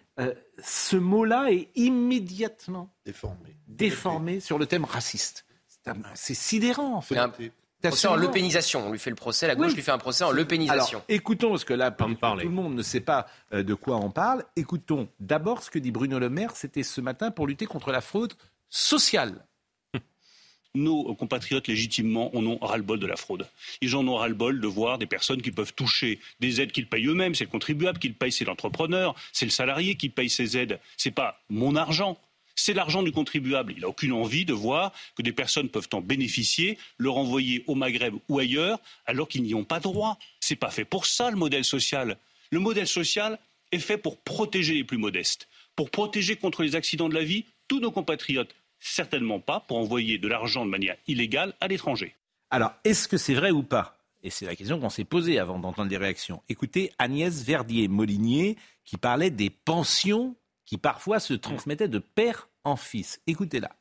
ce 0.63 0.95
mot-là 0.95 1.51
est 1.51 1.69
immédiatement 1.75 2.91
déformé. 3.05 3.55
déformé 3.67 4.39
sur 4.39 4.57
le 4.57 4.65
thème 4.65 4.85
raciste. 4.85 5.46
C'est 6.13 6.33
sidérant, 6.33 6.95
en 6.95 7.01
fait. 7.01 7.17
Procès 7.81 8.07
en 8.07 8.15
lepénisation. 8.15 8.87
On 8.87 8.91
lui 8.91 8.99
fait 8.99 9.09
le 9.09 9.15
procès, 9.15 9.47
la 9.47 9.55
gauche 9.55 9.73
lui 9.75 9.81
fait 9.81 9.91
un 9.91 9.97
procès 9.97 10.23
en 10.23 10.31
lepénisation. 10.31 10.99
Alors, 10.99 11.05
écoutons, 11.09 11.51
parce 11.51 11.63
que 11.63 11.73
là, 11.73 11.91
tout 11.91 12.07
le 12.07 12.49
monde 12.49 12.75
ne 12.75 12.81
sait 12.81 13.01
pas 13.01 13.27
euh, 13.53 13.63
de 13.63 13.73
quoi 13.73 13.97
on 13.97 14.09
parle. 14.09 14.43
Écoutons 14.55 15.07
d'abord 15.19 15.61
ce 15.61 15.69
que 15.69 15.79
dit 15.79 15.91
Bruno 15.91 16.17
Le 16.17 16.29
Maire, 16.29 16.55
c'était 16.55 16.83
ce 16.83 17.01
matin 17.01 17.29
pour 17.29 17.45
lutter 17.45 17.65
contre 17.65 17.91
la 17.91 18.01
fraude 18.01 18.33
sociale. 18.69 19.45
Nos 20.75 21.13
compatriotes 21.13 21.67
légitimement 21.67 22.35
en 22.35 22.45
ont 22.47 22.57
ras-le-bol 22.57 22.99
de 22.99 23.05
la 23.05 23.15
fraude. 23.15 23.47
Ils 23.81 23.95
en 23.95 24.07
ont 24.07 24.15
ras-le-bol 24.15 24.59
de 24.59 24.67
voir 24.67 24.97
des 24.97 25.05
personnes 25.05 25.43
qui 25.43 25.51
peuvent 25.51 25.73
toucher 25.73 26.19
des 26.39 26.59
aides 26.61 26.71
qu'ils 26.71 26.89
payent 26.89 27.05
eux-mêmes. 27.05 27.35
C'est 27.35 27.45
le 27.45 27.51
contribuable 27.51 27.99
qui 27.99 28.07
le 28.07 28.15
paye, 28.15 28.31
c'est 28.31 28.45
l'entrepreneur, 28.45 29.15
c'est 29.33 29.45
le 29.45 29.51
salarié 29.51 29.95
qui 29.95 30.09
paye 30.09 30.31
ces 30.31 30.57
aides. 30.57 30.79
C'est 30.97 31.11
pas 31.11 31.39
mon 31.49 31.75
argent 31.75 32.17
c'est 32.57 32.73
l'argent 32.73 33.03
du 33.03 33.13
contribuable. 33.13 33.73
Il 33.77 33.81
n'a 33.81 33.87
aucune 33.87 34.11
envie 34.11 34.43
de 34.43 34.51
voir 34.51 34.91
que 35.15 35.21
des 35.21 35.31
personnes 35.31 35.69
peuvent 35.69 35.87
en 35.93 36.01
bénéficier, 36.01 36.77
le 36.97 37.09
renvoyer 37.09 37.63
au 37.67 37.75
Maghreb 37.75 38.15
ou 38.27 38.39
ailleurs, 38.39 38.79
alors 39.05 39.29
qu'ils 39.29 39.43
n'y 39.43 39.53
ont 39.53 39.63
pas 39.63 39.79
droit. 39.79 40.17
Ce 40.41 40.53
n'est 40.53 40.57
pas 40.57 40.71
fait 40.71 40.83
pour 40.83 41.05
ça 41.05 41.31
le 41.31 41.37
modèle 41.37 41.63
social. 41.63 42.17
Le 42.51 42.59
modèle 42.59 42.87
social 42.87 43.39
est 43.71 43.79
fait 43.79 43.97
pour 43.97 44.17
protéger 44.17 44.73
les 44.73 44.83
plus 44.83 44.97
modestes, 44.97 45.47
pour 45.75 45.89
protéger 45.89 46.35
contre 46.35 46.63
les 46.63 46.75
accidents 46.75 47.09
de 47.09 47.13
la 47.13 47.23
vie 47.23 47.45
tous 47.67 47.79
nos 47.79 47.91
compatriotes. 47.91 48.53
Certainement 48.79 49.39
pas 49.39 49.59
pour 49.61 49.77
envoyer 49.77 50.17
de 50.17 50.27
l'argent 50.27 50.65
de 50.65 50.69
manière 50.69 50.97
illégale 51.07 51.53
à 51.59 51.67
l'étranger. 51.67 52.15
Alors, 52.49 52.73
est-ce 52.83 53.07
que 53.07 53.17
c'est 53.17 53.33
vrai 53.33 53.51
ou 53.51 53.63
pas? 53.63 53.97
Et 54.23 54.29
c'est 54.29 54.45
la 54.45 54.55
question 54.55 54.79
qu'on 54.79 54.89
s'est 54.89 55.03
posée 55.03 55.39
avant 55.39 55.59
d'entendre 55.59 55.89
les 55.89 55.97
réactions. 55.97 56.41
Écoutez 56.49 56.91
Agnès 56.97 57.43
Verdier-Molinier 57.43 58.57
qui 58.83 58.97
parlait 58.97 59.29
des 59.29 59.49
pensions 59.49 60.35
qui 60.67 60.77
parfois 60.77 61.19
se 61.19 61.33
transmettait 61.33 61.87
de 61.87 61.97
père 61.97 62.49
en 62.63 62.75
fils. 62.75 63.19
Écoutez-la. 63.25 63.71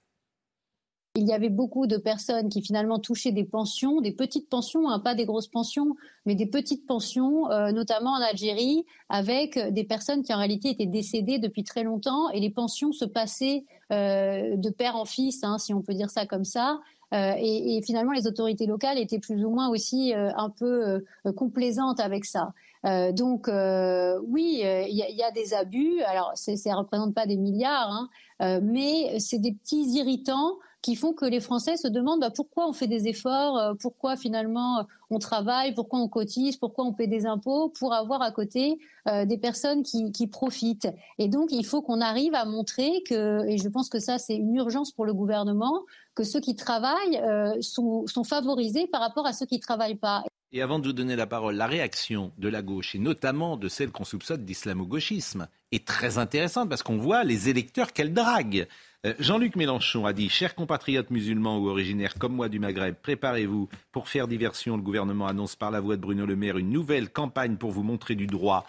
Il 1.19 1.27
y 1.27 1.33
avait 1.33 1.49
beaucoup 1.49 1.87
de 1.87 1.97
personnes 1.97 2.51
qui 2.51 2.61
finalement 2.61 2.99
touchaient 2.99 3.33
des 3.33 3.45
pensions, 3.45 4.03
des 4.03 4.13
petites 4.13 4.51
pensions, 4.51 4.91
hein, 4.91 5.01
pas 5.01 5.15
des 5.15 5.25
grosses 5.25 5.49
pensions, 5.49 5.97
mais 6.27 6.35
des 6.35 6.45
petites 6.47 6.87
pensions, 6.87 7.51
euh, 7.51 7.73
notamment 7.73 8.11
en 8.11 8.21
Algérie, 8.21 8.85
avec 9.09 9.59
des 9.59 9.85
personnes 9.85 10.23
qui 10.23 10.35
en 10.35 10.39
réalité 10.39 10.69
étaient 10.69 10.85
décédées 10.85 11.39
depuis 11.39 11.65
très 11.65 11.85
longtemps 11.85 12.29
et 12.31 12.41
les 12.41 12.51
pensions 12.51 12.93
se 12.93 13.07
passaient 13.07 13.65
euh, 13.93 14.57
de 14.57 14.69
père 14.69 14.97
en 14.97 15.07
fils, 15.07 15.43
hein, 15.43 15.57
si 15.57 15.73
on 15.73 15.81
peut 15.81 15.95
dire 15.95 16.11
ça 16.11 16.27
comme 16.27 16.45
ça. 16.45 16.81
Euh, 17.15 17.33
et, 17.39 17.81
finalement, 17.83 18.13
les 18.13 18.27
autorités 18.27 18.67
locales 18.67 18.99
étaient 18.99 19.19
plus 19.19 19.43
ou 19.43 19.51
moins 19.51 19.69
aussi 19.69 20.13
un 20.15 20.51
peu 20.51 21.03
complaisantes 21.35 22.01
avec 22.01 22.27
ça. 22.27 22.53
Euh, 22.87 23.11
donc 23.13 23.49
euh, 23.49 24.21
oui, 24.29 24.61
euh, 24.65 24.85
il 24.89 24.97
y, 24.97 25.23
a 25.23 25.31
des 25.33 25.55
abus. 25.55 26.01
Alors 26.03 26.33
ça 26.35 26.53
ne 26.53 26.77
représente 26.77 27.15
pas 27.15 27.27
des 27.27 27.37
milliards, 27.37 27.91
hein, 27.91 28.61
mais 28.63 29.19
c'est 29.19 29.39
des 29.39 29.53
petits 29.53 29.85
irritants 29.97 30.57
qui 30.83 30.95
font 30.95 31.13
que 31.13 31.25
les 31.25 31.41
Français 31.41 31.77
se 31.77 31.89
demandent 31.89 32.21
bah, 32.21 32.31
pourquoi 32.31 32.69
on 32.69 32.73
fait 32.73 32.87
des 32.87 33.09
efforts, 33.09 33.75
pourquoi 33.81 34.17
finalement 34.17 34.87
on 35.11 35.19
travaille, 35.19 35.75
pourquoi 35.75 35.99
on 35.99 36.07
cotise, 36.07 36.59
pourquoi 36.59 36.85
on 36.85 36.93
paie 36.93 37.09
des 37.09 37.27
impôts 37.27 37.71
pour 37.71 37.93
avoir 37.93 38.23
à 38.23 38.31
côté 38.31 38.79
des 39.25 39.39
personnes 39.39 39.83
qui, 39.83 40.27
profitent. 40.29 40.89
Et 41.19 41.27
donc 41.27 41.51
il 41.51 41.67
faut 41.67 41.83
qu'on 41.83 42.01
arrive 42.01 42.37
à 42.37 42.45
montrer 42.45 43.03
que, 43.09 43.45
et 43.49 43.59
je 43.59 43.69
pense 43.69 43.89
que 43.89 43.99
ça 43.99 44.19
c'est 44.19 44.37
une 44.37 44.55
urgence 44.55 44.93
pour 44.93 45.07
le 45.07 45.15
gouvernement, 45.15 45.83
que 46.15 46.23
ceux 46.23 46.41
qui 46.41 46.55
travaillent 46.55 47.21
sont, 47.63 48.07
sont 48.07 48.25
favorisés 48.25 48.87
par 48.87 49.01
rapport 49.01 49.27
à 49.27 49.33
ceux 49.33 49.47
qui 49.47 49.57
ne 49.57 49.63
travaillent 49.63 49.97
pas. 49.97 50.23
Et 50.53 50.63
avant 50.63 50.79
de 50.79 50.87
vous 50.87 50.93
donner 50.93 51.17
la 51.17 51.27
parole, 51.27 51.57
la 51.57 51.67
réaction 51.67 52.33
de 52.39 52.49
la 52.49 52.63
gauche, 52.63 52.95
et 52.95 52.99
notamment 52.99 53.57
de 53.57 53.69
celle 53.69 53.91
qu'on 53.91 54.05
soupçonne 54.05 54.45
d'islamo-gauchisme, 54.45 55.49
est 55.73 55.87
très 55.87 56.19
intéressante 56.19 56.69
parce 56.69 56.83
qu'on 56.83 56.99
voit 56.99 57.25
les 57.25 57.49
électeurs 57.49 57.93
qu'elle 57.93 58.15
drague. 58.15 58.69
Euh, 59.05 59.15
Jean-Luc 59.19 59.57
Mélenchon 59.57 60.07
a 60.07 60.13
dit 60.13 60.29
Chers 60.29 60.55
compatriotes 60.55 61.11
musulmans 61.11 61.59
ou 61.59 61.69
originaires 61.69 62.15
comme 62.15 62.35
moi 62.35 62.49
du 62.49 62.61
Maghreb, 62.61 62.95
préparez-vous. 62.95 63.69
Pour 63.91 64.09
faire 64.09 64.29
diversion, 64.29 64.77
le 64.77 64.83
gouvernement 64.83 65.27
annonce 65.27 65.57
par 65.57 65.71
la 65.71 65.81
voix 65.81 65.97
de 65.97 66.01
Bruno 66.01 66.25
Le 66.27 66.37
Maire 66.37 66.59
une 66.59 66.71
nouvelle 66.71 67.11
campagne 67.11 67.57
pour 67.57 67.73
vous 67.73 67.83
montrer 67.83 68.15
du 68.15 68.27
droit 68.27 68.67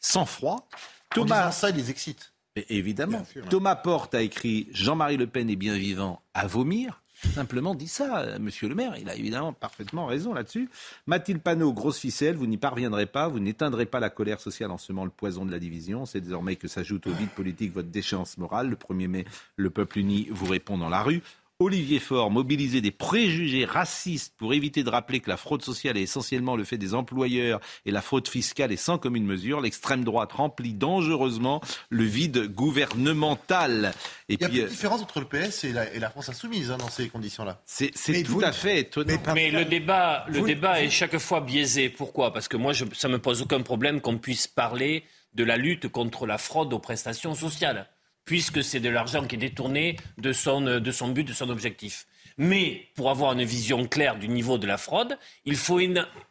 sans 0.00 0.26
froid. 0.26 0.68
Thomas, 1.14 1.52
ça, 1.52 1.70
les 1.70 1.90
excite. 1.90 2.32
évidemment. 2.68 3.22
Thomas 3.48 3.76
Porte 3.76 4.14
a 4.14 4.22
écrit 4.22 4.68
Jean-Marie 4.72 5.16
Le 5.16 5.26
Pen 5.26 5.48
est 5.48 5.56
bien 5.56 5.76
vivant 5.76 6.22
à 6.34 6.46
vomir 6.46 7.02
simplement 7.28 7.74
dit 7.74 7.88
ça, 7.88 8.20
euh, 8.20 8.38
monsieur 8.38 8.68
le 8.68 8.74
maire. 8.74 8.94
Il 8.98 9.08
a 9.08 9.14
évidemment 9.14 9.52
parfaitement 9.52 10.06
raison 10.06 10.32
là-dessus. 10.32 10.68
Mathilde 11.06 11.40
Panot, 11.40 11.72
grosse 11.72 11.98
ficelle, 11.98 12.36
vous 12.36 12.46
n'y 12.46 12.56
parviendrez 12.56 13.06
pas, 13.06 13.28
vous 13.28 13.40
n'éteindrez 13.40 13.86
pas 13.86 14.00
la 14.00 14.10
colère 14.10 14.40
sociale 14.40 14.70
en 14.70 14.78
semant 14.78 15.04
le 15.04 15.10
poison 15.10 15.44
de 15.44 15.50
la 15.50 15.58
division. 15.58 16.06
C'est 16.06 16.20
désormais 16.20 16.56
que 16.56 16.68
s'ajoute 16.68 17.06
au 17.06 17.12
vide 17.12 17.30
politique 17.30 17.72
votre 17.72 17.88
déchéance 17.88 18.38
morale. 18.38 18.68
Le 18.70 18.76
1er 18.76 19.08
mai, 19.08 19.24
le 19.56 19.70
peuple 19.70 19.98
uni 19.98 20.28
vous 20.30 20.46
répond 20.46 20.78
dans 20.78 20.88
la 20.88 21.02
rue. 21.02 21.22
Olivier 21.60 21.98
Faure 21.98 22.30
mobiliser 22.30 22.80
des 22.80 22.90
préjugés 22.90 23.66
racistes 23.66 24.32
pour 24.38 24.54
éviter 24.54 24.82
de 24.82 24.88
rappeler 24.88 25.20
que 25.20 25.28
la 25.28 25.36
fraude 25.36 25.62
sociale 25.62 25.98
est 25.98 26.02
essentiellement 26.02 26.56
le 26.56 26.64
fait 26.64 26.78
des 26.78 26.94
employeurs 26.94 27.60
et 27.84 27.90
la 27.90 28.00
fraude 28.00 28.26
fiscale 28.26 28.72
est 28.72 28.76
sans 28.76 28.96
commune 28.96 29.26
mesure. 29.26 29.60
L'extrême 29.60 30.02
droite 30.02 30.32
remplit 30.32 30.72
dangereusement 30.72 31.60
le 31.90 32.04
vide 32.04 32.46
gouvernemental. 32.46 33.92
Et 34.30 34.34
Il 34.34 34.40
y 34.40 34.44
a 34.44 34.48
une 34.48 34.60
euh, 34.60 34.68
différence 34.68 35.02
entre 35.02 35.20
le 35.20 35.26
PS 35.26 35.64
et 35.64 35.72
la, 35.72 36.08
France 36.08 36.30
insoumise 36.30 36.70
hein, 36.70 36.78
dans 36.78 36.88
ces 36.88 37.10
conditions-là. 37.10 37.60
C'est 37.66 37.92
tout 38.22 38.40
à 38.42 38.52
fait 38.52 38.80
étonnant. 38.80 39.20
Mais, 39.34 39.50
le 39.50 39.66
débat, 39.66 40.24
le 40.28 40.40
débat 40.40 40.82
est 40.82 40.88
chaque 40.88 41.18
fois 41.18 41.42
biaisé. 41.42 41.90
Pourquoi? 41.90 42.32
Parce 42.32 42.48
que 42.48 42.56
moi, 42.56 42.72
je, 42.72 42.86
ça 42.94 43.08
ne 43.08 43.12
me 43.12 43.18
pose 43.18 43.42
aucun 43.42 43.60
problème 43.60 44.00
qu'on 44.00 44.16
puisse 44.16 44.46
parler 44.46 45.04
de 45.34 45.44
la 45.44 45.58
lutte 45.58 45.88
contre 45.88 46.26
la 46.26 46.38
fraude 46.38 46.72
aux 46.72 46.78
prestations 46.78 47.34
sociales 47.34 47.86
puisque 48.30 48.62
c'est 48.62 48.78
de 48.78 48.88
l'argent 48.88 49.26
qui 49.26 49.34
est 49.34 49.38
détourné 49.38 49.96
de 50.16 50.32
son, 50.32 50.60
de 50.60 50.92
son 50.92 51.08
but, 51.08 51.24
de 51.24 51.32
son 51.32 51.50
objectif. 51.50 52.06
Mais 52.38 52.86
pour 52.94 53.10
avoir 53.10 53.32
une 53.32 53.42
vision 53.42 53.88
claire 53.88 54.16
du 54.20 54.28
niveau 54.28 54.56
de 54.56 54.68
la 54.68 54.78
fraude, 54.78 55.18
il 55.46 55.56
faut 55.56 55.80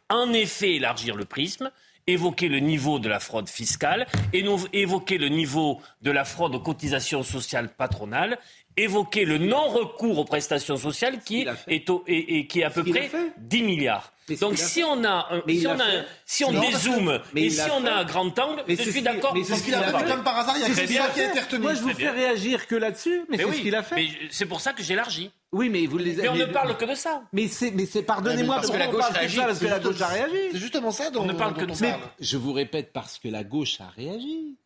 en 0.08 0.32
effet 0.32 0.76
élargir 0.76 1.14
le 1.14 1.26
prisme, 1.26 1.70
évoquer 2.06 2.48
le 2.48 2.58
niveau 2.60 3.00
de 3.00 3.10
la 3.10 3.20
fraude 3.20 3.50
fiscale, 3.50 4.06
et 4.32 4.42
évoquer 4.72 5.18
le 5.18 5.28
niveau 5.28 5.82
de 6.00 6.10
la 6.10 6.24
fraude 6.24 6.54
aux 6.54 6.60
cotisations 6.60 7.22
sociales 7.22 7.68
patronales 7.68 8.38
évoqué 8.82 9.24
le 9.24 9.38
non-recours 9.38 10.18
aux 10.18 10.24
prestations 10.24 10.76
sociales 10.76 11.20
qui 11.24 11.46
est, 11.68 11.90
au, 11.90 12.04
et, 12.06 12.46
qui 12.46 12.60
est 12.60 12.64
à 12.64 12.70
peu 12.70 12.84
près 12.84 13.10
10 13.38 13.62
milliards. 13.62 14.12
Donc 14.40 14.58
si 14.58 14.84
on 14.84 15.02
a, 15.04 15.26
un, 15.30 15.42
si, 15.48 15.66
on 15.66 15.80
a 15.80 15.84
si 16.24 16.44
on 16.44 16.52
dézoome 16.52 17.20
et 17.34 17.50
si 17.50 17.68
on 17.70 17.84
a 17.84 17.92
un 17.92 18.04
grand 18.04 18.38
angle, 18.38 18.62
je 18.68 18.90
suis 18.90 19.02
d'accord. 19.02 19.34
Mais 19.34 19.44
c'est 19.44 19.56
ce 19.56 19.64
qu'il 19.64 19.74
a 19.74 19.82
fait 19.82 20.08
comme 20.08 20.22
par 20.22 20.38
hasard, 20.38 20.56
il 20.56 20.62
y 20.62 20.64
a 20.64 20.68
que 20.68 20.74
ça 20.74 21.08
qui 21.08 21.20
a 21.20 21.30
été 21.30 21.40
retenu. 21.40 21.62
Moi 21.62 21.74
je 21.74 21.82
vous 21.82 21.94
fais 21.94 22.10
réagir 22.10 22.66
que 22.66 22.76
là-dessus, 22.76 23.22
mais, 23.28 23.38
c'est 23.38 23.52
ce 23.52 23.60
qu'il 23.60 23.74
a 23.74 23.82
fait. 23.82 24.08
C'est 24.30 24.46
pour 24.46 24.60
ça 24.60 24.72
que 24.72 24.82
j'élargis. 24.82 25.30
Oui, 25.52 25.68
mais 25.68 25.86
vous 25.86 25.98
les 25.98 26.14
Mais 26.14 26.28
on 26.28 26.36
ne 26.36 26.44
parle 26.44 26.76
que 26.76 26.84
de 26.84 26.94
ça. 26.94 27.22
Mais 27.32 27.48
c'est, 27.48 27.72
mais 27.72 27.84
c'est, 27.84 28.02
pardonnez-moi, 28.02 28.56
parce 28.56 28.70
que 28.70 28.76
la 28.76 28.86
gauche 28.86 29.10
réagit. 29.10 29.38
Parce 29.38 29.58
que 29.58 29.66
la 29.66 29.80
gauche 29.80 30.00
a 30.00 30.06
réagi. 30.06 30.36
C'est 30.52 30.58
justement 30.58 30.92
ça 30.92 31.10
dont 31.10 31.22
on 31.22 31.26
ne 31.26 31.32
parle 31.32 31.54
que 31.54 31.64
de 31.64 31.74
ça. 31.74 31.98
Je 32.20 32.36
vous 32.36 32.52
répète, 32.52 32.92
parce 32.92 33.18
que 33.18 33.28
la 33.28 33.42
gauche 33.42 33.80
a 33.80 33.88
réagi. 33.96 34.56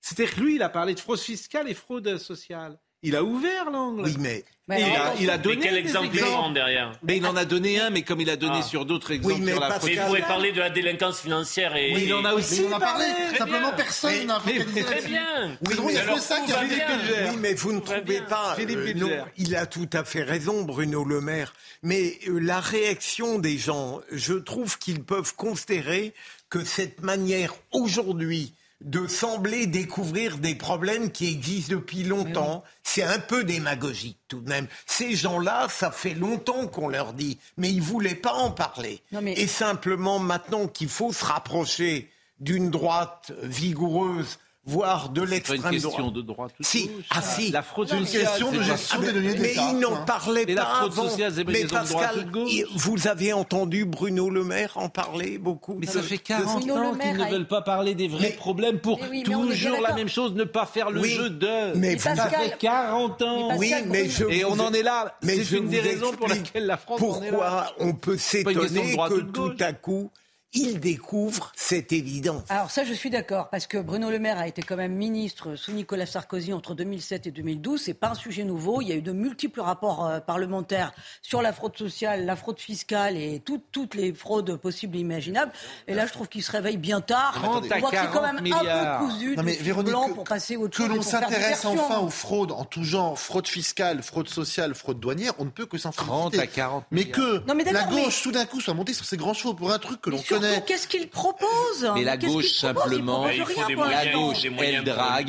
C'est-à-dire 0.00 0.34
que 0.34 0.40
lui, 0.40 0.54
il 0.54 0.62
a 0.62 0.70
parlé 0.70 0.94
de 0.94 1.00
fraude 1.00 1.18
fiscale 1.18 1.68
et 1.68 1.74
fraude 1.74 2.16
sociale. 2.16 2.78
Il 3.02 3.16
a 3.16 3.24
ouvert 3.24 3.70
l'angle. 3.70 4.02
Oui, 4.04 4.16
mais. 4.18 4.44
il, 4.68 4.74
a, 4.84 5.14
il 5.18 5.30
a 5.30 5.38
donné. 5.38 5.56
Mais 5.56 5.62
quel 5.62 5.76
exemple 5.78 6.08
il 6.12 6.20
prend 6.20 6.50
derrière 6.50 6.92
Mais 7.02 7.16
il 7.16 7.26
en 7.26 7.34
a 7.34 7.46
donné 7.46 7.80
un, 7.80 7.88
mais 7.88 8.02
comme 8.02 8.20
il 8.20 8.28
a 8.28 8.36
donné 8.36 8.58
Ah. 8.60 8.62
sur 8.62 8.84
d'autres 8.84 9.10
exemples 9.12 9.36
Oui, 9.36 9.40
mais 9.40 9.52
sur 9.52 9.60
la 9.60 9.68
Mais 9.82 9.94
vous 9.96 10.06
pouvez 10.06 10.20
parler 10.20 10.52
de 10.52 10.58
la 10.60 10.68
délinquance 10.68 11.20
financière 11.20 11.74
et. 11.76 11.94
Oui, 11.94 12.02
il 12.04 12.12
en 12.14 12.24
a 12.26 12.34
aussi 12.34 12.62
on 12.68 12.72
en 12.72 12.76
a 12.76 12.80
parlé. 12.80 13.06
parlé. 13.06 13.38
Simplement, 13.38 13.68
bien. 13.68 13.72
personne 13.72 14.26
n'a 14.26 14.38
focalisé 14.38 14.82
Très 14.82 15.00
bien. 15.02 15.58
Oui, 15.66 15.74
mais 15.78 15.92
il 15.92 15.94
y 15.94 15.98
a 15.98 16.02
alors, 16.02 16.18
ça 16.18 16.40
qui 16.40 16.52
tout 16.52 16.58
a. 16.58 17.30
Oui, 17.30 17.36
mais 17.38 17.54
vous 17.54 17.72
ne 17.72 17.80
trouvez 17.80 18.20
pas. 18.20 18.54
Philippe 18.56 18.78
euh, 18.78 18.94
non, 18.94 19.10
il 19.38 19.56
a 19.56 19.64
tout 19.64 19.88
à 19.94 20.04
fait 20.04 20.22
raison, 20.22 20.62
Bruno 20.64 21.02
Le 21.04 21.22
Maire. 21.22 21.54
Mais 21.82 22.18
euh, 22.28 22.38
la 22.38 22.60
réaction 22.60 23.38
des 23.38 23.56
gens, 23.56 24.00
je 24.12 24.34
trouve 24.34 24.78
qu'ils 24.78 25.02
peuvent 25.02 25.34
considérer 25.36 26.12
que 26.50 26.64
cette 26.64 27.00
manière 27.02 27.54
aujourd'hui 27.72 28.52
de 28.80 29.06
sembler 29.06 29.66
découvrir 29.66 30.38
des 30.38 30.54
problèmes 30.54 31.10
qui 31.12 31.28
existent 31.28 31.72
depuis 31.74 32.02
longtemps, 32.02 32.64
c'est 32.82 33.02
un 33.02 33.18
peu 33.18 33.44
démagogique 33.44 34.18
tout 34.28 34.40
de 34.40 34.48
même. 34.48 34.68
Ces 34.86 35.14
gens-là, 35.16 35.68
ça 35.68 35.90
fait 35.90 36.14
longtemps 36.14 36.66
qu'on 36.66 36.88
leur 36.88 37.12
dit, 37.12 37.38
mais 37.58 37.70
ils 37.70 37.82
voulaient 37.82 38.14
pas 38.14 38.32
en 38.32 38.50
parler. 38.50 39.02
Non, 39.12 39.20
mais- 39.20 39.34
Et 39.34 39.46
simplement 39.46 40.18
maintenant 40.18 40.66
qu'il 40.66 40.88
faut 40.88 41.12
se 41.12 41.24
rapprocher 41.24 42.10
d'une 42.40 42.70
droite 42.70 43.32
vigoureuse, 43.42 44.38
voire 44.66 45.08
de 45.08 45.20
C'est 45.20 45.20
pas 45.20 45.24
une 45.26 45.30
l'extrême 45.30 45.72
question 45.72 45.90
droite. 45.90 46.12
de 46.14 46.22
droite. 46.22 46.52
Si, 46.60 46.90
ah 47.10 47.22
si. 47.22 47.50
La 47.50 47.62
fraude 47.62 47.88
C'est 47.88 47.96
une 47.96 48.04
sociale. 48.06 48.26
question 48.26 48.52
de 48.52 48.58
c'est 48.58 48.64
gestion 48.64 49.00
des 49.00 49.12
deniers 49.12 49.34
mais 49.38 49.54
ils 49.54 49.78
n'en 49.78 50.04
parlaient 50.04 50.44
Mais 50.46 50.54
pas 50.54 50.60
la 50.62 50.66
fraude 50.66 50.92
avant. 50.92 51.08
sociale, 51.08 51.32
c'est 51.34 51.44
mais 51.44 51.60
une 51.62 51.66
droite 51.66 51.82
Pascal, 51.92 52.26
il- 52.46 52.66
vous 52.74 53.08
avez 53.08 53.32
entendu 53.32 53.84
Bruno 53.86 54.28
Le 54.28 54.44
Maire 54.44 54.72
en 54.76 54.88
parler 54.90 55.38
beaucoup 55.38 55.74
Mais 55.78 55.86
de- 55.86 55.90
ça 55.90 56.02
fait 56.02 56.16
de- 56.18 56.22
40 56.22 56.58
Bruno 56.60 56.74
Le 56.76 56.86
ans 56.88 56.94
qu'ils 56.94 57.16
ne 57.16 57.24
a- 57.24 57.30
veulent 57.30 57.46
pas 57.48 57.62
parler 57.62 57.94
des 57.94 58.08
vrais 58.08 58.28
Mais- 58.30 58.36
problèmes 58.36 58.78
pour 58.80 59.00
oui, 59.10 59.22
toujours 59.22 59.80
la 59.80 59.94
même 59.94 60.08
chose, 60.08 60.34
ne 60.34 60.44
pas 60.44 60.66
faire 60.66 60.90
le 60.90 61.00
Oui, 61.00 61.10
jeu 61.10 61.30
de. 61.30 61.76
mais 61.76 61.98
ça 61.98 62.14
vous- 62.14 62.20
fait 62.28 62.56
40 62.58 63.22
ans. 63.22 63.48
Mais 63.52 63.56
Oui, 63.58 63.70
Pascal, 63.70 63.88
mais 63.90 64.08
je 64.08 64.24
Et 64.24 64.44
on 64.44 64.58
en 64.60 64.72
est 64.72 64.82
là. 64.82 65.16
mais 65.22 65.36
C'est 65.42 65.56
une 65.56 65.68
des 65.68 65.80
raisons 65.80 66.12
pour 66.12 66.28
laquelle 66.28 66.66
la 66.66 66.76
France 66.76 67.00
en 67.02 67.22
est 67.22 67.30
là. 67.30 67.36
Pourquoi 67.38 67.66
on 67.80 67.92
peut 67.94 68.12
une 68.12 68.18
s'étonner 68.18 68.92
droite 68.92 69.10
que 69.12 69.20
tout 69.20 69.54
à 69.58 69.72
coup, 69.72 70.10
il 70.52 70.80
découvre 70.80 71.52
cette 71.54 71.92
évidence 71.92 72.42
Alors 72.48 72.70
ça, 72.72 72.84
je 72.84 72.92
suis 72.92 73.08
d'accord, 73.08 73.50
parce 73.50 73.66
que 73.68 73.78
Bruno 73.78 74.10
Le 74.10 74.18
Maire 74.18 74.38
a 74.38 74.48
été 74.48 74.62
quand 74.62 74.76
même 74.76 74.92
ministre 74.94 75.54
sous 75.54 75.70
Nicolas 75.70 76.06
Sarkozy 76.06 76.52
entre 76.52 76.74
2007 76.74 77.28
et 77.28 77.30
2012. 77.30 77.80
C'est 77.80 77.94
pas 77.94 78.08
un 78.10 78.14
sujet 78.14 78.42
nouveau. 78.42 78.80
Il 78.82 78.88
y 78.88 78.92
a 78.92 78.96
eu 78.96 79.02
de 79.02 79.12
multiples 79.12 79.60
rapports 79.60 80.04
euh, 80.06 80.18
parlementaires 80.18 80.92
sur 81.22 81.40
la 81.40 81.52
fraude 81.52 81.76
sociale, 81.78 82.26
la 82.26 82.34
fraude 82.34 82.58
fiscale 82.58 83.16
et 83.16 83.38
tout- 83.38 83.62
toutes 83.70 83.94
les 83.94 84.12
fraudes 84.12 84.56
possibles 84.56 84.96
et 84.96 85.00
imaginables. 85.00 85.52
Et 85.86 85.94
là, 85.94 86.06
je 86.06 86.12
trouve 86.12 86.28
qu'il 86.28 86.42
se 86.42 86.50
réveille 86.50 86.78
bien 86.78 87.00
tard. 87.00 87.32
30 87.34 87.70
à 87.70 87.76
On 87.76 87.78
voit 87.80 87.90
que 87.90 87.96
c'est 87.96 88.02
quand 88.06 88.12
40 88.20 88.34
même 88.34 88.42
milliards. 88.42 88.96
un 88.96 88.98
peu 88.98 89.04
cousu 89.12 89.36
Non, 89.36 89.42
mais 89.44 89.52
Véronique, 89.54 89.90
blanc 89.92 90.08
que- 90.08 90.14
pour 90.14 90.24
passer 90.24 90.56
au 90.56 90.68
Que 90.68 90.82
l'on 90.82 91.02
s'intéresse 91.02 91.64
enfin 91.64 91.98
aux 92.00 92.10
fraudes 92.10 92.50
en 92.52 92.64
tout 92.64 92.82
genre, 92.82 93.16
fraude 93.18 93.46
fiscale, 93.46 94.02
fraude 94.02 94.28
sociale, 94.28 94.74
fraude 94.74 94.98
douanière, 94.98 95.32
on 95.38 95.44
ne 95.44 95.50
peut 95.50 95.66
que 95.66 95.78
s'en 95.78 95.90
30 95.92 96.32
féliciter. 96.32 96.42
à 96.42 96.46
40 96.64 96.84
Mais 96.90 97.04
milliards. 97.04 97.16
que 97.16 97.46
Non, 97.46 97.54
mais 97.54 97.62
la 97.64 97.84
gauche, 97.84 98.16
mais- 98.18 98.22
tout 98.24 98.32
d'un 98.32 98.46
coup, 98.46 98.60
soit 98.60 98.74
montée 98.74 98.94
sur 98.94 99.04
ses 99.04 99.16
grands 99.16 99.34
chevaux 99.34 99.54
pour 99.54 99.70
un 99.72 99.78
truc 99.78 100.00
que 100.00 100.10
l'on 100.10 100.16
Mais 100.16 100.22
surtout, 100.48 100.64
qu'est-ce 100.66 100.88
qu'il 100.88 101.08
propose 101.08 101.90
Mais 101.94 102.04
la 102.04 102.16
gauche, 102.16 102.50
simplement, 102.52 103.22
propose 103.22 103.36
il 103.36 103.44
faut 103.44 103.46
rien 103.46 103.66
des 103.66 103.74
pour 103.74 103.84
moyens, 103.84 104.04
La 104.06 104.12
gauche, 104.12 104.42
des 104.42 104.50
moyens 104.50 104.76
elle 104.78 104.84
drague 104.84 105.28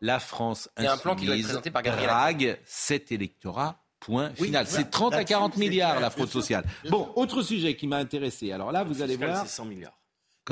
la- 0.00 0.20
France 0.20 0.68
Il 0.78 0.84
y 0.84 0.86
a 0.86 0.92
un 0.92 0.96
plan 0.96 1.14
qui 1.16 1.26
doit 1.26 1.34
être 1.34 1.40
insoumise 1.40 1.46
présenté 1.46 1.70
par 1.70 1.82
Gabriel 1.82 2.08
drague 2.08 2.58
cet 2.64 3.12
électorat. 3.12 3.76
Point 4.00 4.30
Oui, 4.38 4.46
final. 4.46 4.64
voilà. 4.64 4.84
C'est 4.84 4.90
30 4.90 5.12
à 5.12 5.16
Là-dessus, 5.18 5.28
40 5.34 5.52
c'est 5.54 5.60
milliards 5.60 5.90
clair, 5.90 6.00
la 6.00 6.10
fraude 6.10 6.30
sociale. 6.30 6.64
Bon, 6.88 7.10
autre 7.16 7.42
sujet 7.42 7.76
qui 7.76 7.86
m'a 7.86 7.98
intéressé. 7.98 8.50
Alors 8.50 8.72
là, 8.72 8.82
vous 8.82 9.02
allez 9.02 9.16
voir. 9.16 9.42
c'est 9.46 9.52
100 9.52 9.66
milliards. 9.66 9.92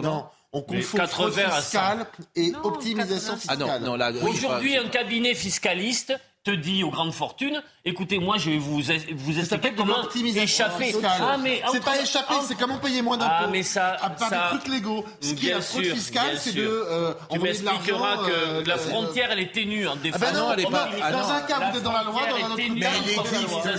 Non, 0.03 0.27
on 0.53 0.61
confond 0.63 1.07
fraude 1.07 1.33
fiscale 1.33 2.07
et 2.37 2.51
Non, 2.51 2.61
optimisation 2.65 3.33
quatre 3.33 3.45
Ah 3.49 3.55
fiscale. 3.57 3.83
non, 3.83 3.97
non, 3.97 4.27
Aujourd'hui, 4.29 4.77
un 4.77 4.89
cabinet 4.89 5.35
fiscaliste 5.35 6.13
te 6.49 6.57
dit 6.57 6.83
aux 6.83 6.91
grandes 6.91 7.13
fortunes, 7.13 7.63
écoutez, 7.85 8.19
moi, 8.19 8.39
je 8.39 8.51
vais 8.51 8.59
vous, 8.59 8.81
vous 8.81 9.39
expliquer 9.39 9.73
comment 9.77 10.09
échapper. 10.13 10.85
fiscale. 10.87 11.11
Ah, 11.21 11.37
mais 11.43 11.61
c'est 11.71 11.85
pas 11.85 12.01
échapper, 12.01 12.35
c'est 12.47 12.57
comment 12.57 12.79
payer 12.79 13.03
moins 13.03 13.17
d'impôts. 13.19 13.35
Ah, 13.45 13.49
mais 13.51 13.63
ça- 13.63 13.97
À 14.01 14.11
part 14.11 14.29
ça- 14.31 14.51
des 14.53 14.59
trucs 14.59 14.73
légaux. 14.73 15.05
Ce 15.21 15.35
qui 15.35 15.49
est 15.49 15.55
la 15.55 15.61
fraude 15.61 15.85
fiscale, 15.85 16.39
c'est 16.39 16.55
de 16.55 16.67
euh, 16.67 17.13
Tu 17.31 17.39
m'expliqueras 17.39 18.17
que 18.27 18.31
euh, 18.33 18.65
la 18.65 18.75
euh, 18.75 18.79
frontière, 18.79 19.29
elle 19.33 19.41
est 19.41 19.53
ténue 19.53 19.87
en 19.87 19.93
Ah 19.93 19.97
défense. 20.03 20.21
ben 20.21 20.33
non, 20.33 20.53
elle 20.53 20.61
est 20.61 20.71
pas- 20.71 20.89
ah 21.03 21.13
dans 21.13 21.31
un 21.31 21.41
cas, 21.43 21.71
vous 21.71 21.77
êtes 21.79 21.83
dans 21.85 21.93
la 21.93 22.03
loi, 22.05 22.21
dans 22.31 22.37
un 22.37 22.39
est 22.39 22.43
autre, 22.43 22.45
entre 23.21 23.67
elle 23.69 23.79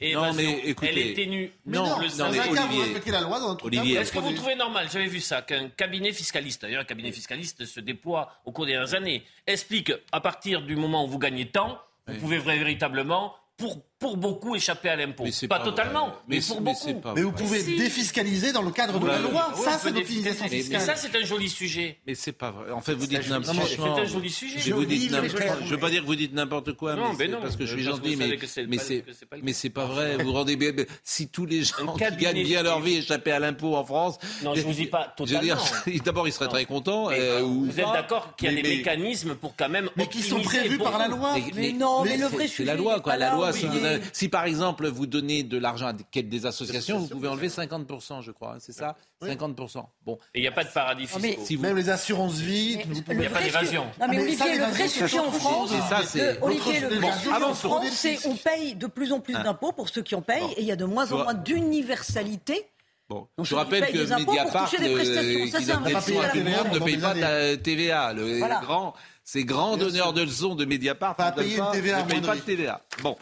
et 0.00 0.14
Non, 0.14 0.32
mais 0.32 0.60
écoutez. 0.64 0.90
Elle 0.90 0.98
est 0.98 1.14
ténue. 1.14 1.52
Non, 1.66 1.84
dans 1.84 2.30
mais 2.30 2.38
un 2.38 2.54
cas, 2.54 2.66
vous 2.70 2.80
respectez 2.80 3.10
la 3.10 3.20
loi, 3.20 3.40
dans 3.40 3.48
un 3.48 3.52
autre 3.52 3.66
Olivier, 3.66 3.94
cas, 3.96 4.00
Est-ce 4.00 4.12
que 4.12 4.18
vous 4.18 4.32
trouvez 4.32 4.54
normal, 4.54 4.88
j'avais 4.92 5.06
vu 5.06 5.20
ça, 5.20 5.42
qu'un 5.42 5.68
cabinet 5.68 6.12
fiscaliste, 6.12 6.62
d'ailleurs 6.62 6.82
un 6.82 6.84
cabinet 6.84 7.12
fiscaliste 7.12 7.64
se 7.66 7.80
déploie 7.80 8.30
au 8.44 8.52
cours 8.52 8.66
des 8.66 8.72
dernières 8.72 8.94
années, 8.94 9.24
explique 9.46 9.92
à 10.12 10.20
partir 10.20 10.62
du 10.62 10.76
moment 10.76 11.04
où 11.04 11.08
vous 11.08 11.18
gagnez 11.30 11.50
tant, 11.50 11.80
vous 12.06 12.14
Oui. 12.14 12.20
pouvez 12.20 12.38
véritablement, 12.38 13.34
pour, 13.56 13.82
pour 13.98 14.16
beaucoup, 14.18 14.54
échapper 14.54 14.90
à 14.90 14.96
l'impôt. 14.96 15.24
Mais 15.24 15.32
c'est 15.32 15.48
Pas, 15.48 15.58
pas 15.58 15.64
totalement, 15.64 16.08
mais, 16.28 16.36
Mais 16.36 16.42
pour 16.42 16.44
c'est- 16.46 16.54
mais 16.60 16.72
beaucoup. 16.72 17.02
c'est 17.04 17.14
Mais 17.14 17.22
vous 17.22 17.32
pouvez 17.32 17.60
Si. 17.60 17.76
défiscaliser 17.76 18.52
dans 18.52 18.60
le 18.62 18.70
cadre 18.70 18.98
de 19.00 19.06
la 19.06 19.14
Ouais, 19.22 19.30
loi. 19.30 19.52
Ça, 19.56 19.78
c'est 19.82 19.90
l'optimisation 19.90 20.46
fiscale. 20.48 20.80
Mais 20.80 20.84
ça, 20.86 20.96
c'est 20.96 21.16
un 21.16 21.22
joli 21.24 21.48
sujet. 21.48 21.98
Mais 22.06 22.14
c'est 22.14 22.32
pas 22.32 22.50
vrai. 22.50 22.70
En 22.72 22.80
fait, 22.82 22.92
vous 22.94 23.06
dites 23.06 23.28
n'importe 23.28 23.56
quoi. 23.56 23.94
C'est 23.94 24.00
un 24.02 24.04
joli 24.04 24.30
sujet. 24.30 24.58
Je. 24.58 24.64
Je 24.70 25.70
veux 25.74 25.78
pas 25.78 25.90
dire 25.90 26.02
que 26.02 26.06
vous 26.06 26.14
dites 26.16 26.34
n'importe 26.34 26.72
quoi, 26.74 26.94
Non, 26.94 27.02
mais 27.02 27.08
mais 27.10 27.24
c'est 27.26 27.28
non, 27.32 27.40
parce 27.40 27.56
que 27.56 27.64
je 27.66 27.74
suis 27.74 27.82
gentil, 27.82 28.16
mais, 28.16 28.28
c'est 28.46 28.66
pas- 28.66 28.76
c'est, 28.78 29.04
c'est 29.52 29.52
c'est 29.54 29.74
vrai. 29.78 30.16
Vous 30.18 30.32
rendez 30.32 30.56
bien. 30.56 30.72
Si 31.02 31.28
tous 31.28 31.46
les 31.46 31.62
gens 31.62 31.94
qui 31.94 32.16
gagnent 32.16 32.42
bien 32.44 32.62
leur 32.62 32.80
vie 32.80 32.96
échappaient 32.96 33.32
à 33.32 33.38
l'impôt 33.38 33.76
en 33.76 33.84
France. 33.84 34.18
Non, 34.42 34.54
je 34.54 34.60
vous 34.62 34.72
dis 34.72 34.86
pas 34.86 35.12
totalement. 35.16 35.54
d'abord, 36.04 36.28
ils 36.28 36.32
seraient 36.32 36.48
très 36.48 36.64
contents. 36.64 37.10
Euh, 37.10 37.40
ou 37.42 37.64
vous 37.64 37.80
êtes 37.80 37.92
d'accord 37.92 38.34
qu'il 38.36 38.52
y 38.52 38.58
a 38.58 38.62
des 38.62 38.76
mécanismes 38.76 39.34
pour 39.34 39.54
quand 39.56 39.68
même 39.68 39.88
Mais 39.96 40.06
qui 40.08 40.22
sont 40.22 40.40
prévus 40.40 40.78
par 40.78 40.98
la 40.98 41.08
loi. 41.08 41.34
Mais 41.54 41.72
non, 41.72 42.04
mais 42.04 42.16
le 42.16 42.24
c'est- 42.24 42.28
vrai 42.34 42.42
c'est 42.46 42.48
sujet, 42.54 42.64
la 42.64 42.74
il 42.74 42.78
loi, 42.78 43.00
quoi. 43.00 43.16
La 43.16 43.32
loi, 43.32 43.52
si, 43.52 43.64
Olivier. 43.64 43.80
vous 43.80 43.85
avez- 43.86 44.02
si 44.12 44.28
par 44.28 44.44
exemple 44.44 44.86
vous 44.88 45.06
donnez 45.06 45.42
de 45.42 45.58
l'argent 45.58 45.86
à 45.88 45.92
des- 45.92 46.22
des 46.22 46.46
associations, 46.46 46.98
vous 46.98 47.08
pouvez 47.08 47.28
enlever 47.28 47.48
50%, 47.48 48.20
je 48.22 48.30
crois. 48.32 48.54
hein, 48.54 48.58
C'est 48.58 48.72
ça? 48.72 48.96
50%. 49.22 49.88
Bon. 50.04 50.18
Et 50.34 50.40
il 50.40 50.42
n'y 50.42 50.48
a 50.48 50.52
pas 50.52 50.64
de 50.64 50.68
paradis 50.70 51.08
mais- 51.20 51.28
fiscaux. 51.30 51.44
Si 51.46 51.56
vous... 51.56 51.62
Même 51.62 51.76
les 51.76 51.88
assurances 51.88 52.34
vie, 52.38 52.76
Mais 52.76 52.84
vous 52.84 52.94
le 52.94 53.00
pouvez- 53.02 53.16
Il 53.16 53.22
y 53.22 53.26
a 53.26 53.30
pas 53.30 53.42
d'évasion. 53.42 53.82
Non 53.84 53.90
mais 53.90 53.96
Ah, 54.00 54.06
mais 54.08 54.18
Olivier, 54.22 54.36
ça, 54.36 54.54
le 54.54 54.72
vrai 54.72 54.88
sujet 54.88 55.18
en 55.18 55.32
France, 55.32 55.70
le- 55.72 56.44
Olivier, 56.44 56.80
le 56.80 56.88
L'autre- 56.88 57.00
vrai 57.00 57.12
sujet 57.18 57.30
en. 57.44 57.54
France, 57.54 57.86
c'est 57.92 58.26
on 58.26 58.36
paye 58.36 58.74
de 58.74 58.86
plus 58.86 59.12
en 59.12 59.20
plus 59.20 59.34
Ah. 59.36 59.42
d'impôts 59.42 59.72
pour 59.72 59.88
ceux 59.88 60.02
qui 60.02 60.14
en 60.14 60.22
payent 60.22 60.52
et 60.56 60.60
il 60.60 60.66
y 60.66 60.72
a 60.72 60.76
de 60.76 60.84
moins 60.84 61.10
en 61.12 61.18
moins 61.24 61.34
d'universalité. 61.34 62.66
Bon, 63.08 63.28
Donc, 63.38 63.46
je 63.46 63.54
rappelle 63.54 63.86
que 63.86 63.98
Mediapart, 63.98 64.68
toucher 64.68 64.82
des 64.82 64.92
prestations. 64.92 65.40
euh, 65.40 65.46
Ça, 65.46 65.58
qui 65.58 65.64
c'est 65.64 65.70
un 65.70 65.74
donne 65.76 65.82
vrai 65.84 65.94
des 66.32 66.42
ne 66.74 66.78
paye 66.84 66.96
pas 66.98 67.14
ta 67.14 67.56
TVA. 67.56 68.12
Le 68.12 68.38
Voilà. 68.38 68.60
grand, 68.60 68.94
ces 69.28 69.44
grands 69.44 69.76
Bien 69.76 69.86
donneurs 69.86 70.04
sûr. 70.06 70.12
de 70.14 70.22
leçons 70.22 70.54
de 70.54 70.64
Mediapart 70.64 71.16
donnent 71.16 71.34
payer 71.34 71.58
une 71.58 71.70
TVA 71.72 72.02
ne 72.04 72.08
payent 72.08 72.20
pas 72.22 72.36
de. 72.36 72.40
TVA. 72.40 72.80
Bon, 73.02 73.18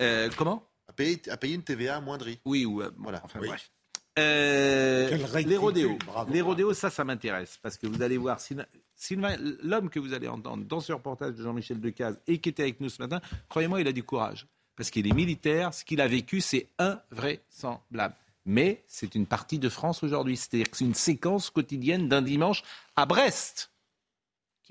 Euh, 0.00 0.30
comment? 0.36 0.66
À 0.88 0.92
payer, 0.92 1.20
à 1.28 1.36
payer 1.36 1.56
une 1.56 1.62
TVA 1.64 1.96
amoindrie. 1.96 2.38
Oui, 2.44 2.64
ou 2.64 2.80
euh, 2.80 2.90
Voilà. 2.98 3.20
enfin, 3.24 3.40
Oui. 3.40 3.48
bref. 3.48 3.70
Euh, 4.18 5.10
les 5.44 5.56
rodéos. 5.56 5.98
bravo. 6.06 6.32
Les 6.32 6.40
rodéos, 6.42 6.74
ça, 6.74 6.90
ça 6.90 7.02
m'intéresse. 7.02 7.58
Parce 7.62 7.76
que 7.76 7.86
vous 7.86 8.02
allez 8.02 8.18
voir, 8.18 8.38
Sylvain, 8.94 9.36
l'homme 9.62 9.90
que 9.90 9.98
vous 9.98 10.12
allez 10.12 10.28
entendre 10.28 10.64
dans 10.64 10.80
ce 10.80 10.92
reportage 10.92 11.34
de 11.34 11.42
Jean-Michel 11.42 11.80
Decaze 11.80 12.18
et 12.28 12.38
qui 12.38 12.50
était 12.50 12.62
avec 12.62 12.80
nous 12.80 12.88
ce 12.90 13.02
matin, 13.02 13.20
croyez-moi, 13.48 13.80
il 13.80 13.88
a 13.88 13.92
du 13.92 14.04
courage. 14.04 14.46
Parce 14.76 14.90
qu'il 14.90 15.06
est 15.08 15.12
militaire, 15.14 15.74
ce 15.74 15.84
qu'il 15.84 16.00
a 16.00 16.06
vécu, 16.08 16.40
c'est 16.40 16.68
invraisemblable. 16.78 18.14
Mais 18.44 18.82
c'est 18.86 19.14
une 19.14 19.26
partie 19.26 19.58
de 19.58 19.68
France 19.68 20.02
aujourd'hui. 20.02 20.36
C'est-à-dire 20.36 20.70
que 20.70 20.76
c'est 20.76 20.84
une 20.84 20.94
séquence 20.94 21.50
quotidienne 21.50 22.08
d'un 22.08 22.22
dimanche 22.22 22.62
à 22.96 23.06
Brest, 23.06 23.70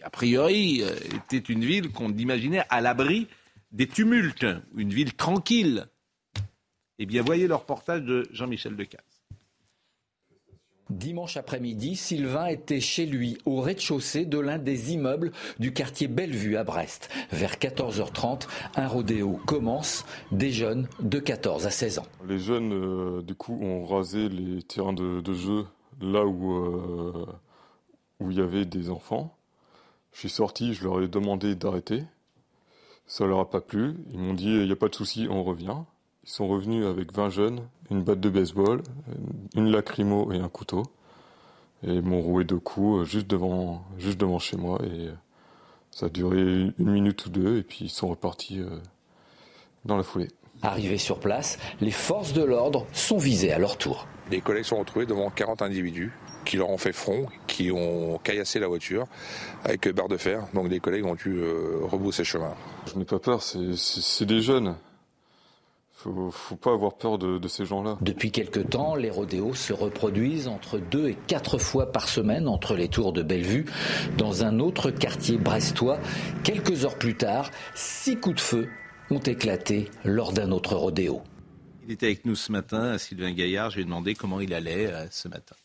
qui 0.01 0.05
a 0.05 0.09
priori 0.09 0.81
euh, 0.81 0.95
était 1.15 1.51
une 1.51 1.63
ville 1.63 1.91
qu'on 1.91 2.11
imaginait 2.13 2.63
à 2.69 2.81
l'abri 2.81 3.27
des 3.71 3.87
tumultes, 3.87 4.45
une 4.75 4.89
ville 4.89 5.13
tranquille. 5.13 5.87
Eh 6.99 7.05
bien, 7.05 7.21
voyez 7.21 7.47
le 7.47 7.55
reportage 7.55 8.01
de 8.01 8.27
Jean-Michel 8.31 8.75
Decaze. 8.75 8.99
Dimanche 10.89 11.37
après-midi, 11.37 11.95
Sylvain 11.95 12.47
était 12.47 12.81
chez 12.81 13.05
lui, 13.05 13.37
au 13.45 13.61
rez-de-chaussée 13.61 14.25
de 14.25 14.37
l'un 14.37 14.57
des 14.57 14.91
immeubles 14.91 15.31
du 15.57 15.73
quartier 15.73 16.09
Bellevue 16.09 16.57
à 16.57 16.65
Brest. 16.65 17.09
Vers 17.31 17.55
14h30, 17.55 18.47
un 18.75 18.87
rodéo 18.87 19.39
commence. 19.45 20.05
Des 20.33 20.51
jeunes 20.51 20.89
de 20.99 21.19
14 21.19 21.65
à 21.65 21.69
16 21.69 21.99
ans. 21.99 22.07
Les 22.27 22.39
jeunes, 22.39 22.73
euh, 22.73 23.21
du 23.21 23.35
coup, 23.35 23.57
ont 23.61 23.85
rasé 23.85 24.27
les 24.27 24.61
terrains 24.63 24.93
de, 24.93 25.21
de 25.21 25.33
jeu 25.33 25.65
là 26.01 26.25
où 26.25 26.51
euh, 26.51 27.25
où 28.21 28.31
il 28.31 28.37
y 28.37 28.41
avait 28.41 28.65
des 28.65 28.89
enfants. 28.89 29.35
Je 30.13 30.19
suis 30.19 30.29
sorti, 30.29 30.73
je 30.73 30.83
leur 30.83 31.01
ai 31.01 31.07
demandé 31.07 31.55
d'arrêter. 31.55 32.03
Ça 33.07 33.25
leur 33.25 33.39
a 33.39 33.49
pas 33.49 33.61
plu. 33.61 33.95
Ils 34.11 34.19
m'ont 34.19 34.33
dit 34.33 34.49
il 34.49 34.65
n'y 34.65 34.71
a 34.71 34.75
pas 34.75 34.89
de 34.89 34.95
souci, 34.95 35.27
on 35.29 35.43
revient. 35.43 35.77
Ils 36.23 36.29
sont 36.29 36.47
revenus 36.47 36.85
avec 36.85 37.13
20 37.13 37.29
jeunes, 37.29 37.67
une 37.89 38.03
batte 38.03 38.19
de 38.19 38.29
baseball, 38.29 38.83
une 39.55 39.71
lacrymo 39.71 40.31
et 40.31 40.37
un 40.37 40.49
couteau. 40.49 40.83
Et 41.83 41.93
ils 41.95 42.03
m'ont 42.03 42.21
roué 42.21 42.43
deux 42.43 42.59
coups 42.59 43.09
juste 43.09 43.27
devant, 43.27 43.83
juste 43.97 44.19
devant 44.19 44.37
chez 44.37 44.55
moi. 44.55 44.79
Et 44.83 45.09
ça 45.89 46.05
a 46.05 46.09
duré 46.09 46.39
une 46.77 46.91
minute 46.91 47.25
ou 47.25 47.29
deux. 47.29 47.57
Et 47.57 47.63
puis 47.63 47.85
ils 47.85 47.89
sont 47.89 48.07
repartis 48.07 48.61
dans 49.85 49.97
la 49.97 50.03
foulée. 50.03 50.27
Arrivés 50.61 50.99
sur 50.99 51.19
place, 51.19 51.57
les 51.79 51.89
forces 51.89 52.33
de 52.33 52.43
l'ordre 52.43 52.85
sont 52.93 53.17
visées 53.17 53.51
à 53.51 53.57
leur 53.57 53.77
tour. 53.77 54.07
Les 54.29 54.41
collègues 54.41 54.65
sont 54.65 54.77
retrouvés 54.77 55.07
devant 55.07 55.31
40 55.31 55.63
individus 55.63 56.13
qui 56.45 56.57
leur 56.57 56.69
ont 56.69 56.77
fait 56.77 56.93
front, 56.93 57.27
qui 57.47 57.71
ont 57.71 58.17
caillassé 58.23 58.59
la 58.59 58.67
voiture 58.67 59.05
avec 59.63 59.87
barre 59.93 60.07
de 60.07 60.17
fer. 60.17 60.47
Donc 60.53 60.69
les 60.69 60.79
collègues 60.79 61.05
ont 61.05 61.15
dû 61.15 61.37
euh, 61.37 61.79
rebousser 61.83 62.23
chemin. 62.23 62.55
Je 62.87 62.97
n'ai 62.97 63.05
pas 63.05 63.19
peur, 63.19 63.41
c'est 63.41 64.25
des 64.25 64.41
jeunes. 64.41 64.75
Faut, 65.93 66.31
faut 66.31 66.55
pas 66.55 66.73
avoir 66.73 66.95
peur 66.95 67.19
de, 67.19 67.37
de 67.37 67.47
ces 67.47 67.63
gens-là. 67.63 67.99
Depuis 68.01 68.31
quelque 68.31 68.59
temps, 68.59 68.95
les 68.95 69.11
rodéos 69.11 69.53
se 69.53 69.71
reproduisent 69.71 70.47
entre 70.47 70.79
deux 70.79 71.09
et 71.09 71.17
quatre 71.27 71.59
fois 71.59 71.91
par 71.91 72.09
semaine 72.09 72.47
entre 72.47 72.73
les 72.73 72.87
tours 72.87 73.13
de 73.13 73.21
Bellevue, 73.21 73.65
dans 74.17 74.43
un 74.43 74.59
autre 74.59 74.89
quartier 74.89 75.37
brestois. 75.37 75.99
Quelques 76.43 76.85
heures 76.85 76.97
plus 76.97 77.15
tard, 77.15 77.51
six 77.75 78.17
coups 78.17 78.37
de 78.37 78.41
feu 78.41 78.69
ont 79.11 79.19
éclaté 79.19 79.91
lors 80.03 80.33
d'un 80.33 80.51
autre 80.51 80.75
rodéo. 80.75 81.21
Il 81.85 81.91
était 81.91 82.07
avec 82.07 82.25
nous 82.25 82.35
ce 82.35 82.51
matin, 82.51 82.97
Sylvain 82.97 83.31
Gaillard. 83.31 83.69
Je 83.69 83.75
lui 83.75 83.81
ai 83.83 83.85
demandé 83.85 84.15
comment 84.15 84.39
il 84.39 84.55
allait 84.55 84.87
euh, 84.87 85.05
ce 85.11 85.27
matin. 85.27 85.55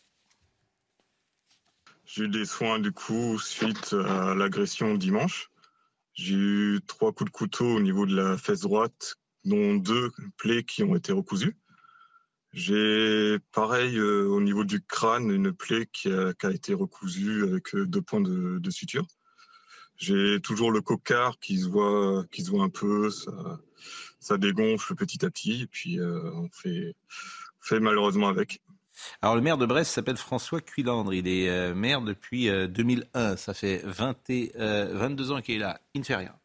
J'ai 2.07 2.23
eu 2.23 2.29
des 2.29 2.45
soins 2.45 2.79
du 2.79 2.93
coup 2.93 3.37
suite 3.37 3.93
à 3.93 4.33
l'agression 4.33 4.95
dimanche. 4.95 5.51
J'ai 6.13 6.35
eu 6.35 6.79
trois 6.87 7.11
coups 7.11 7.29
de 7.29 7.35
couteau 7.35 7.65
au 7.65 7.79
niveau 7.81 8.05
de 8.05 8.15
la 8.15 8.37
fesse 8.37 8.61
droite, 8.61 9.17
dont 9.43 9.75
deux 9.75 10.11
plaies 10.37 10.63
qui 10.63 10.83
ont 10.83 10.95
été 10.95 11.11
recousues. 11.11 11.57
J'ai 12.53 13.37
pareil 13.51 13.97
euh, 13.97 14.25
au 14.29 14.39
niveau 14.39 14.63
du 14.63 14.81
crâne 14.81 15.29
une 15.29 15.51
plaie 15.51 15.85
qui 15.91 16.09
a, 16.09 16.33
été 16.49 16.73
recousue 16.73 17.43
avec 17.43 17.75
euh, 17.75 17.85
deux 17.85 18.01
points 18.01 18.21
de, 18.21 18.69
suture. 18.71 19.05
J'ai 19.97 20.39
toujours 20.39 20.71
le 20.71 20.79
cocard 20.79 21.37
qui 21.39 21.59
se 21.59 21.67
voit, 21.67 22.25
qui 22.31 22.41
se 22.41 22.51
voit 22.51 22.63
un 22.63 22.69
peu, 22.69 23.09
ça, 24.21 24.37
dégonfle 24.37 24.95
petit 24.95 25.25
à 25.25 25.29
petit, 25.29 25.63
et 25.63 25.67
puis 25.67 25.99
euh, 25.99 26.31
on 26.35 26.49
fait, 26.53 26.95
fait 27.59 27.81
malheureusement 27.81 28.29
avec. 28.29 28.61
Alors 29.21 29.35
le 29.35 29.41
maire 29.41 29.57
de 29.57 29.65
Brest 29.65 29.91
s'appelle 29.91 30.17
François 30.17 30.61
Cuilandre. 30.61 31.13
Il 31.13 31.27
est 31.27 31.49
euh, 31.49 31.73
maire 31.73 32.01
depuis 32.01 32.49
2001. 32.49 33.19
Euh, 33.19 33.37
Ça 33.37 33.53
fait 33.53 33.81
20 33.85 34.15
22 34.55 35.31
ans 35.31 35.41
qu'il 35.41 35.55
est 35.55 35.59
là. 35.59 35.79
Il 35.93 36.01
ne 36.01 36.05
fait 36.05 36.15
rien. 36.15 36.35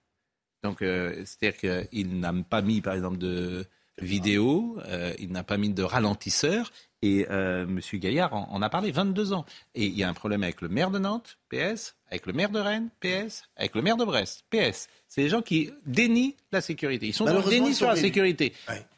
Donc 0.62 0.78
c'est-à-dire 0.78 1.56
qu'il 1.56 2.20
n'a 2.20 2.32
pas 2.48 2.62
mis 2.62 2.80
par 2.80 2.94
exemple 2.94 3.18
de 3.18 3.66
vidéo, 3.98 4.78
il 5.18 5.32
n'a 5.32 5.42
pas 5.42 5.56
mis 5.56 5.70
de 5.70 5.82
ralentisseur. 5.82 6.70
Et 7.04 7.26
M. 7.28 7.80
Gaillard 7.94 8.32
en, 8.32 8.62
a 8.62 8.70
parlé, 8.70 8.92
22 8.92 9.32
ans. 9.32 9.44
Et 9.74 9.86
il 9.86 9.98
y 9.98 10.04
a 10.04 10.08
un 10.08 10.14
problème 10.14 10.44
avec 10.44 10.60
le 10.60 10.68
maire 10.68 10.92
de 10.92 11.00
Nantes, 11.00 11.38
PS, 11.48 11.96
avec 12.10 12.26
le 12.26 12.32
maire 12.32 12.50
de 12.50 12.60
Rennes, 12.60 12.90
PS, 13.00 13.42
avec 13.56 13.74
le 13.74 13.82
maire 13.82 13.96
de 13.96 14.04
Brest, 14.04 14.44
PS. 14.50 14.88
C'est 15.08 15.22
des 15.22 15.28
gens 15.28 15.42
qui 15.42 15.72
dénient 15.84 16.36
la 16.52 16.60
sécurité. 16.60 17.08
Ils 17.08 17.12
sont 17.12 17.24
dans 17.24 17.42
le 17.42 17.50
déni 17.50 17.74
sur 17.74 17.88
la 17.88 17.96
sécurité. 17.96 18.52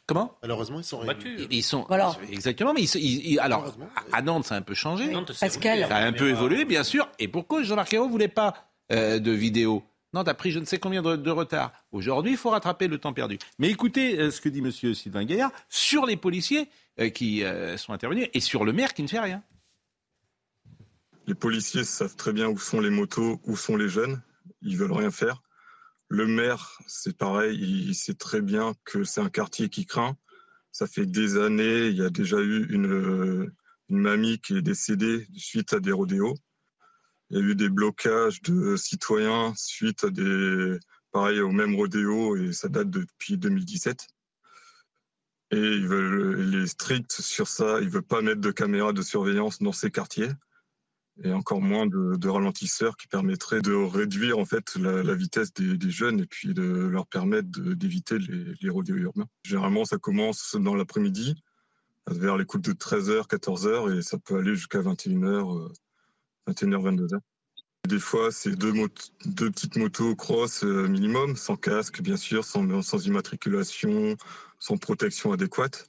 Comment? 0.07 0.37
Malheureusement, 0.43 0.79
ils 0.79 0.83
sont 0.83 1.03
battus. 1.03 1.47
Ils 1.49 1.63
sont 1.63 1.85
voilà. 1.87 2.15
exactement, 2.31 2.73
mais 2.73 2.83
ils, 2.83 3.39
alors 3.39 3.75
à 4.11 4.21
Nantes, 4.21 4.45
ça 4.45 4.55
a 4.55 4.57
un 4.59 4.61
peu 4.61 4.75
changé. 4.75 5.11
Pascal, 5.39 5.87
ça 5.87 5.95
a 5.95 6.05
un 6.05 6.13
peu 6.13 6.29
évolué, 6.29 6.65
bien 6.65 6.83
sûr. 6.83 7.09
Et 7.17 7.27
pourquoi 7.27 7.63
Jean-Marc 7.63 7.93
Ayrault 7.93 8.09
voulait 8.09 8.27
pas 8.27 8.69
euh, 8.91 9.17
de 9.17 9.31
vidéo 9.31 9.83
Nantes 10.13 10.27
a 10.27 10.35
pris 10.35 10.51
je 10.51 10.59
ne 10.59 10.65
sais 10.65 10.77
combien 10.77 11.01
de, 11.01 11.29
retard. 11.31 11.73
Aujourd'hui, 11.91 12.31
il 12.31 12.37
faut 12.37 12.51
rattraper 12.51 12.87
le 12.87 12.99
temps 12.99 13.13
perdu. 13.13 13.39
Mais 13.57 13.69
écoutez 13.69 14.19
euh, 14.19 14.31
ce 14.31 14.41
que 14.41 14.47
dit 14.47 14.61
Monsieur 14.61 14.93
Sylvain 14.93 15.25
Gaillard 15.25 15.51
sur 15.69 16.05
les 16.05 16.17
policiers 16.17 16.69
euh, 16.99 17.09
qui 17.09 17.43
sont 17.77 17.91
intervenus 17.91 18.29
et 18.33 18.39
sur 18.39 18.63
le 18.63 18.73
maire 18.73 18.93
qui 18.93 19.01
ne 19.01 19.07
fait 19.07 19.19
rien. 19.19 19.41
Les 21.25 21.33
policiers 21.33 21.83
savent 21.83 22.15
très 22.15 22.31
bien 22.31 22.47
où 22.47 22.59
sont 22.59 22.79
les 22.79 22.91
motos, 22.91 23.41
où 23.45 23.57
sont 23.57 23.75
les 23.75 23.89
jeunes. 23.89 24.21
Ils 24.61 24.77
veulent 24.77 24.93
rien 24.93 25.09
faire. 25.09 25.41
Le 26.09 26.27
maire, 26.27 26.79
c'est 26.87 27.17
pareil, 27.17 27.57
il 27.59 27.95
sait 27.95 28.13
très 28.13 28.41
bien 28.41 28.73
que 28.83 29.03
c'est 29.03 29.21
un 29.21 29.29
quartier 29.29 29.69
qui 29.69 29.85
craint. 29.85 30.15
Ça 30.71 30.87
fait 30.87 31.05
des 31.05 31.37
années, 31.37 31.87
il 31.87 31.97
y 31.97 32.03
a 32.03 32.09
déjà 32.09 32.39
eu 32.39 32.67
une, 32.69 33.51
mamie 33.89 34.39
qui 34.39 34.57
est 34.57 34.61
décédée 34.61 35.27
suite 35.35 35.73
à 35.73 35.79
des 35.79 35.91
rodéos. 35.91 36.35
Il 37.29 37.37
y 37.37 37.41
a 37.41 37.43
eu 37.43 37.55
des 37.55 37.69
blocages 37.69 38.41
de 38.41 38.75
citoyens 38.75 39.53
suite 39.55 40.03
à 40.03 40.09
des, 40.09 40.77
pareil, 41.11 41.39
au 41.39 41.51
même 41.51 41.75
rodéo 41.75 42.35
et 42.35 42.53
ça 42.53 42.67
date 42.67 42.89
depuis 42.89 43.37
2017. 43.37 44.07
Et 45.51 45.57
ils 45.57 45.87
veulent, 45.87 46.49
les 46.49 46.67
stricts 46.67 47.13
sur 47.13 47.47
ça, 47.47 47.79
ils 47.81 47.89
veulent 47.89 48.03
pas 48.03 48.21
mettre 48.21 48.41
de 48.41 48.51
caméras 48.51 48.93
de 48.93 49.01
surveillance 49.01 49.59
dans 49.59 49.71
ces 49.71 49.91
quartiers 49.91 50.29
et 51.23 51.31
encore 51.31 51.61
moins 51.61 51.87
de, 51.87 52.27
ralentisseurs 52.27 52.97
qui 52.97 53.07
permettraient 53.07 53.61
de 53.61 53.73
réduire 53.73 54.37
en 54.37 54.45
fait 54.45 54.75
la, 54.75 55.15
vitesse 55.15 55.53
des, 55.53 55.89
jeunes 55.89 56.19
et 56.21 56.25
puis 56.25 56.53
de 56.53 56.63
leur 56.63 57.07
permettre 57.07 57.47
d'éviter 57.49 58.19
les, 58.19 58.53
les 58.61 58.69
urbains. 58.69 59.27
Généralement, 59.43 59.85
ça 59.85 59.97
commence 59.97 60.55
dans 60.59 60.75
l'après-midi, 60.75 61.35
vers 62.07 62.37
les 62.37 62.45
coups 62.45 62.63
de 62.63 62.73
13h, 62.73 63.27
14h, 63.27 63.97
et 63.97 64.01
ça 64.01 64.17
peut 64.17 64.37
aller 64.37 64.55
jusqu'à 64.55 64.79
21h, 64.79 65.71
21h, 66.47 66.95
22h. 66.95 67.19
Des 67.87 67.99
fois, 67.99 68.31
c'est 68.31 68.55
deux, 68.55 68.73
deux, 69.25 69.51
petites 69.51 69.75
motos 69.75 70.15
cross 70.15 70.63
euh, 70.63 70.87
minimum, 70.87 71.35
sans 71.35 71.55
casque, 71.55 72.01
bien 72.01 72.17
sûr, 72.17 72.43
sans, 72.43 72.81
sans 72.81 73.05
immatriculation, 73.05 74.17
sans 74.59 74.77
protection 74.77 75.31
adéquate. 75.31 75.87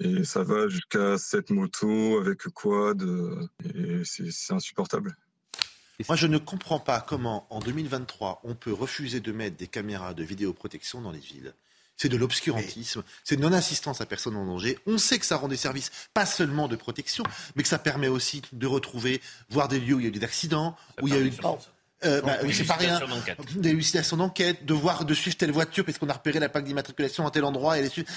Et 0.00 0.24
ça 0.24 0.42
va 0.42 0.68
jusqu'à 0.68 1.18
cette 1.18 1.50
motos 1.50 2.18
avec 2.18 2.42
quad. 2.48 3.02
Et 3.74 4.02
c'est 4.04 4.52
insupportable. 4.52 5.16
Moi, 6.08 6.16
je 6.16 6.26
ne 6.26 6.38
comprends 6.38 6.80
pas 6.80 7.00
comment, 7.00 7.46
en 7.50 7.60
2023, 7.60 8.40
on 8.42 8.56
peut 8.56 8.72
refuser 8.72 9.20
de 9.20 9.30
mettre 9.30 9.56
des 9.56 9.68
caméras 9.68 10.12
de 10.12 10.24
vidéoprotection 10.24 11.00
dans 11.00 11.12
les 11.12 11.20
villes. 11.20 11.54
C'est 11.96 12.08
de 12.08 12.16
l'obscurantisme, 12.16 13.04
c'est 13.22 13.36
de 13.36 13.40
non-assistance 13.40 14.00
à 14.00 14.06
personne 14.06 14.34
en 14.34 14.44
danger. 14.44 14.76
On 14.86 14.98
sait 14.98 15.20
que 15.20 15.26
ça 15.26 15.36
rend 15.36 15.46
des 15.46 15.56
services, 15.56 15.92
pas 16.12 16.26
seulement 16.26 16.66
de 16.66 16.74
protection, 16.74 17.22
mais 17.54 17.62
que 17.62 17.68
ça 17.68 17.78
permet 17.78 18.08
aussi 18.08 18.42
de 18.52 18.66
retrouver, 18.66 19.22
voir 19.48 19.68
des 19.68 19.78
lieux 19.78 19.94
où 19.94 20.00
il 20.00 20.02
y 20.02 20.06
a 20.06 20.08
eu 20.08 20.12
des 20.12 20.24
accidents, 20.24 20.76
où 21.00 21.06
il 21.06 21.14
y 21.14 21.16
a 21.16 21.20
eu... 21.20 21.32
Euh, 22.04 22.20
bah, 22.20 22.38
c'est 22.52 22.64
pas 22.64 22.74
rien. 22.74 23.00
Des 23.56 23.70
élucidations 23.70 24.16
d'enquête, 24.16 24.64
de 24.64 24.74
voir, 24.74 25.04
de 25.04 25.14
suivre 25.14 25.36
telle 25.36 25.52
voiture 25.52 25.84
parce 25.84 25.98
qu'on 25.98 26.08
a 26.08 26.12
repéré 26.12 26.38
la 26.38 26.48
plaque 26.48 26.64
d'immatriculation 26.64 27.26
à 27.26 27.30
tel 27.30 27.44
endroit 27.44 27.78
et 27.78 27.82
les 27.82 27.88
suivre. 27.88 28.08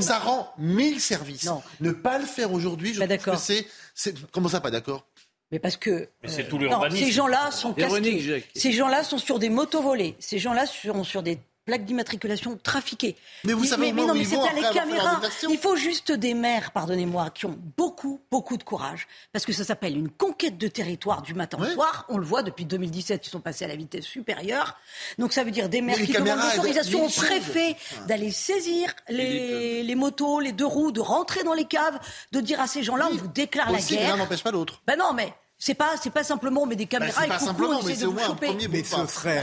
ça 0.00 0.18
rend 0.18 0.52
mille 0.58 1.00
services. 1.00 1.48
Ne 1.80 1.92
pas 1.92 2.18
le 2.18 2.26
faire 2.26 2.52
aujourd'hui, 2.52 2.94
je 2.94 3.02
trouve 3.02 3.34
que 3.34 3.64
c'est, 3.94 4.14
comment 4.32 4.48
ça 4.48 4.60
pas 4.60 4.70
d'accord? 4.70 5.06
Mais 5.52 5.58
parce 5.58 5.76
que 5.76 6.08
mais 6.22 6.28
c'est 6.28 6.48
tout 6.48 6.58
euh, 6.58 6.90
ces 6.90 7.12
gens-là 7.12 7.50
sont 7.50 7.74
casqués. 7.74 8.44
Ces 8.56 8.72
gens-là 8.72 9.04
sont 9.04 9.18
sur 9.18 9.38
des 9.38 9.50
motos 9.50 9.82
volées. 9.82 10.16
Ces 10.18 10.38
gens-là 10.38 10.66
sont 10.66 11.04
sur 11.04 11.22
des 11.22 11.38
plaques 11.64 11.84
d'immatriculation 11.84 12.58
trafiquées. 12.62 13.16
Mais 13.44 13.52
vous 13.52 13.64
savez, 13.64 13.92
mais, 13.92 14.04
non, 14.04 14.14
mais 14.14 14.24
c'est 14.24 14.36
pas 14.36 14.52
les 14.52 14.62
caméras. 14.72 15.20
Il 15.48 15.58
faut 15.58 15.76
juste 15.76 16.12
des 16.12 16.34
maires, 16.34 16.72
pardonnez-moi, 16.72 17.30
qui 17.30 17.46
ont 17.46 17.58
beaucoup, 17.76 18.20
beaucoup 18.30 18.56
de 18.56 18.62
courage. 18.62 19.06
Parce 19.32 19.46
que 19.46 19.52
ça 19.52 19.64
s'appelle 19.64 19.96
une 19.96 20.10
conquête 20.10 20.58
de 20.58 20.68
territoire 20.68 21.22
du 21.22 21.34
matin 21.34 21.58
au 21.60 21.64
soir. 21.64 22.04
On 22.08 22.18
le 22.18 22.24
voit 22.24 22.42
depuis 22.42 22.64
2017, 22.64 23.26
ils 23.26 23.30
sont 23.30 23.40
passés 23.40 23.64
à 23.64 23.68
la 23.68 23.76
vitesse 23.76 24.04
supérieure. 24.04 24.76
Donc 25.18 25.32
ça 25.32 25.44
veut 25.44 25.50
dire 25.50 25.68
des 25.68 25.80
maires 25.80 25.96
qui 25.96 26.12
demandent 26.12 26.40
l'autorisation 26.50 27.06
au 27.06 27.08
préfet 27.08 27.76
d'aller 28.06 28.30
saisir 28.30 28.94
les, 29.08 29.82
les, 29.82 29.94
motos, 29.94 30.40
les 30.40 30.52
deux 30.52 30.66
roues, 30.66 30.92
de 30.92 31.00
rentrer 31.00 31.44
dans 31.44 31.54
les 31.54 31.64
caves, 31.64 31.98
de 32.32 32.40
dire 32.40 32.60
à 32.60 32.66
ces 32.66 32.82
gens-là, 32.82 33.08
on 33.10 33.16
vous 33.16 33.28
déclare 33.28 33.70
la 33.70 33.80
guerre. 33.80 34.10
L'un 34.10 34.16
n'empêche 34.16 34.42
pas 34.42 34.50
l'autre. 34.50 34.82
Ben 34.86 34.96
non, 34.98 35.12
mais 35.14 35.32
c'est 35.64 35.72
pas, 35.72 35.94
c'est 35.98 36.12
pas 36.12 36.24
simplement 36.24 36.64
on 36.64 36.66
met 36.66 36.76
des 36.76 36.84
caméras 36.84 37.20
bah, 37.20 37.24
et 37.24 37.28
pas 37.28 37.38
simplement, 37.38 37.82
mais 37.82 37.94
c'est 37.94 38.04
au 38.04 38.12
moins 38.12 38.28
un 38.28 38.34
premier 38.34 38.68
Mais 38.68 38.84
ce 38.84 39.06
serait, 39.06 39.42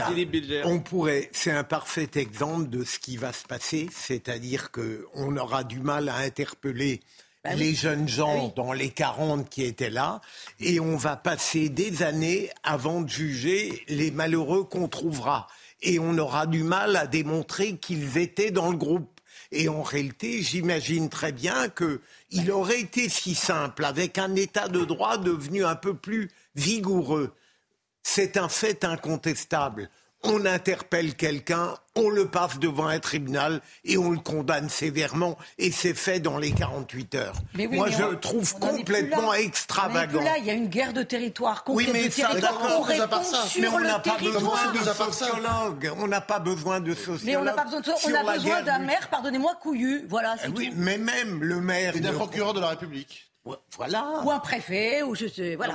on 0.62 0.78
pourrait, 0.78 1.28
c'est 1.32 1.50
un 1.50 1.64
parfait 1.64 2.08
exemple 2.14 2.68
de 2.68 2.84
ce 2.84 3.00
qui 3.00 3.16
va 3.16 3.32
se 3.32 3.44
passer, 3.44 3.88
c'est-à-dire 3.92 4.70
que 4.70 5.08
on 5.14 5.36
aura 5.36 5.64
du 5.64 5.80
mal 5.80 6.08
à 6.08 6.18
interpeller 6.18 7.00
bah 7.42 7.54
les 7.54 7.74
jeunes 7.74 8.06
gens 8.06 8.46
bah 8.46 8.52
dans 8.54 8.72
les 8.72 8.90
40 8.90 9.50
qui 9.50 9.64
étaient 9.64 9.90
là, 9.90 10.20
et 10.60 10.78
on 10.78 10.96
va 10.96 11.16
passer 11.16 11.70
des 11.70 12.04
années 12.04 12.50
avant 12.62 13.00
de 13.00 13.08
juger 13.08 13.82
les 13.88 14.12
malheureux 14.12 14.62
qu'on 14.62 14.86
trouvera. 14.86 15.48
Et 15.84 15.98
on 15.98 16.16
aura 16.18 16.46
du 16.46 16.62
mal 16.62 16.94
à 16.94 17.08
démontrer 17.08 17.78
qu'ils 17.78 18.16
étaient 18.16 18.52
dans 18.52 18.70
le 18.70 18.76
groupe. 18.76 19.11
Et 19.52 19.68
en 19.68 19.82
réalité, 19.82 20.42
j'imagine 20.42 21.10
très 21.10 21.30
bien 21.30 21.68
que 21.68 22.00
il 22.30 22.50
aurait 22.50 22.80
été 22.80 23.10
si 23.10 23.34
simple, 23.34 23.84
avec 23.84 24.16
un 24.16 24.34
état 24.34 24.66
de 24.66 24.82
droit 24.82 25.18
devenu 25.18 25.64
un 25.64 25.76
peu 25.76 25.94
plus 25.94 26.30
vigoureux. 26.56 27.34
C'est 28.02 28.38
un 28.38 28.48
fait 28.48 28.82
incontestable. 28.82 29.90
On 30.24 30.46
interpelle 30.46 31.14
quelqu'un, 31.14 31.74
on 31.96 32.08
le 32.08 32.28
passe 32.28 32.58
devant 32.58 32.86
un 32.86 33.00
tribunal 33.00 33.60
et 33.84 33.98
on 33.98 34.10
le 34.10 34.18
condamne 34.18 34.68
sévèrement. 34.68 35.36
Et 35.58 35.70
c'est 35.70 35.94
fait 35.94 36.20
dans 36.20 36.38
les 36.38 36.52
48 36.52 37.14
heures. 37.16 37.34
Moi, 37.54 37.90
je 37.90 38.04
le 38.04 38.20
trouve 38.20 38.54
complètement 38.58 39.34
extravagant. 39.34 40.22
là, 40.22 40.38
il 40.38 40.44
y 40.44 40.50
a 40.50 40.54
une 40.54 40.68
guerre 40.68 40.92
de 40.92 41.02
territoire. 41.02 41.64
Oui, 41.68 41.88
mais 41.92 42.10
ça, 42.10 42.30
on 42.78 42.82
répond 42.82 43.22
sur 43.22 43.60
mais 43.60 43.68
on 43.68 43.80
n'a 43.80 43.98
pas 43.98 44.18
besoin 44.18 44.70
de 44.72 44.78
sociologue. 44.78 45.92
On 45.98 46.06
n'a 46.06 46.20
pas 46.20 46.38
besoin 46.38 46.80
de 46.80 46.94
sociologue. 46.94 47.24
Mais 47.24 47.36
on 47.36 47.44
n'a 47.44 47.52
pas 47.52 47.64
besoin 47.64 47.80
de 47.80 47.90
On 47.90 48.14
a 48.14 48.34
besoin 48.34 48.62
d'un 48.62 48.78
maire, 48.78 49.08
pardonnez-moi, 49.08 49.56
couillu. 49.60 50.04
Voilà, 50.08 50.36
c'est 50.38 50.48
oui, 50.48 50.72
mais 50.76 50.98
même 50.98 51.42
le 51.42 51.60
maire. 51.60 51.96
Et 51.96 52.00
d'un 52.00 52.12
procureur 52.12 52.54
de 52.54 52.60
la 52.60 52.68
République. 52.68 53.32
Voilà. 53.76 54.22
Ou 54.24 54.30
un 54.30 54.38
préfet, 54.38 55.02
ou 55.02 55.14
je 55.14 55.26
sais. 55.26 55.56
Voilà. 55.56 55.74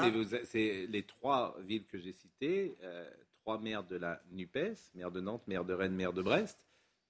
c'est 0.50 0.88
les 0.90 1.04
trois 1.04 1.56
villes 1.66 1.86
que 1.92 2.00
j'ai 2.00 2.14
citées. 2.14 2.78
Euh, 2.84 3.06
trois 3.48 3.62
maires 3.62 3.86
de 3.86 3.96
la 3.96 4.22
NUPES, 4.34 4.92
maire 4.94 5.10
de 5.10 5.22
Nantes, 5.22 5.48
maire 5.48 5.64
de 5.64 5.74
Rennes, 5.74 5.96
maire 5.96 6.12
de 6.12 6.22
Brest. 6.22 6.67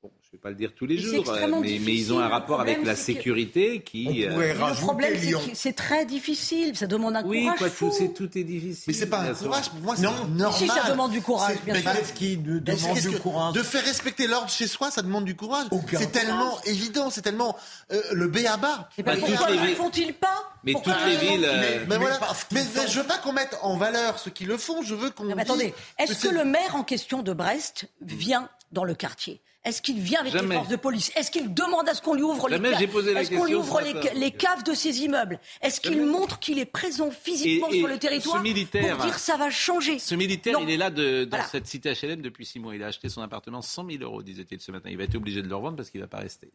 Bon, 0.07 0.13
je 0.21 0.27
ne 0.27 0.31
vais 0.33 0.37
pas 0.41 0.49
le 0.49 0.55
dire 0.55 0.71
tous 0.73 0.85
les 0.85 0.97
jours, 0.97 1.29
euh, 1.29 1.47
mais, 1.61 1.79
mais, 1.83 1.93
ils 1.93 2.13
ont 2.13 2.19
un 2.19 2.29
rapport 2.29 2.61
avec 2.61 2.85
la 2.85 2.95
sécurité 2.95 3.81
qui. 3.81 4.25
Euh, 4.25 4.53
le 4.53 4.75
problème, 4.79 5.13
c'est 5.53 5.73
très 5.73 6.05
difficile. 6.05 6.77
Ça 6.77 6.87
demande 6.87 7.17
un 7.17 7.25
oui, 7.25 7.45
courage 7.45 7.71
fou. 7.71 7.91
Oui, 7.99 8.13
tout 8.13 8.37
est 8.37 8.43
difficile. 8.45 8.85
Mais 8.87 8.93
c'est 8.93 9.09
pas 9.09 9.19
un 9.19 9.33
courage. 9.33 9.69
Pour 9.69 9.79
moi, 9.81 9.95
c'est 9.97 10.03
normal. 10.03 10.53
Si 10.53 10.67
ça 10.67 10.89
demande 10.89 11.11
du 11.11 11.21
courage, 11.21 11.57
bien 11.65 11.75
sûr. 11.75 11.91
Qui 12.15 12.37
demande 12.37 12.99
du 12.99 13.19
courage 13.19 13.53
De 13.53 13.63
faire 13.63 13.83
respecter 13.83 14.27
l'ordre 14.27 14.49
chez 14.49 14.67
soi, 14.67 14.91
ça 14.91 15.01
demande 15.01 15.25
du 15.25 15.35
courage. 15.35 15.67
C'est 15.93 16.11
tellement 16.11 16.57
évident, 16.63 17.09
c'est 17.09 17.21
tellement 17.21 17.57
euh, 17.91 18.01
le 18.13 18.27
B 18.27 18.37
à 18.47 18.55
bas. 18.55 18.89
Pourquoi 18.95 19.51
ne 19.51 19.75
font-ils 19.75 20.13
pas 20.13 20.53
mais 20.63 20.73
toutes 20.73 21.05
les 21.05 21.17
villes. 21.17 21.49
Mais, 21.87 21.97
voilà. 21.97 22.19
mais, 22.51 22.61
je 22.89 22.99
veux 22.99 23.07
pas 23.07 23.17
qu'on 23.19 23.31
mette 23.31 23.57
en 23.61 23.77
valeur 23.77 24.19
ceux 24.19 24.31
qui 24.31 24.45
le 24.45 24.57
font. 24.57 24.81
Je 24.81 24.95
veux 24.95 25.09
qu'on. 25.09 25.29
Attendez, 25.37 25.73
est-ce 25.97 26.27
que 26.27 26.33
le 26.33 26.45
maire 26.45 26.75
en 26.75 26.83
question 26.83 27.23
de 27.23 27.33
Brest 27.33 27.87
vient 28.01 28.49
dans 28.71 28.83
le 28.83 28.95
quartier 28.95 29.41
est-ce 29.67 29.81
qu'il 29.81 29.99
vient 29.99 30.21
avec 30.21 30.33
les 30.33 30.47
forces 30.47 30.69
de 30.69 30.75
police? 30.77 31.11
Est-ce 31.15 31.29
qu'il 31.29 31.53
demande 31.53 31.89
à 31.89 31.93
ce 31.93 32.01
qu'on 32.01 32.13
lui 32.13 32.23
ouvre, 32.23 32.47
les, 32.47 32.55
Est-ce 32.55 33.35
qu'on 33.35 33.45
lui 33.45 33.55
ouvre 33.55 33.81
les, 34.15 34.31
caves 34.31 34.63
de 34.63 34.73
ses 34.73 35.01
immeubles? 35.03 35.39
Est-ce 35.61 35.81
qu'il 35.81 36.05
montre 36.05 36.39
qu'il 36.39 36.57
est 36.57 36.65
présent 36.65 37.11
physiquement 37.11 37.69
sur 37.69 37.87
le 37.87 37.97
territoire 37.97 38.41
militaire, 38.41 38.95
pour 38.95 39.05
dire 39.05 39.19
ça 39.19 39.35
va 39.35 39.49
changer? 39.49 39.99
Ce 39.99 40.15
militaire, 40.15 40.57
il 40.61 40.69
est 40.69 40.77
là 40.77 40.89
de, 40.89 41.25
dans 41.25 41.43
cette 41.43 41.67
cité 41.67 41.91
HLM 41.93 42.21
depuis 42.21 42.45
six 42.45 42.59
mois. 42.59 42.75
Il 42.75 42.83
a 42.83 42.87
acheté 42.87 43.09
son 43.09 43.21
appartement 43.21 43.61
100 43.61 43.89
000 43.89 44.03
euros, 44.03 44.23
disait-il 44.23 44.61
ce 44.61 44.71
matin. 44.71 44.89
Il 44.89 44.97
va 44.97 45.03
être 45.03 45.15
obligé 45.15 45.41
de 45.41 45.49
le 45.49 45.55
revendre 45.55 45.75
parce 45.75 45.89
qu'il 45.89 45.99
ne 45.99 46.05
va 46.05 46.09
pas 46.09 46.19
rester. 46.19 46.49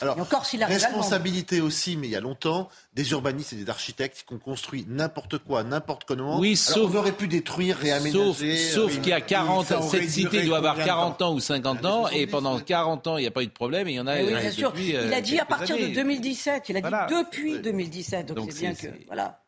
Alors, 0.00 0.18
encore, 0.18 0.44
responsabilité 0.44 1.60
aussi, 1.60 1.96
mais 1.96 2.06
il 2.08 2.10
y 2.10 2.16
a 2.16 2.20
longtemps, 2.20 2.68
des 2.94 3.10
urbanistes 3.10 3.52
et 3.52 3.56
des 3.56 3.68
architectes 3.68 4.24
qui 4.26 4.34
ont 4.34 4.38
construit 4.38 4.86
n'importe 4.88 5.38
quoi, 5.38 5.62
n'importe 5.62 6.04
comment. 6.04 6.38
Oui, 6.38 6.56
sauf. 6.56 6.90
on 6.92 6.96
aurait 6.96 7.12
pu 7.12 7.28
détruire, 7.28 7.76
réaménager. 7.76 8.56
Sauf, 8.56 8.92
qu'il 9.00 9.08
y 9.08 9.12
a 9.12 9.20
40 9.20 9.72
ans, 9.72 9.82
cette 9.82 10.08
cité 10.08 10.44
doit 10.44 10.58
avoir 10.58 10.76
40 10.76 11.22
ans 11.22 11.34
ou 11.34 11.40
50 11.40 11.84
ans, 11.84 12.08
et 12.08 12.26
pendant 12.26 12.58
40 12.58 13.06
ans, 13.06 13.18
il 13.18 13.22
n'y 13.22 13.26
a 13.26 13.30
pas 13.30 13.42
eu 13.42 13.46
de 13.46 13.52
problème, 13.52 13.88
et 13.88 13.92
il 13.92 13.96
y 13.96 14.00
en 14.00 14.06
a. 14.06 14.20
Oui, 14.20 14.28
bien 14.28 14.50
sûr. 14.50 14.72
il 14.76 14.96
a 14.96 15.20
dit 15.20 15.38
à 15.38 15.44
partir 15.44 15.76
de 15.76 15.86
2017, 15.86 16.68
il 16.68 16.76
a 16.76 16.80
dit 16.80 17.14
depuis 17.14 17.58
2017, 17.60 18.32
donc, 18.32 18.52
c'est 18.52 18.60
bien 18.60 18.74
que. 18.74 18.88
Voilà. 19.06 19.42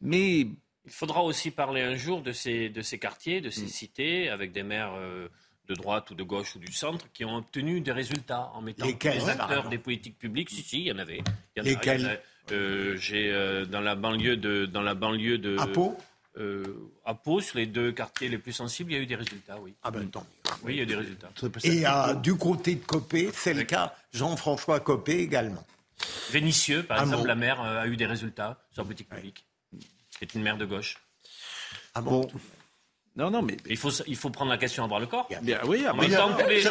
Mais. 0.00 0.46
Il 0.86 0.92
faudra 0.92 1.22
aussi 1.22 1.50
parler 1.50 1.80
un 1.80 1.96
jour 1.96 2.20
de 2.20 2.32
ces, 2.32 2.68
de 2.68 2.82
ces 2.82 2.98
quartiers, 2.98 3.40
de 3.40 3.48
ces 3.48 3.62
mm. 3.62 3.68
cités, 3.68 4.28
avec 4.28 4.52
des 4.52 4.62
maires. 4.62 4.92
Euh, 4.98 5.28
de 5.68 5.74
droite 5.74 6.10
ou 6.10 6.14
de 6.14 6.22
gauche 6.22 6.56
ou 6.56 6.58
du 6.58 6.72
centre 6.72 7.06
qui 7.12 7.24
ont 7.24 7.36
obtenu 7.36 7.80
des 7.80 7.92
résultats 7.92 8.50
en 8.54 8.60
mettant 8.60 8.86
les 8.86 9.28
acteurs 9.28 9.68
des 9.68 9.78
politiques 9.78 10.18
publiques. 10.18 10.50
Si, 10.50 10.62
si, 10.62 10.80
il 10.80 10.86
y 10.86 10.92
en 10.92 10.98
avait. 10.98 11.22
Il 11.56 11.58
y 11.58 11.60
en 11.60 11.64
Lesquels 11.64 12.20
euh, 12.52 12.96
J'ai 12.98 13.32
euh, 13.32 13.64
dans 13.64 13.80
la 13.80 13.94
banlieue 13.94 14.36
de 14.36 14.66
dans 14.66 14.82
la 14.82 14.94
banlieue 14.94 15.38
de 15.38 15.58
à 15.58 15.66
Pau. 15.66 15.96
Euh, 16.36 16.90
à 17.04 17.14
Pau, 17.14 17.40
sur 17.40 17.58
les 17.58 17.66
deux 17.66 17.92
quartiers 17.92 18.28
les 18.28 18.38
plus 18.38 18.52
sensibles, 18.52 18.90
il 18.90 18.96
y 18.96 18.98
a 18.98 19.02
eu 19.02 19.06
des 19.06 19.14
résultats, 19.14 19.56
oui. 19.60 19.72
Ah 19.84 19.92
ben 19.92 20.08
tant 20.10 20.26
Oui, 20.64 20.74
il 20.74 20.76
y 20.76 20.80
a 20.80 20.82
eu 20.82 20.86
des 20.86 20.96
résultats. 20.96 21.30
Et 21.62 21.84
du 22.22 22.34
côté 22.36 22.74
de 22.74 22.84
Copé, 22.84 23.30
c'est 23.32 23.54
le 23.54 23.62
cas. 23.62 23.94
Jean-François 24.12 24.80
Copé 24.80 25.18
également. 25.18 25.64
Vénitieux, 26.32 26.82
par 26.82 27.00
exemple, 27.02 27.28
la 27.28 27.36
maire 27.36 27.60
a 27.60 27.86
eu 27.86 27.96
des 27.96 28.06
résultats 28.06 28.58
sur 28.72 28.82
la 28.82 28.86
politique 28.86 29.08
publique. 29.08 29.46
C'est 30.18 30.34
une 30.34 30.42
maire 30.42 30.56
de 30.56 30.64
gauche. 30.64 30.98
Ah 31.94 32.02
bon 32.02 32.28
non, 33.16 33.30
non, 33.30 33.42
mais 33.42 33.56
il 33.68 33.76
faut, 33.76 33.90
il 34.08 34.16
faut 34.16 34.30
prendre 34.30 34.50
la 34.50 34.58
question 34.58 34.84
à 34.84 34.88
bras 34.88 34.98
le 34.98 35.06
corps. 35.06 35.28
Bien, 35.40 35.60
oui, 35.66 35.86
en 35.88 35.94
mettant 35.94 36.36
tous 36.36 36.48
les, 36.48 36.62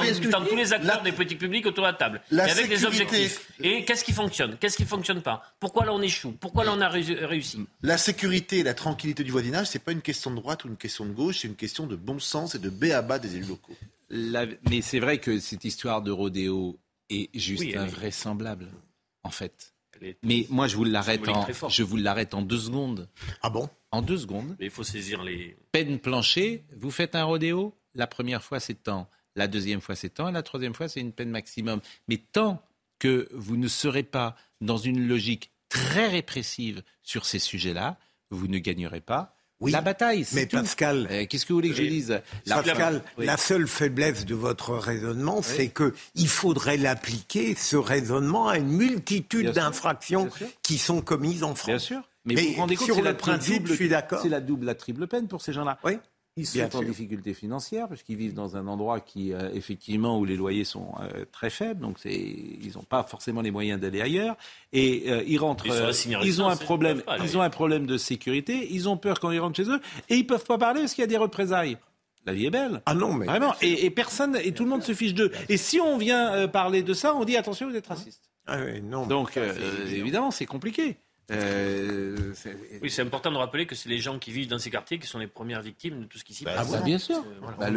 tous 0.49 0.55
les 0.55 0.73
acteurs 0.73 1.01
des 1.01 1.13
politiques 1.13 1.39
publiques 1.39 1.65
autour 1.65 1.85
de 1.85 1.89
la 1.89 1.93
table. 1.93 2.21
et 2.31 2.39
avec 2.39 2.67
des 2.67 2.83
objectifs. 2.83 3.49
Et 3.61 3.85
qu'est-ce 3.85 4.03
qui 4.03 4.11
fonctionne? 4.11 4.57
Qu'est-ce 4.57 4.75
qui 4.75 4.83
fonctionne 4.83 5.21
pas? 5.21 5.41
Pourquoi 5.61 5.85
là 5.85 5.93
on 5.93 6.01
échoue? 6.01 6.33
Pourquoi 6.33 6.65
là 6.65 6.73
on 6.75 6.81
a 6.81 6.89
réussi? 6.89 7.65
La 7.81 7.97
sécurité 7.97 8.59
et 8.59 8.63
la 8.63 8.73
tranquillité 8.73 9.23
du 9.23 9.31
voisinage, 9.31 9.67
c'est 9.67 9.79
pas 9.79 9.93
une 9.93 10.01
question 10.01 10.31
de 10.31 10.35
droite 10.35 10.65
ou 10.65 10.67
une 10.67 10.77
question 10.77 11.05
de 11.05 11.13
gauche, 11.13 11.39
c'est 11.39 11.47
une 11.47 11.55
question 11.55 11.87
de 11.87 11.95
bon 11.95 12.19
sens 12.19 12.55
et 12.55 12.59
de 12.59 12.69
b 12.69 12.91
à 12.91 13.01
bas 13.01 13.19
des 13.19 13.37
élus 13.37 13.47
locaux. 13.47 13.77
mais 14.09 14.81
c'est 14.81 14.99
vrai 14.99 15.19
que 15.19 15.39
cette 15.39 15.63
histoire 15.63 16.01
de 16.01 16.11
rodéo 16.11 16.77
est 17.09 17.29
juste 17.33 17.73
invraisemblable, 17.75 18.67
en 19.23 19.31
fait. 19.31 19.73
Mais 20.23 20.45
moi, 20.49 20.67
je 20.67 20.75
vous 20.75 20.83
l'arrête 20.83 21.25
en, 21.29 21.47
je 21.69 21.83
vous 21.83 21.95
l'arrête 21.95 22.33
en 22.33 22.41
deux 22.41 22.59
secondes. 22.59 23.07
Ah 23.41 23.49
bon? 23.49 23.69
En 23.93 24.01
deux 24.01 24.17
secondes. 24.17 24.55
Mais 24.59 24.65
il 24.65 24.71
faut 24.71 24.83
saisir 24.83 25.23
les. 25.23 25.55
Peine 25.71 25.99
plancher. 25.99 26.65
Vous 26.75 26.91
faites 26.91 27.15
un 27.15 27.23
rodéo. 27.23 27.77
La 27.93 28.07
première 28.07 28.43
fois, 28.43 28.59
c'est 28.59 28.73
temps. 28.73 29.07
La 29.35 29.47
deuxième 29.47 29.81
fois, 29.81 29.95
c'est 29.95 30.09
temps. 30.09 30.29
Et 30.29 30.31
la 30.31 30.43
troisième 30.43 30.73
fois, 30.73 30.89
c'est 30.89 30.99
une 30.99 31.13
peine 31.13 31.29
maximum. 31.29 31.79
Mais 32.07 32.17
tant 32.17 32.59
que 32.97 33.29
vous 33.31 33.55
ne 33.55 33.67
serez 33.67 34.03
pas 34.03 34.35
dans 34.61 34.77
une 34.77 35.07
logique 35.07 35.51
très 35.69 36.07
répressive 36.07 36.81
sur 37.03 37.25
ces 37.25 37.37
sujets-là, 37.37 37.97
vous 38.31 38.47
ne 38.47 38.57
gagnerez 38.57 39.01
pas 39.01 39.35
la 39.61 39.81
bataille. 39.81 40.25
Mais 40.33 40.45
Pascal, 40.45 41.07
euh, 41.09 41.25
qu'est-ce 41.25 41.45
que 41.45 41.53
vous 41.53 41.59
voulez 41.59 41.69
que 41.69 41.75
je 41.75 41.83
dise 41.83 42.21
la, 42.45 42.61
Pascal, 42.61 43.03
la 43.17 43.37
seule 43.37 43.67
faiblesse 43.67 44.25
de 44.25 44.35
votre 44.35 44.75
raisonnement, 44.75 45.41
c'est 45.41 45.69
que 45.69 45.93
il 46.15 46.27
faudrait 46.27 46.77
l'appliquer 46.77 47.55
ce 47.55 47.75
raisonnement 47.75 48.49
à 48.49 48.57
une 48.57 48.69
multitude 48.69 49.51
d'infractions 49.51 50.29
qui 50.61 50.77
sont 50.77 51.01
commises 51.01 51.43
en 51.43 51.55
France. 51.55 51.67
Bien 51.67 51.79
sûr. 51.79 52.01
Mais, 52.26 52.36
vous 52.36 52.53
vous 52.53 52.59
rendez 52.59 52.76
compte, 52.76 52.86
sur 52.86 53.01
le 53.01 53.15
principe, 53.15 53.67
je 53.67 53.74
suis 53.74 53.89
d'accord. 53.89 54.21
C'est 54.21 54.30
la 54.30 54.39
double, 54.39 54.65
la 54.65 54.76
triple 54.76 55.07
peine 55.07 55.28
pour 55.28 55.41
ces 55.41 55.53
gens-là. 55.53 55.78
Oui. 55.84 55.97
Ils 56.36 56.47
sont 56.47 56.78
en 56.78 56.82
difficulté 56.82 57.36
financière 57.36 57.88
parce 57.88 58.01
qu'ils 58.01 58.17
vivent 58.17 58.34
dans 58.34 58.57
un 58.57 58.65
endroit 58.65 58.99
qui, 58.99 59.34
euh, 59.34 59.51
effectivement, 59.53 60.17
où 60.17 60.26
les 60.26 60.36
loyers 60.36 60.63
sont 60.63 60.88
euh, 60.99 61.26
très 61.32 61.51
faibles, 61.51 61.80
donc 61.80 61.97
ils 62.05 62.71
n'ont 62.74 62.84
pas 62.84 63.03
forcément 63.03 63.41
les 63.41 63.51
moyens 63.51 63.80
d'aller 63.80 64.01
ailleurs. 64.01 64.36
Et 64.71 65.03
euh, 65.11 65.24
ils 65.28 65.38
rentrent, 65.38 65.67
ils 65.67 66.41
ont 66.41 66.47
un 66.47 66.55
problème, 66.55 67.03
ils 67.24 67.38
ont 67.38 67.41
un 67.41 67.51
problème 67.51 67.86
de 67.86 67.97
sécurité. 67.97 68.67
Ils 68.71 68.89
ont 68.89 68.97
peur 68.97 69.19
quand 69.19 69.30
ils 69.30 69.39
rentrent 69.39 69.57
chez 69.57 69.69
eux 69.69 69.80
et 70.09 70.15
ils 70.15 70.26
peuvent 70.26 70.45
pas 70.45 70.57
parler 70.57 70.80
parce 70.82 70.95
qu'il 70.95 71.03
y 71.03 71.05
a 71.05 71.07
des 71.07 71.17
représailles. 71.17 71.78
La 72.26 72.34
vie 72.34 72.47
est 72.47 72.51
belle. 72.51 72.82
Ah 72.88 72.95
non, 72.95 73.13
mais 73.13 73.28
vraiment. 73.28 73.53
Et, 73.61 73.91
personne 73.91 74.36
et 74.38 74.53
tout 74.53 74.63
le 74.63 74.69
monde 74.69 74.82
se 74.82 74.93
fiche 74.93 75.13
d'eux. 75.13 75.32
Et 75.49 75.57
si 75.57 75.80
on 75.80 75.99
vient 75.99 76.47
parler 76.47 76.82
de 76.82 76.95
ça, 76.95 77.13
on 77.13 77.26
dit 77.26 77.38
attention, 77.38 77.69
vous 77.69 77.76
êtes 77.76 77.88
raciste. 77.88 78.32
Ah 78.47 78.57
oui, 78.65 78.82
non. 78.82 79.05
Donc 79.05 79.38
évidemment, 79.88 80.32
c'est 80.32 80.47
compliqué. 80.47 80.97
Euh, 81.32 82.34
oui, 82.82 82.89
c'est 82.89 83.01
important 83.01 83.32
de 83.32 83.38
rappeler 83.38 83.65
que 83.65 83.76
c'est 83.76 83.88
les 83.88 83.99
gens 83.99 84.19
qui 84.19 84.32
vivent 84.32 84.49
dans 84.49 84.59
ces 84.59 84.69
quartiers 84.69 84.99
qui 84.99 85.07
sont 85.07 85.19
les 85.19 85.28
premières 85.28 85.61
victimes 85.61 86.01
de 86.01 86.05
tout 86.05 86.17
ce 86.17 86.24
qui 86.24 86.34
s'y 86.34 86.43
bah, 86.43 86.55
passe. 86.55 86.71
Bah, 86.71 86.82
bien 86.82 86.97
sûr, 86.97 87.24
bah, 87.57 87.69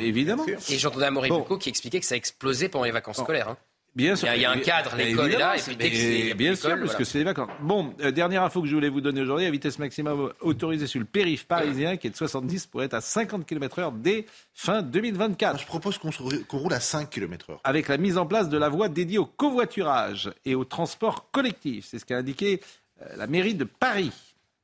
évidemment. 0.00 0.46
Et 0.46 0.78
j'entendais 0.78 1.06
Amaury 1.06 1.28
bon. 1.28 1.44
qui 1.58 1.68
expliquait 1.68 2.00
que 2.00 2.06
ça 2.06 2.14
a 2.14 2.18
explosé 2.18 2.68
pendant 2.68 2.84
les 2.84 2.90
vacances 2.90 3.18
scolaires. 3.18 3.50
Hein. 3.50 3.58
Bien 3.94 4.16
sûr. 4.16 4.28
Il 4.34 4.40
y, 4.40 4.44
a, 4.46 4.50
un 4.50 4.58
cadre, 4.58 4.96
l'école 4.96 5.32
est 5.32 5.38
là, 5.38 5.56
et 5.56 5.60
puis 5.60 5.76
dès 5.76 5.90
que 5.90 6.34
Bien 6.34 6.54
sûr, 6.54 6.78
parce 6.80 6.96
que 6.96 7.04
c'est 7.04 7.18
les 7.18 7.24
vacances. 7.24 7.50
Bon, 7.60 7.94
euh, 8.00 8.10
dernière 8.10 8.42
info 8.42 8.62
que 8.62 8.68
je 8.68 8.74
voulais 8.74 8.88
vous 8.88 9.02
donner 9.02 9.20
aujourd'hui, 9.20 9.44
la 9.44 9.50
vitesse 9.50 9.78
maximum 9.78 10.32
autorisée 10.40 10.86
sur 10.86 10.98
le 10.98 11.04
périph' 11.04 11.44
parisien, 11.44 11.98
qui 11.98 12.06
est 12.06 12.10
de 12.10 12.16
70, 12.16 12.66
pourrait 12.66 12.86
être 12.86 12.94
à 12.94 13.02
50 13.02 13.44
km/h 13.44 13.92
dès 14.00 14.24
fin 14.54 14.80
2024. 14.80 15.60
je 15.60 15.66
propose 15.66 15.98
qu'on 15.98 16.10
roule 16.58 16.72
à 16.72 16.80
5 16.80 17.10
km/h. 17.10 17.58
Avec 17.64 17.88
la 17.88 17.98
mise 17.98 18.16
en 18.16 18.24
place 18.24 18.48
de 18.48 18.56
la 18.56 18.70
voie 18.70 18.88
dédiée 18.88 19.18
au 19.18 19.26
covoiturage 19.26 20.32
et 20.46 20.54
au 20.54 20.64
transport 20.64 21.30
collectif. 21.30 21.86
C'est 21.90 21.98
ce 21.98 22.06
qu'a 22.06 22.16
indiqué 22.16 22.62
euh, 23.02 23.16
la 23.16 23.26
mairie 23.26 23.54
de 23.54 23.64
Paris. 23.64 24.12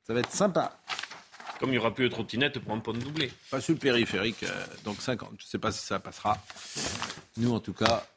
Ça 0.07 0.15
va 0.15 0.21
être 0.21 0.31
sympa. 0.31 0.79
Comme 1.59 1.69
il 1.69 1.73
n'y 1.73 1.77
aura 1.77 1.93
plus 1.93 2.05
de 2.05 2.09
trottinette 2.13 2.57
pour 2.59 2.73
un 2.73 2.79
pont 2.79 2.93
doublé. 2.93 3.31
Pas 3.51 3.61
sur 3.61 3.73
le 3.73 3.79
périphérique, 3.79 4.41
euh, 4.43 4.65
donc 4.85 5.01
50. 5.01 5.29
Je 5.37 5.45
ne 5.45 5.49
sais 5.49 5.59
pas 5.59 5.71
si 5.71 5.85
ça 5.85 5.99
passera. 5.99 6.37
Nous, 7.37 7.53
en 7.53 7.59
tout 7.59 7.73
cas, 7.73 8.07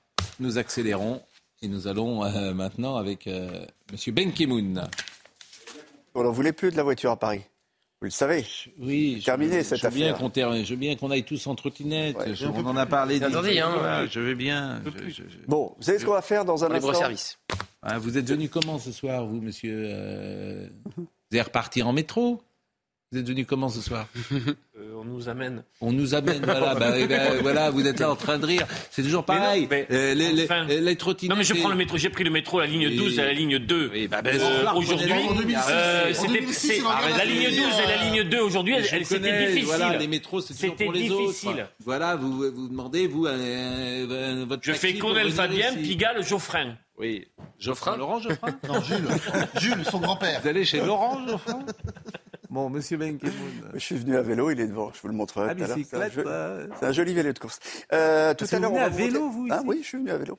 nous 0.41 0.59
accélérons 0.59 1.23
et 1.63 1.69
nous 1.69 1.87
allons 1.87 2.25
euh, 2.25 2.53
maintenant 2.55 2.97
avec 2.97 3.27
euh, 3.27 3.65
M. 3.91 4.15
Ben 4.15 4.33
Kimoun. 4.33 4.89
On 6.15 6.25
n'en 6.25 6.33
voulait 6.33 6.53
plus 6.53 6.71
de 6.71 6.77
la 6.77 6.83
voiture 6.83 7.11
à 7.11 7.17
Paris? 7.17 7.43
Vous 8.01 8.07
le 8.07 8.11
savez. 8.11 8.45
Oui. 8.81 9.23
Terminé 9.25 9.63
cette 9.63 9.79
je 9.79 9.87
affaire. 9.87 10.19
je 10.19 10.71
veux 10.71 10.77
bien 10.77 10.97
qu'on 10.97 11.13
aille 11.13 11.23
tous 11.23 11.47
en 11.47 11.55
trottinette. 11.55 12.17
on 12.43 12.67
en 12.67 12.77
a 12.77 12.85
parlé. 12.85 13.23
Hein, 13.23 14.07
je 14.11 14.19
vais 14.19 14.35
bien. 14.35 14.83
bon, 15.47 15.73
vous 15.77 15.83
savez 15.85 16.01
ce 16.01 16.05
qu'on 16.05 16.13
va 16.13 16.23
faire 16.23 16.45
dans 16.45 16.65
un 16.65 16.73
instant? 16.73 16.95
service. 16.95 17.39
Ah, 17.81 17.99
vous 17.99 18.19
êtes 18.19 18.29
venu 18.29 18.49
comment 18.49 18.81
ce 18.81 18.91
soir, 18.91 19.25
vous, 19.25 19.41
monsieur 19.41 19.85
euh, 19.87 20.69
Vous 20.97 21.07
allez 21.31 21.43
repartir 21.43 21.87
en 21.87 21.93
métro? 21.93 22.43
Vous 23.13 23.19
êtes 23.19 23.29
venu 23.29 23.45
comment 23.45 23.69
ce 23.69 23.83
soir? 23.83 24.07
Euh, 24.33 24.95
On 24.97 25.05
nous 25.05 25.29
amène. 25.29 25.63
On 25.83 25.93
nous 25.93 26.15
amène, 26.15 26.41
voilà. 26.45 26.75
bah, 26.75 26.95
eh 26.97 27.07
ben, 27.07 27.39
voilà, 27.43 27.71
vous 27.71 27.87
êtes 27.87 28.01
là 28.01 28.11
en 28.11 28.17
train 28.17 28.39
de 28.39 28.47
rire. 28.47 28.67
C'est 28.91 29.03
toujours 29.03 29.25
pareil. 29.25 29.69
Mais 29.71 29.81
non, 29.83 29.87
mais 29.91 29.97
Euh, 29.97 30.15
les, 30.15 30.45
enfin. 30.45 30.65
les 30.65 30.97
trottinettes. 30.97 31.31
Non 31.31 31.37
mais 31.37 31.45
je 31.45 31.53
prends 31.55 31.69
le 31.69 31.75
métro, 31.77 31.99
j'ai 31.99 32.09
pris 32.09 32.25
le 32.25 32.31
métro, 32.31 32.59
la 32.61 32.67
ligne 32.67 32.97
12 32.97 33.19
et 33.19 33.23
la 33.23 33.33
ligne 33.35 33.59
2. 33.59 33.91
Oui, 33.93 34.09
bah, 34.09 34.23
ben, 34.23 34.41
Euh, 34.41 34.73
aujourd'hui, 34.75 35.13
en 35.13 35.35
2006, 35.35 35.63
euh, 35.71 36.11
en 36.11 36.15
c'était- 36.15 36.29
2006, 36.29 36.55
c'est- 36.69 36.77
ils 36.79 36.85
ont 36.85 36.89
regardé 36.89 37.19
la 37.19 37.25
ligne 37.27 37.43
télé, 37.45 37.57
12 37.57 37.67
et 37.67 37.87
la 37.87 37.93
euh, 38.01 38.05
ligne 38.11 38.23
2 38.31 38.41
aujourd'hui, 38.41 38.75
elle- 38.79 38.85
Je 38.87 38.95
elle- 38.97 39.05
c'était 39.07 39.47
difficile. 39.47 39.65
Voilà, 39.67 39.97
les 39.99 40.07
métros, 40.09 40.41
c'est 40.41 40.55
toujours 40.55 40.77
pour 40.77 40.93
les 40.93 41.01
difficile. 41.03 41.49
autres. 41.51 41.73
Voilà, 41.85 42.17
vous 42.17 42.33
vous 42.51 42.69
demandez, 42.69 43.07
vous, 43.07 43.27
euh, 43.27 43.31
euh, 44.11 44.45
votre 44.49 44.63
Je 44.65 44.73
fais 44.73 44.93
venir 44.93 45.33
Fabien. 45.35 45.75
Pigalle, 45.75 46.25
Geoffrin. 46.25 46.77
Oui. 46.99 47.27
Geoffrin, 47.59 47.97
Laurent 47.97 48.21
Geoffrin? 48.21 48.57
Non, 48.69 48.81
Jules. 48.81 49.09
Jules, 49.61 49.85
son 49.91 49.99
grand-père. 50.01 50.41
Vous 50.43 50.49
allez 50.49 50.65
chez 50.65 50.81
Laurent 50.81 51.27
Geoffrin? 51.27 51.61
Bon, 52.53 52.69
monsieur 52.69 52.99
Benkemoun. 52.99 53.33
Je 53.75 53.79
suis 53.79 53.97
venu 53.97 54.15
à 54.17 54.21
vélo, 54.23 54.51
il 54.51 54.61
est 54.61 54.67
devant, 54.67 54.93
je 54.93 55.01
vous 55.01 55.09
le 55.09 55.15
montrerai 55.15 55.49
À 55.51 55.55
tout 55.55 55.65
à 55.65 55.67
l'heure. 55.69 55.79
C'est 55.89 55.97
un 55.97 56.09
joli- 56.11 56.29
C'est 56.79 56.87
un 56.87 56.93
joli 56.93 57.15
vélo 57.15 57.33
de 57.33 57.39
course. 57.39 57.59
Euh, 57.95 58.35
tout 58.35 58.45
que 58.45 58.55
à 58.55 58.59
vous 58.59 58.63
l'heure, 58.63 58.73
on 58.73 58.77
va 58.77 58.85
à 58.85 58.89
vélo, 58.91 59.21
monter- 59.21 59.33
vous, 59.35 59.49
Ah 59.51 59.63
oui, 59.65 59.79
je 59.83 59.89
suis 59.89 59.99
venu 59.99 60.11
à 60.11 60.19
vélo. 60.19 60.37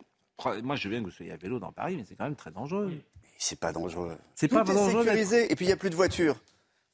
Moi, 0.63 0.75
je 0.75 0.83
veux 0.83 0.89
bien 0.91 0.99
que 0.99 1.05
vous 1.05 1.11
soyez 1.11 1.31
à 1.31 1.37
vélo 1.37 1.57
dans 1.59 1.71
Paris, 1.71 1.95
mais 1.97 2.03
c'est 2.07 2.15
quand 2.15 2.25
même 2.25 2.35
très 2.35 2.51
dangereux. 2.51 2.91
C'est 3.39 3.59
pas 3.59 3.71
dangereux. 3.71 4.15
C'est 4.35 4.47
pas 4.47 4.61
est 4.61 4.73
dangereux 4.75 5.03
sécurisé 5.05 5.51
et 5.51 5.55
puis 5.55 5.65
il 5.65 5.69
n'y 5.69 5.73
a 5.73 5.77
plus 5.77 5.89
de 5.89 5.95
voitures. 5.95 6.35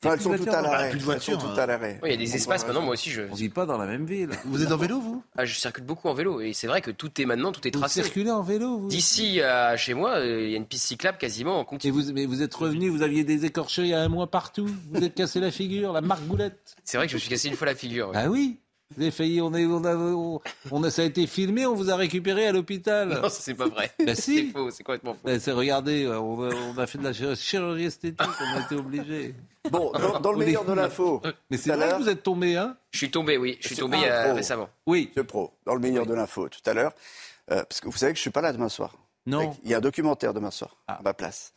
Enfin, 0.01 0.13
elles 0.15 0.21
sont 0.21 0.37
toutes 0.37 0.47
à 0.47 0.61
bah, 0.61 0.61
l'arrêt. 0.61 0.89
plus 0.91 0.97
de 0.97 1.01
Elles 1.01 1.05
voitures, 1.05 1.41
sont 1.41 1.47
toutes 1.49 1.57
hein. 1.59 1.63
à 1.63 1.65
l'arrêt. 1.65 1.99
Oui, 2.01 2.09
il 2.09 2.11
y 2.11 2.15
a 2.15 2.17
des 2.25 2.35
espaces 2.35 2.65
maintenant, 2.65 2.81
moi 2.81 2.93
aussi 2.93 3.09
je. 3.09 3.23
On 3.29 3.35
vit 3.35 3.49
pas 3.49 3.65
dans 3.65 3.77
la 3.77 3.85
même 3.85 4.05
ville. 4.05 4.29
Vous 4.45 4.63
êtes 4.63 4.71
en 4.71 4.77
vélo, 4.77 5.01
vous? 5.01 5.21
Ah, 5.37 5.43
je 5.43 5.53
circule 5.55 5.83
beaucoup 5.83 6.07
en 6.07 6.13
vélo 6.13 6.39
et 6.39 6.53
c'est 6.53 6.67
vrai 6.67 6.79
que 6.81 6.91
tout 6.91 7.19
est 7.21 7.25
maintenant, 7.25 7.51
tout 7.51 7.67
est 7.67 7.73
Vous 7.73 7.79
tracé. 7.81 8.01
circulez 8.01 8.31
en 8.31 8.41
vélo, 8.41 8.77
vous? 8.77 8.87
D'ici 8.87 9.41
à 9.41 9.75
chez 9.75 9.93
moi, 9.93 10.17
euh, 10.19 10.43
il 10.45 10.51
y 10.51 10.53
a 10.53 10.57
une 10.57 10.65
piste 10.65 10.85
cyclable 10.87 11.17
quasiment 11.17 11.59
en 11.59 11.63
Et 11.63 11.65
continu. 11.65 11.91
vous, 11.93 12.13
mais 12.13 12.25
vous 12.25 12.41
êtes 12.41 12.53
revenu, 12.53 12.87
vous 12.87 13.01
aviez 13.01 13.25
des 13.25 13.43
écorcheurs 13.43 13.83
il 13.83 13.89
y 13.89 13.93
a 13.93 13.99
un 14.01 14.07
mois 14.09 14.27
partout. 14.31 14.69
Vous 14.91 15.03
êtes 15.03 15.15
cassé 15.15 15.41
la 15.41 15.51
figure, 15.51 15.91
la 15.91 16.01
margoulette. 16.01 16.75
C'est 16.85 16.95
vrai 16.97 17.07
que 17.07 17.11
je 17.11 17.15
me 17.17 17.19
suis 17.19 17.29
cassé 17.29 17.49
une 17.49 17.55
fois 17.55 17.67
la 17.67 17.75
figure. 17.75 18.11
Ah 18.15 18.29
oui? 18.29 18.57
Vous 18.95 19.03
avez 19.03 19.11
failli, 19.11 19.39
on, 19.39 19.53
est, 19.53 19.65
on, 19.67 19.83
a, 19.85 19.95
on, 19.95 20.41
on 20.71 20.83
a- 20.83 20.89
ça 20.89 21.03
a 21.03 21.05
été 21.05 21.27
filmé, 21.27 21.65
on 21.67 21.75
vous 21.75 21.91
a 21.91 21.95
récupéré 21.95 22.47
à 22.47 22.51
l'hôpital. 22.51 23.09
Non, 23.09 23.21
ça, 23.29 23.41
c'est 23.41 23.53
pas 23.53 23.67
vrai. 23.67 23.91
Bah 24.05 24.15
si. 24.15 24.37
C'est 24.47 24.51
faux, 24.51 24.71
c'est 24.71 24.83
complètement 24.83 25.13
faux. 25.13 25.19
Ben, 25.25 25.39
c'est 25.39 25.51
regardez, 25.51 26.07
on 26.07 26.43
a, 26.43 26.53
on 26.55 26.77
a 26.77 26.87
fait 26.87 26.97
de 26.97 27.03
la 27.03 27.11
chir- 27.11 27.35
chirurgie 27.39 27.85
esthétique, 27.85 28.19
on 28.41 28.57
a 28.57 28.61
été 28.61 28.75
obligé. 28.75 29.35
Bon, 29.69 29.91
dans, 29.91 30.19
dans 30.19 30.31
le 30.31 30.39
meilleur 30.39 30.65
de 30.65 30.73
l'info. 30.73 31.21
Mais 31.51 31.57
c'est 31.57 31.71
vrai 31.75 31.89
que 31.89 32.01
vous 32.01 32.09
êtes 32.09 32.23
tombé, 32.23 32.55
hein? 32.57 32.77
Je 32.91 32.97
suis 32.97 33.11
tombé, 33.11 33.37
oui. 33.37 33.57
Je 33.61 33.67
suis 33.67 33.75
tombé 33.77 33.97
euh, 34.05 34.33
récemment. 34.33 34.69
Oui. 34.87 35.11
Ce 35.15 35.21
pro, 35.21 35.53
dans 35.65 35.75
le 35.75 35.79
meilleur 35.81 36.07
de 36.07 36.13
l'info, 36.15 36.49
tout 36.49 36.67
à 36.67 36.73
l'heure. 36.73 36.93
Euh, 37.51 37.63
parce 37.63 37.81
que 37.81 37.89
vous 37.89 37.97
savez 37.97 38.13
que 38.13 38.17
je 38.17 38.21
suis 38.21 38.29
pas 38.31 38.41
là 38.41 38.53
demain 38.53 38.69
soir. 38.69 38.95
Non. 39.27 39.55
Il 39.63 39.69
y 39.69 39.75
a 39.75 39.77
un 39.77 39.81
documentaire 39.81 40.33
demain 40.33 40.49
soir 40.51 40.77
à 40.87 40.99
ma 41.03 41.13
place. 41.13 41.53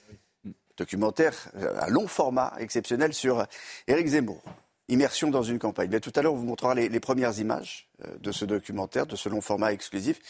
Documentaire 0.77 1.35
euh, 1.57 1.81
à 1.81 1.89
long 1.89 2.07
format, 2.09 2.53
exceptionnel, 2.59 3.15
sur 3.15 3.47
Éric 3.87 4.09
Zemmour. 4.09 4.43
Immersion 4.93 5.31
dans 5.31 5.43
une 5.43 5.59
campagne. 5.59 5.89
Mais 5.91 6.01
tout 6.01 6.13
à 6.15 6.23
l'heure, 6.23 6.35
on 6.35 6.37
vous 6.37 6.47
montrera 6.47 6.75
les, 6.75 6.89
les 6.89 7.01
premières 7.01 7.39
images 7.39 7.89
euh, 8.05 8.09
de 8.21 8.31
ce 8.31 8.45
documentaire, 8.45 9.07
de 9.07 9.17
ce 9.17 9.29
long 9.29 9.41
format 9.41 9.73
exclusif. 9.73 10.21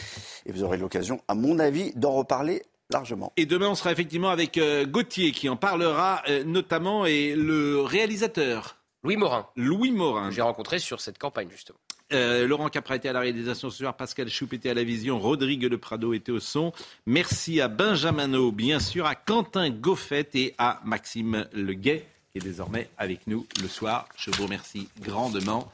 Et 0.46 0.52
vous 0.52 0.62
aurez 0.62 0.78
l'occasion, 0.78 1.20
à 1.28 1.34
mon 1.34 1.58
avis, 1.58 1.92
d'en 1.96 2.12
reparler 2.12 2.62
largement. 2.90 3.32
Et 3.36 3.46
demain, 3.46 3.68
on 3.68 3.74
sera 3.74 3.90
effectivement 3.90 4.30
avec 4.30 4.58
euh, 4.58 4.86
Gauthier 4.86 5.32
qui 5.32 5.48
en 5.48 5.56
parlera 5.56 6.22
euh, 6.28 6.44
notamment 6.44 7.06
et 7.06 7.34
le 7.34 7.80
réalisateur. 7.80 8.76
Louis 9.02 9.16
Morin. 9.16 9.48
Louis 9.56 9.90
Morin. 9.90 10.30
J'ai 10.30 10.42
rencontré 10.42 10.78
sur 10.78 11.00
cette 11.00 11.18
campagne, 11.18 11.48
justement. 11.50 11.78
Euh, 12.12 12.46
Laurent 12.46 12.68
Capra 12.68 12.96
était 12.96 13.08
à 13.08 13.12
la 13.12 13.20
réalisation 13.20 13.70
ce 13.70 13.78
soir, 13.78 13.96
Pascal 13.96 14.28
Choup 14.28 14.48
était 14.52 14.68
à 14.68 14.74
la 14.74 14.84
vision, 14.84 15.18
Rodrigue 15.18 15.64
Le 15.64 15.78
Prado 15.78 16.12
était 16.12 16.32
au 16.32 16.40
son. 16.40 16.72
Merci 17.06 17.60
à 17.60 17.68
Benjamin 17.68 18.50
bien 18.50 18.80
sûr, 18.80 19.06
à 19.06 19.14
Quentin 19.14 19.70
Goffet 19.70 20.28
et 20.34 20.54
à 20.58 20.80
Maxime 20.84 21.46
Leguet, 21.54 22.06
est 22.34 22.40
désormais 22.40 22.88
avec 22.96 23.26
nous 23.26 23.46
le 23.60 23.68
soir. 23.68 24.08
Je 24.16 24.30
vous 24.30 24.44
remercie 24.44 24.88
grandement. 25.00 25.70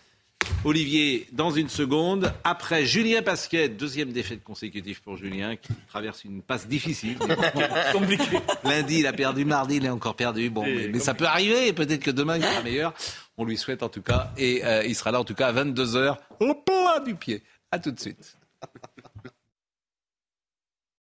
Olivier, 0.64 1.26
dans 1.32 1.50
une 1.50 1.68
seconde, 1.68 2.32
après 2.42 2.84
Julien 2.84 3.22
Pasquet, 3.22 3.68
deuxième 3.68 4.12
défaite 4.12 4.42
consécutive 4.42 5.02
pour 5.02 5.16
Julien, 5.16 5.56
qui 5.56 5.72
traverse 5.88 6.24
une 6.24 6.42
passe 6.42 6.66
difficile. 6.66 7.18
Compliqué. 7.92 8.38
Lundi, 8.64 9.00
il 9.00 9.06
a 9.06 9.12
perdu, 9.12 9.44
mardi, 9.44 9.76
il 9.76 9.86
a 9.86 9.94
encore 9.94 10.14
perdu. 10.14 10.48
Bon, 10.48 10.64
mais, 10.64 10.88
mais 10.88 11.00
ça 11.00 11.14
peut 11.14 11.26
arriver, 11.26 11.72
peut-être 11.72 12.02
que 12.02 12.10
demain, 12.10 12.36
il 12.38 12.42
sera 12.42 12.62
meilleur. 12.62 12.94
On 13.36 13.44
lui 13.44 13.56
souhaite 13.56 13.82
en 13.82 13.88
tout 13.88 14.02
cas, 14.02 14.32
et 14.36 14.64
euh, 14.64 14.84
il 14.84 14.94
sera 14.94 15.12
là 15.12 15.20
en 15.20 15.24
tout 15.24 15.34
cas 15.34 15.48
à 15.48 15.52
22h, 15.52 16.16
au 16.40 16.54
plat 16.54 17.00
du 17.04 17.14
pied. 17.14 17.42
À 17.70 17.78
tout 17.78 17.90
de 17.90 18.00
suite. 18.00 18.36